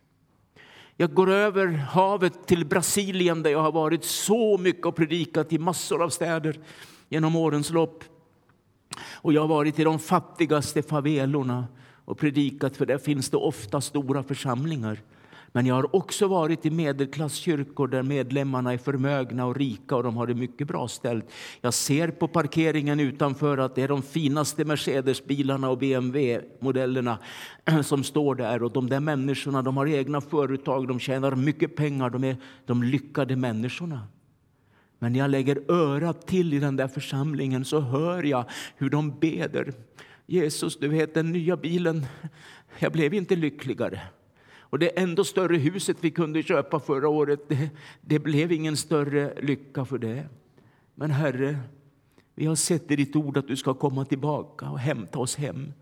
Jag 1.01 1.15
går 1.15 1.31
över 1.31 1.67
havet 1.67 2.47
till 2.47 2.65
Brasilien 2.65 3.43
där 3.43 3.51
jag 3.51 3.63
har 3.63 3.73
varit 3.73 4.05
så 4.05 4.59
mycket 4.59 4.87
och 4.87 4.97
predikat 4.97 5.53
i 5.53 5.59
massor 5.59 6.03
av 6.03 6.09
städer 6.09 6.59
genom 7.09 7.37
årens 7.37 7.71
lopp. 7.71 8.05
Och 9.15 9.33
jag 9.33 9.41
har 9.41 9.49
varit 9.49 9.79
i 9.79 9.85
de 9.85 9.99
fattigaste 9.99 10.83
favelorna 10.83 11.67
och 12.05 12.19
predikat 12.19 12.77
för 12.77 12.87
där 12.87 12.99
finns 12.99 13.31
det 13.31 13.37
ofta 13.37 13.81
stora 13.81 14.23
församlingar. 14.23 15.03
Men 15.53 15.67
jag 15.67 15.75
har 15.75 15.97
också 15.97 16.29
varit 16.29 16.67
i 16.67 16.71
medelklasskyrkor 16.71 17.89
där 17.89 18.03
medlemmarna 18.03 18.73
är 18.73 18.79
förmögna 18.79 19.47
och 19.47 19.57
rika 19.57 19.97
och 19.97 20.03
de 20.03 20.17
har 20.17 20.27
det 20.27 20.35
mycket 20.35 20.69
bra 20.69 20.89
ställt. 20.89 21.31
Jag 21.61 21.75
ser 21.75 22.09
på 22.09 22.29
parkeringen 22.29 23.01
utanför 23.01 23.59
att 23.59 23.75
det 23.75 23.83
är 23.83 23.89
de 23.89 24.03
finaste 24.03 24.65
Mercedesbilarna 24.65 25.71
och 25.71 25.79
BMW-modellerna 25.79 27.19
som 27.83 28.05
står 28.05 28.35
där. 28.35 28.63
Och 28.63 28.73
de 28.73 28.89
där 28.89 29.01
människorna 29.01 29.63
de 29.63 29.77
har 29.77 29.87
egna 29.87 30.21
företag, 30.21 30.89
de 30.89 30.99
tjänar 30.99 31.37
mycket 31.37 31.77
pengar, 31.77 32.11
de 32.11 32.25
är 32.25 32.37
de 32.67 32.83
lyckade 32.83 33.37
människorna. 33.37 34.09
Men 34.99 35.13
när 35.13 35.19
jag 35.19 35.31
lägger 35.31 35.71
örat 35.73 36.27
till 36.27 36.55
i 36.55 36.59
den 36.59 36.77
där 36.77 36.89
församlingen 36.89 37.65
så 37.65 37.81
hör 37.81 38.23
jag 38.23 38.45
hur 38.77 38.91
de 38.91 39.19
beder. 39.19 39.73
Jesus, 40.27 40.79
du 40.79 40.89
vet 40.89 41.15
den 41.15 41.33
nya 41.33 41.57
bilen, 41.57 42.07
jag 42.79 42.93
blev 42.93 43.15
inte 43.15 43.37
lyckligare. 43.37 44.01
Och 44.71 44.79
det 44.79 44.99
ändå 44.99 45.25
större 45.25 45.57
huset 45.57 45.97
vi 46.01 46.11
kunde 46.11 46.43
köpa 46.43 46.81
förra 46.81 47.09
året, 47.09 47.49
det, 47.49 47.71
det 48.01 48.19
blev 48.19 48.53
ingen 48.53 48.77
större 48.77 49.41
lycka 49.41 49.85
för 49.85 49.99
det. 49.99 50.29
Men 50.95 51.11
Herre, 51.11 51.59
vi 52.35 52.47
har 52.47 52.55
sett 52.55 52.91
i 52.91 52.97
ditt 52.97 53.17
ord 53.17 53.37
att 53.37 53.49
du 53.49 53.57
ska 53.57 53.75
komma 53.75 54.05
tillbaka 54.05 54.71
och 54.71 54.79
hämta 54.79 55.19
oss 55.19 55.37
hem. 55.37 55.73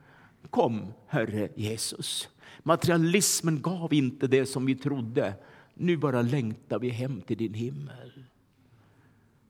Kom, 0.51 0.93
Herre 1.07 1.49
Jesus. 1.55 2.29
Materialismen 2.63 3.63
gav 3.63 3.93
inte 3.93 4.27
det 4.27 4.47
som 4.47 4.67
vi 4.67 4.75
trodde. 4.75 5.35
Nu 5.75 5.97
bara 5.97 6.23
längtar 6.23 6.79
vi 6.79 6.89
hem 6.89 7.21
till 7.21 7.37
din 7.37 7.55
himmel. 7.55 8.25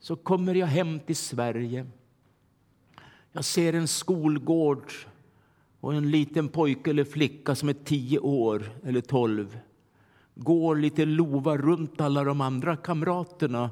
Så 0.01 0.17
kommer 0.17 0.55
jag 0.55 0.67
hem 0.67 1.01
till 1.01 1.17
Sverige. 1.17 1.87
Jag 3.33 3.45
ser 3.45 3.73
en 3.73 3.89
skolgård 3.89 4.93
och 5.87 5.95
en 5.95 6.11
liten 6.11 6.49
pojke 6.49 6.91
eller 6.91 7.05
flicka 7.05 7.55
som 7.55 7.69
är 7.69 7.73
tio 7.73 8.19
år 8.19 8.71
eller 8.85 9.01
tolv 9.01 9.59
går 10.35 10.77
lite 10.77 11.05
lova 11.05 11.57
runt 11.57 12.01
alla 12.01 12.25
de 12.25 12.41
andra 12.41 12.77
kamraterna 12.77 13.71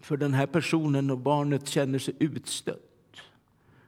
för 0.00 0.16
den 0.16 0.34
här 0.34 0.46
personen 0.46 1.10
och 1.10 1.18
barnet 1.18 1.68
känner 1.68 1.98
sig 1.98 2.14
utstött. 2.18 3.16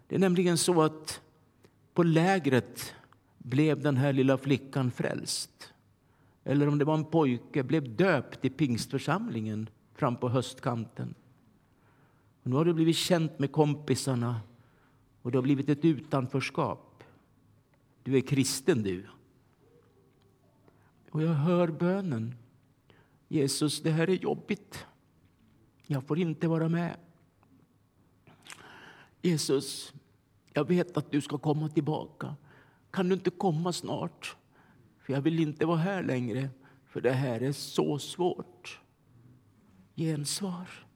Det 0.07 0.14
är 0.14 0.18
nämligen 0.18 0.59
så 0.59 0.83
att 0.83 1.20
på 1.95 2.03
lägret 2.03 2.95
blev 3.39 3.83
den 3.83 3.97
här 3.97 4.12
lilla 4.12 4.39
flickan 4.39 4.91
frälst. 4.91 5.72
Eller 6.45 6.68
om 6.68 6.79
det 6.79 6.85
var 6.85 6.95
en 6.95 7.05
pojke, 7.05 7.62
blev 7.62 7.97
döpt 7.97 8.45
i 8.45 8.51
pingstförsamlingen 8.51 9.68
fram 9.95 10.16
på 10.16 10.29
höstkanten. 10.29 11.14
Och 12.43 12.51
nu 12.51 12.57
har 12.57 12.64
det 12.64 12.74
blivit 12.74 12.97
känt 12.97 13.39
med 13.39 13.53
kompisarna 13.53 14.41
och 15.22 15.30
det 15.30 15.38
har 15.38 15.42
blivit 15.42 15.68
ett 15.68 15.84
utanförskap. 15.84 17.04
Du 18.02 18.16
är 18.16 18.20
kristen 18.20 18.82
du. 18.82 19.06
Och 21.10 21.22
jag 21.22 21.34
hör 21.34 21.68
bönen. 21.68 22.34
Jesus, 23.28 23.82
det 23.82 23.90
här 23.90 24.10
är 24.10 24.14
jobbigt. 24.14 24.86
Jag 25.86 26.04
får 26.04 26.18
inte 26.18 26.48
vara 26.48 26.68
med. 26.68 26.96
Jesus, 29.22 29.92
jag 30.52 30.68
vet 30.68 30.96
att 30.96 31.10
du 31.10 31.20
ska 31.20 31.38
komma 31.38 31.68
tillbaka. 31.68 32.36
Kan 32.90 33.08
du 33.08 33.14
inte 33.14 33.30
komma 33.30 33.72
snart? 33.72 34.36
För 34.98 35.12
jag 35.12 35.20
vill 35.20 35.40
inte 35.40 35.66
vara 35.66 35.76
här 35.76 36.02
längre, 36.02 36.48
för 36.86 37.00
det 37.00 37.12
här 37.12 37.40
är 37.40 37.52
så 37.52 37.98
svårt. 37.98 38.80
Gensvar. 39.96 40.88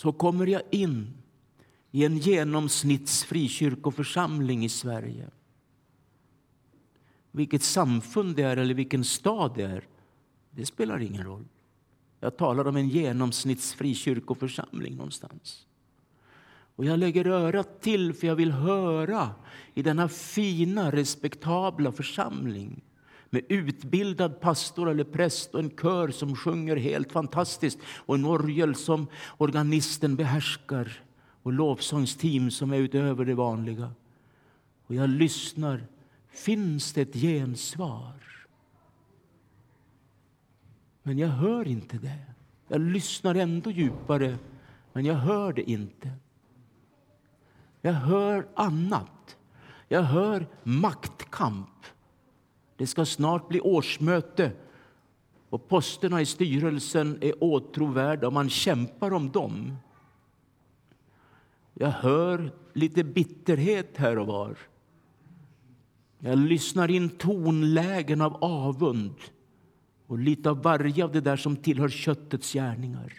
Så 0.00 0.12
kommer 0.12 0.46
jag 0.46 0.62
in 0.70 1.12
i 1.90 2.04
en 2.04 2.18
genomsnittsfri 2.18 3.48
kyrkoförsamling 3.48 4.64
i 4.64 4.68
Sverige. 4.68 5.30
Vilket 7.30 7.62
samfund 7.62 8.36
det 8.36 8.42
är 8.42 8.56
eller 8.56 8.74
vilken 8.74 9.04
stad 9.04 9.52
det 9.54 9.62
är, 9.62 9.88
det 10.50 10.66
spelar 10.66 11.00
ingen 11.00 11.24
roll. 11.24 11.44
Jag 12.20 12.36
talar 12.36 12.66
om 12.66 12.76
en 12.76 12.88
genomsnittsfri 12.88 13.94
kyrkoförsamling 13.94 14.96
någonstans. 14.96 15.66
Och 16.76 16.84
jag 16.84 16.98
lägger 16.98 17.26
örat 17.26 17.80
till 17.80 18.14
för 18.14 18.26
jag 18.26 18.36
vill 18.36 18.52
höra 18.52 19.30
i 19.74 19.82
denna 19.82 20.08
fina, 20.08 20.90
respektabla 20.90 21.92
församling 21.92 22.82
med 23.30 23.42
utbildad 23.48 24.40
pastor 24.40 24.90
eller 24.90 25.04
präst 25.04 25.54
och 25.54 25.60
en 25.60 25.70
kör 25.70 26.08
som 26.08 26.36
sjunger 26.36 26.76
helt 26.76 27.12
fantastiskt 27.12 27.78
och 27.86 28.14
en 28.14 28.24
orgel 28.24 28.74
som 28.74 29.06
organisten 29.36 30.16
behärskar 30.16 31.02
och 31.42 31.52
lovsångsteam 31.52 32.50
som 32.50 32.72
är 32.72 32.76
utöver 32.76 33.24
det 33.24 33.34
vanliga. 33.34 33.90
Och 34.86 34.94
jag 34.94 35.10
lyssnar. 35.10 35.86
Finns 36.28 36.92
det 36.92 37.02
ett 37.02 37.14
gensvar? 37.14 38.12
Men 41.02 41.18
jag 41.18 41.28
hör 41.28 41.68
inte 41.68 41.98
det. 41.98 42.18
Jag 42.68 42.80
lyssnar 42.80 43.34
ändå 43.34 43.70
djupare, 43.70 44.38
men 44.92 45.04
jag 45.04 45.14
hör 45.14 45.52
det 45.52 45.70
inte. 45.70 46.10
Jag 47.80 47.92
hör 47.92 48.48
annat. 48.54 49.36
Jag 49.88 50.02
hör 50.02 50.46
maktkamp. 50.62 51.68
Det 52.80 52.86
ska 52.86 53.04
snart 53.04 53.48
bli 53.48 53.60
årsmöte 53.60 54.52
och 55.50 55.68
posterna 55.68 56.20
i 56.20 56.26
styrelsen 56.26 57.18
är 57.20 57.44
åtråvärda 57.44 58.26
och 58.26 58.32
man 58.32 58.48
kämpar 58.48 59.12
om 59.12 59.30
dem. 59.30 59.76
Jag 61.74 61.90
hör 61.90 62.50
lite 62.72 63.04
bitterhet 63.04 63.96
här 63.96 64.18
och 64.18 64.26
var. 64.26 64.58
Jag 66.18 66.38
lyssnar 66.38 66.90
in 66.90 67.08
tonlägen 67.08 68.20
av 68.20 68.44
avund 68.44 69.14
och 70.06 70.18
lite 70.18 70.50
av 70.50 70.62
varje 70.62 71.04
av 71.04 71.12
det 71.12 71.20
där 71.20 71.36
som 71.36 71.56
tillhör 71.56 71.88
köttets 71.88 72.52
gärningar. 72.52 73.12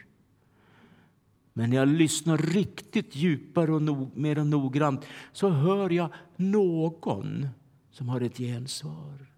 Men 1.54 1.70
när 1.70 1.78
jag 1.78 1.88
lyssnar 1.88 2.38
riktigt 2.38 3.16
djupare 3.16 3.74
och 3.74 3.82
no 3.82 4.12
mer 4.16 4.36
noggrant 4.36 5.06
så 5.32 5.50
hör 5.50 5.90
jag 5.90 6.10
någon 6.36 7.48
som 7.92 8.10
har 8.10 8.22
ett 8.22 8.38
gensvar. 8.38 9.31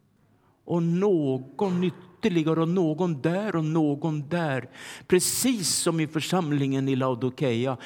Och 0.65 0.83
någon 0.83 1.83
ytterligare 1.83 2.61
och 2.61 2.69
någon 2.69 3.21
där 3.21 3.55
och 3.55 3.65
någon 3.65 4.29
där. 4.29 4.69
Precis 5.07 5.69
som 5.69 5.99
i 5.99 6.07
församlingen 6.07 6.89
i 6.89 6.95
Laodikeia. 6.95 7.77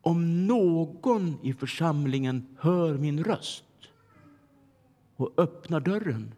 Om 0.00 0.46
någon 0.46 1.38
i 1.42 1.52
församlingen 1.52 2.56
hör 2.58 2.94
min 2.94 3.24
röst 3.24 3.64
och 5.16 5.32
öppnar 5.36 5.80
dörren 5.80 6.34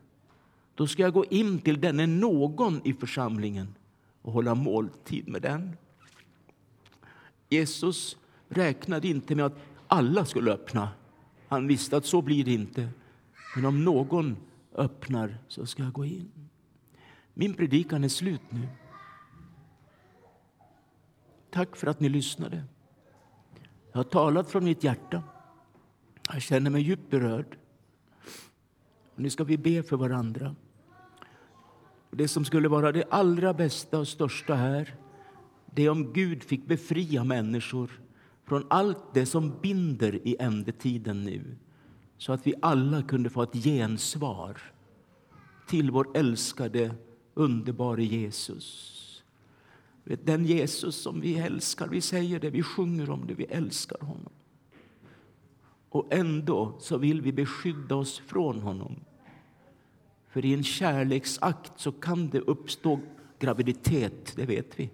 då 0.75 0.87
ska 0.87 1.03
jag 1.03 1.13
gå 1.13 1.25
in 1.25 1.59
till 1.59 1.81
denne 1.81 2.07
någon 2.07 2.81
i 2.85 2.93
församlingen 2.93 3.75
och 4.23 4.33
hålla 4.33 4.55
måltid 4.55 5.29
med 5.29 5.43
den. 5.43 5.77
Jesus 7.49 8.17
räknade 8.49 9.09
inte 9.09 9.35
med 9.35 9.45
att 9.45 9.59
alla 9.87 10.25
skulle 10.25 10.53
öppna. 10.53 10.89
Han 11.49 11.67
visste 11.67 11.97
att 11.97 12.07
så 12.07 12.23
blir 12.23 12.45
det 12.45 12.53
inte. 12.53 12.89
Men 13.57 13.65
om 13.65 13.85
någon 13.85 14.37
öppnar 14.81 15.39
så 15.49 15.67
ska 15.67 15.83
jag 15.83 15.93
gå 15.93 16.05
in. 16.05 16.31
Min 17.35 17.55
predikan 17.55 18.05
är 18.05 18.09
slut 18.09 18.41
nu. 18.49 18.69
Tack 21.51 21.77
för 21.77 21.87
att 21.87 22.01
ni 22.01 22.09
lyssnade. 22.09 22.65
Jag 23.93 23.99
har 23.99 24.05
talat 24.05 24.51
från 24.51 24.65
mitt 24.65 24.85
hjärta. 24.85 25.23
Jag 26.33 26.43
känner 26.43 26.71
mig 26.71 26.83
djupt 26.83 27.11
berörd. 27.11 27.59
Och 29.15 29.21
nu 29.21 29.31
ska 29.31 29.45
vi 29.45 29.59
be 29.59 29.83
för 29.83 29.97
varandra. 29.97 30.57
Det 32.11 32.29
som 32.29 32.45
skulle 32.45 32.69
vara 32.69 32.93
det 32.93 33.05
allra 33.11 33.55
bästa 33.55 33.99
och 33.99 34.09
största 34.09 34.55
här 34.55 34.97
det 35.75 35.83
är 35.83 35.91
om 35.91 36.13
Gud 36.13 36.43
fick 36.43 36.67
befria 36.67 37.25
människor 37.25 38.01
från 38.45 38.67
allt 38.71 39.15
det 39.15 39.27
som 39.27 39.61
binder 39.63 40.29
i 40.29 40.37
ändetiden 40.39 41.25
nu 41.25 41.57
så 42.21 42.33
att 42.33 42.47
vi 42.47 42.55
alla 42.63 43.03
kunde 43.03 43.31
få 43.31 43.43
ett 43.43 43.53
gensvar 43.53 44.57
till 45.67 45.91
vår 45.91 46.17
älskade, 46.17 46.95
underbara 47.35 48.01
Jesus. 48.01 49.23
Den 50.05 50.45
Jesus 50.45 50.97
som 51.03 51.21
vi 51.21 51.39
älskar, 51.39 51.89
vi 51.89 52.01
säger 52.01 52.41
det, 52.41 52.51
vi 52.51 52.63
sjunger 52.63 53.11
om 53.11 53.27
det, 53.27 53.35
vi 53.35 53.45
älskar 53.45 53.99
honom. 54.01 54.33
Och 55.89 56.15
ändå 56.15 56.77
så 56.81 56.99
vill 56.99 57.21
vi 57.21 57.33
beskydda 57.33 57.95
oss 57.95 58.23
från 58.27 58.61
honom. 58.61 58.97
För 60.29 60.45
i 60.45 60.55
en 60.55 60.65
kärleksakt 60.65 61.73
så 61.77 61.93
kan 61.93 62.31
det 62.31 62.41
uppstå 62.41 63.01
graviditet, 63.39 64.33
det 64.37 64.47
vet 64.47 64.81
vi. 64.81 64.91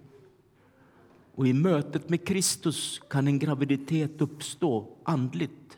Och 1.35 1.47
i 1.47 1.53
mötet 1.53 2.09
med 2.09 2.27
Kristus 2.27 3.01
kan 3.09 3.27
en 3.27 3.39
graviditet 3.39 4.21
uppstå 4.21 4.97
andligt. 5.03 5.77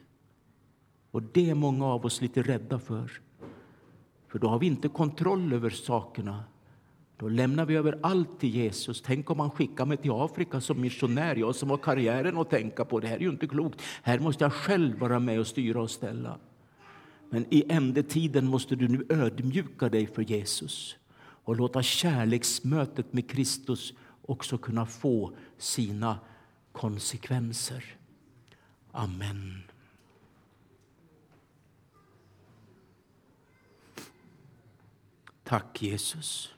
Och 1.11 1.23
det 1.23 1.49
är 1.49 1.55
många 1.55 1.85
av 1.85 2.05
oss 2.05 2.21
lite 2.21 2.41
rädda 2.41 2.79
för. 2.79 3.11
För 4.27 4.39
då 4.39 4.47
har 4.47 4.59
vi 4.59 4.67
inte 4.67 4.87
kontroll 4.87 5.53
över 5.53 5.69
sakerna. 5.69 6.43
Då 7.17 7.29
lämnar 7.29 7.65
vi 7.65 7.75
över 7.75 7.99
allt 8.01 8.39
till 8.39 8.55
Jesus. 8.55 9.01
Tänk 9.01 9.29
om 9.29 9.39
han 9.39 9.51
skickar 9.51 9.85
mig 9.85 9.97
till 9.97 10.11
Afrika 10.11 10.61
som 10.61 10.81
missionär, 10.81 11.35
jag 11.35 11.55
som 11.55 11.69
har 11.69 11.77
karriären 11.77 12.37
att 12.37 12.49
tänka 12.49 12.85
på. 12.85 12.99
Det 12.99 13.07
här 13.07 13.15
är 13.15 13.19
ju 13.19 13.29
inte 13.29 13.47
klokt. 13.47 13.81
Här 14.01 14.19
måste 14.19 14.43
jag 14.43 14.53
själv 14.53 14.99
vara 14.99 15.19
med 15.19 15.39
och 15.39 15.47
styra 15.47 15.81
och 15.81 15.91
ställa. 15.91 16.37
Men 17.29 17.45
i 17.49 17.63
ändetiden 17.69 18.47
måste 18.47 18.75
du 18.75 18.87
nu 18.87 19.05
ödmjuka 19.09 19.89
dig 19.89 20.07
för 20.07 20.21
Jesus 20.21 20.95
och 21.43 21.55
låta 21.55 21.83
kärleksmötet 21.83 23.13
med 23.13 23.29
Kristus 23.29 23.93
också 24.21 24.57
kunna 24.57 24.85
få 24.85 25.31
sina 25.57 26.19
konsekvenser. 26.71 27.83
Amen. 28.91 29.68
Tack, 35.49 35.81
Jesus. 35.81 36.53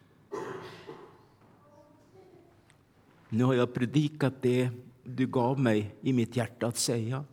Nu 3.29 3.43
har 3.43 3.53
jag 3.53 3.73
predikat 3.73 4.33
det 4.41 4.69
du 5.03 5.27
gav 5.27 5.59
mig 5.59 5.95
i 6.01 6.13
mitt 6.13 6.35
hjärta 6.35 6.67
att 6.67 6.77
säga. 6.77 7.25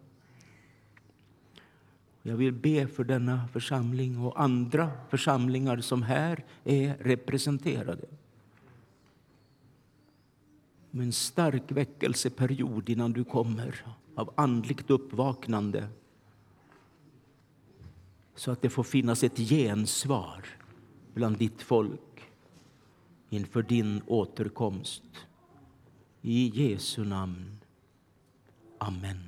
Jag 2.23 2.37
vill 2.37 2.53
be 2.53 2.87
för 2.87 3.05
denna 3.05 3.49
församling 3.49 4.19
och 4.19 4.41
andra 4.41 4.91
församlingar 5.11 5.79
som 5.79 6.03
här 6.03 6.45
är 6.65 6.97
representerade. 7.01 8.09
Med 10.91 11.07
en 11.07 11.13
stark 11.13 11.73
väckelseperiod 11.73 12.89
innan 12.89 13.13
du 13.13 13.25
kommer 13.25 13.85
av 14.15 14.33
andligt 14.37 14.91
uppvaknande 14.91 15.89
så 18.35 18.51
att 18.51 18.63
det 18.63 18.71
får 18.71 18.85
finnas 18.85 19.25
ett 19.25 19.37
gensvar 19.39 20.58
bland 21.15 21.39
ditt 21.39 21.63
folk 21.63 22.01
inför 23.31 23.63
din 23.63 24.03
återkomst. 24.07 25.03
I 26.23 26.51
Jesu 26.55 27.05
namn. 27.05 27.59
Amen. 28.79 29.28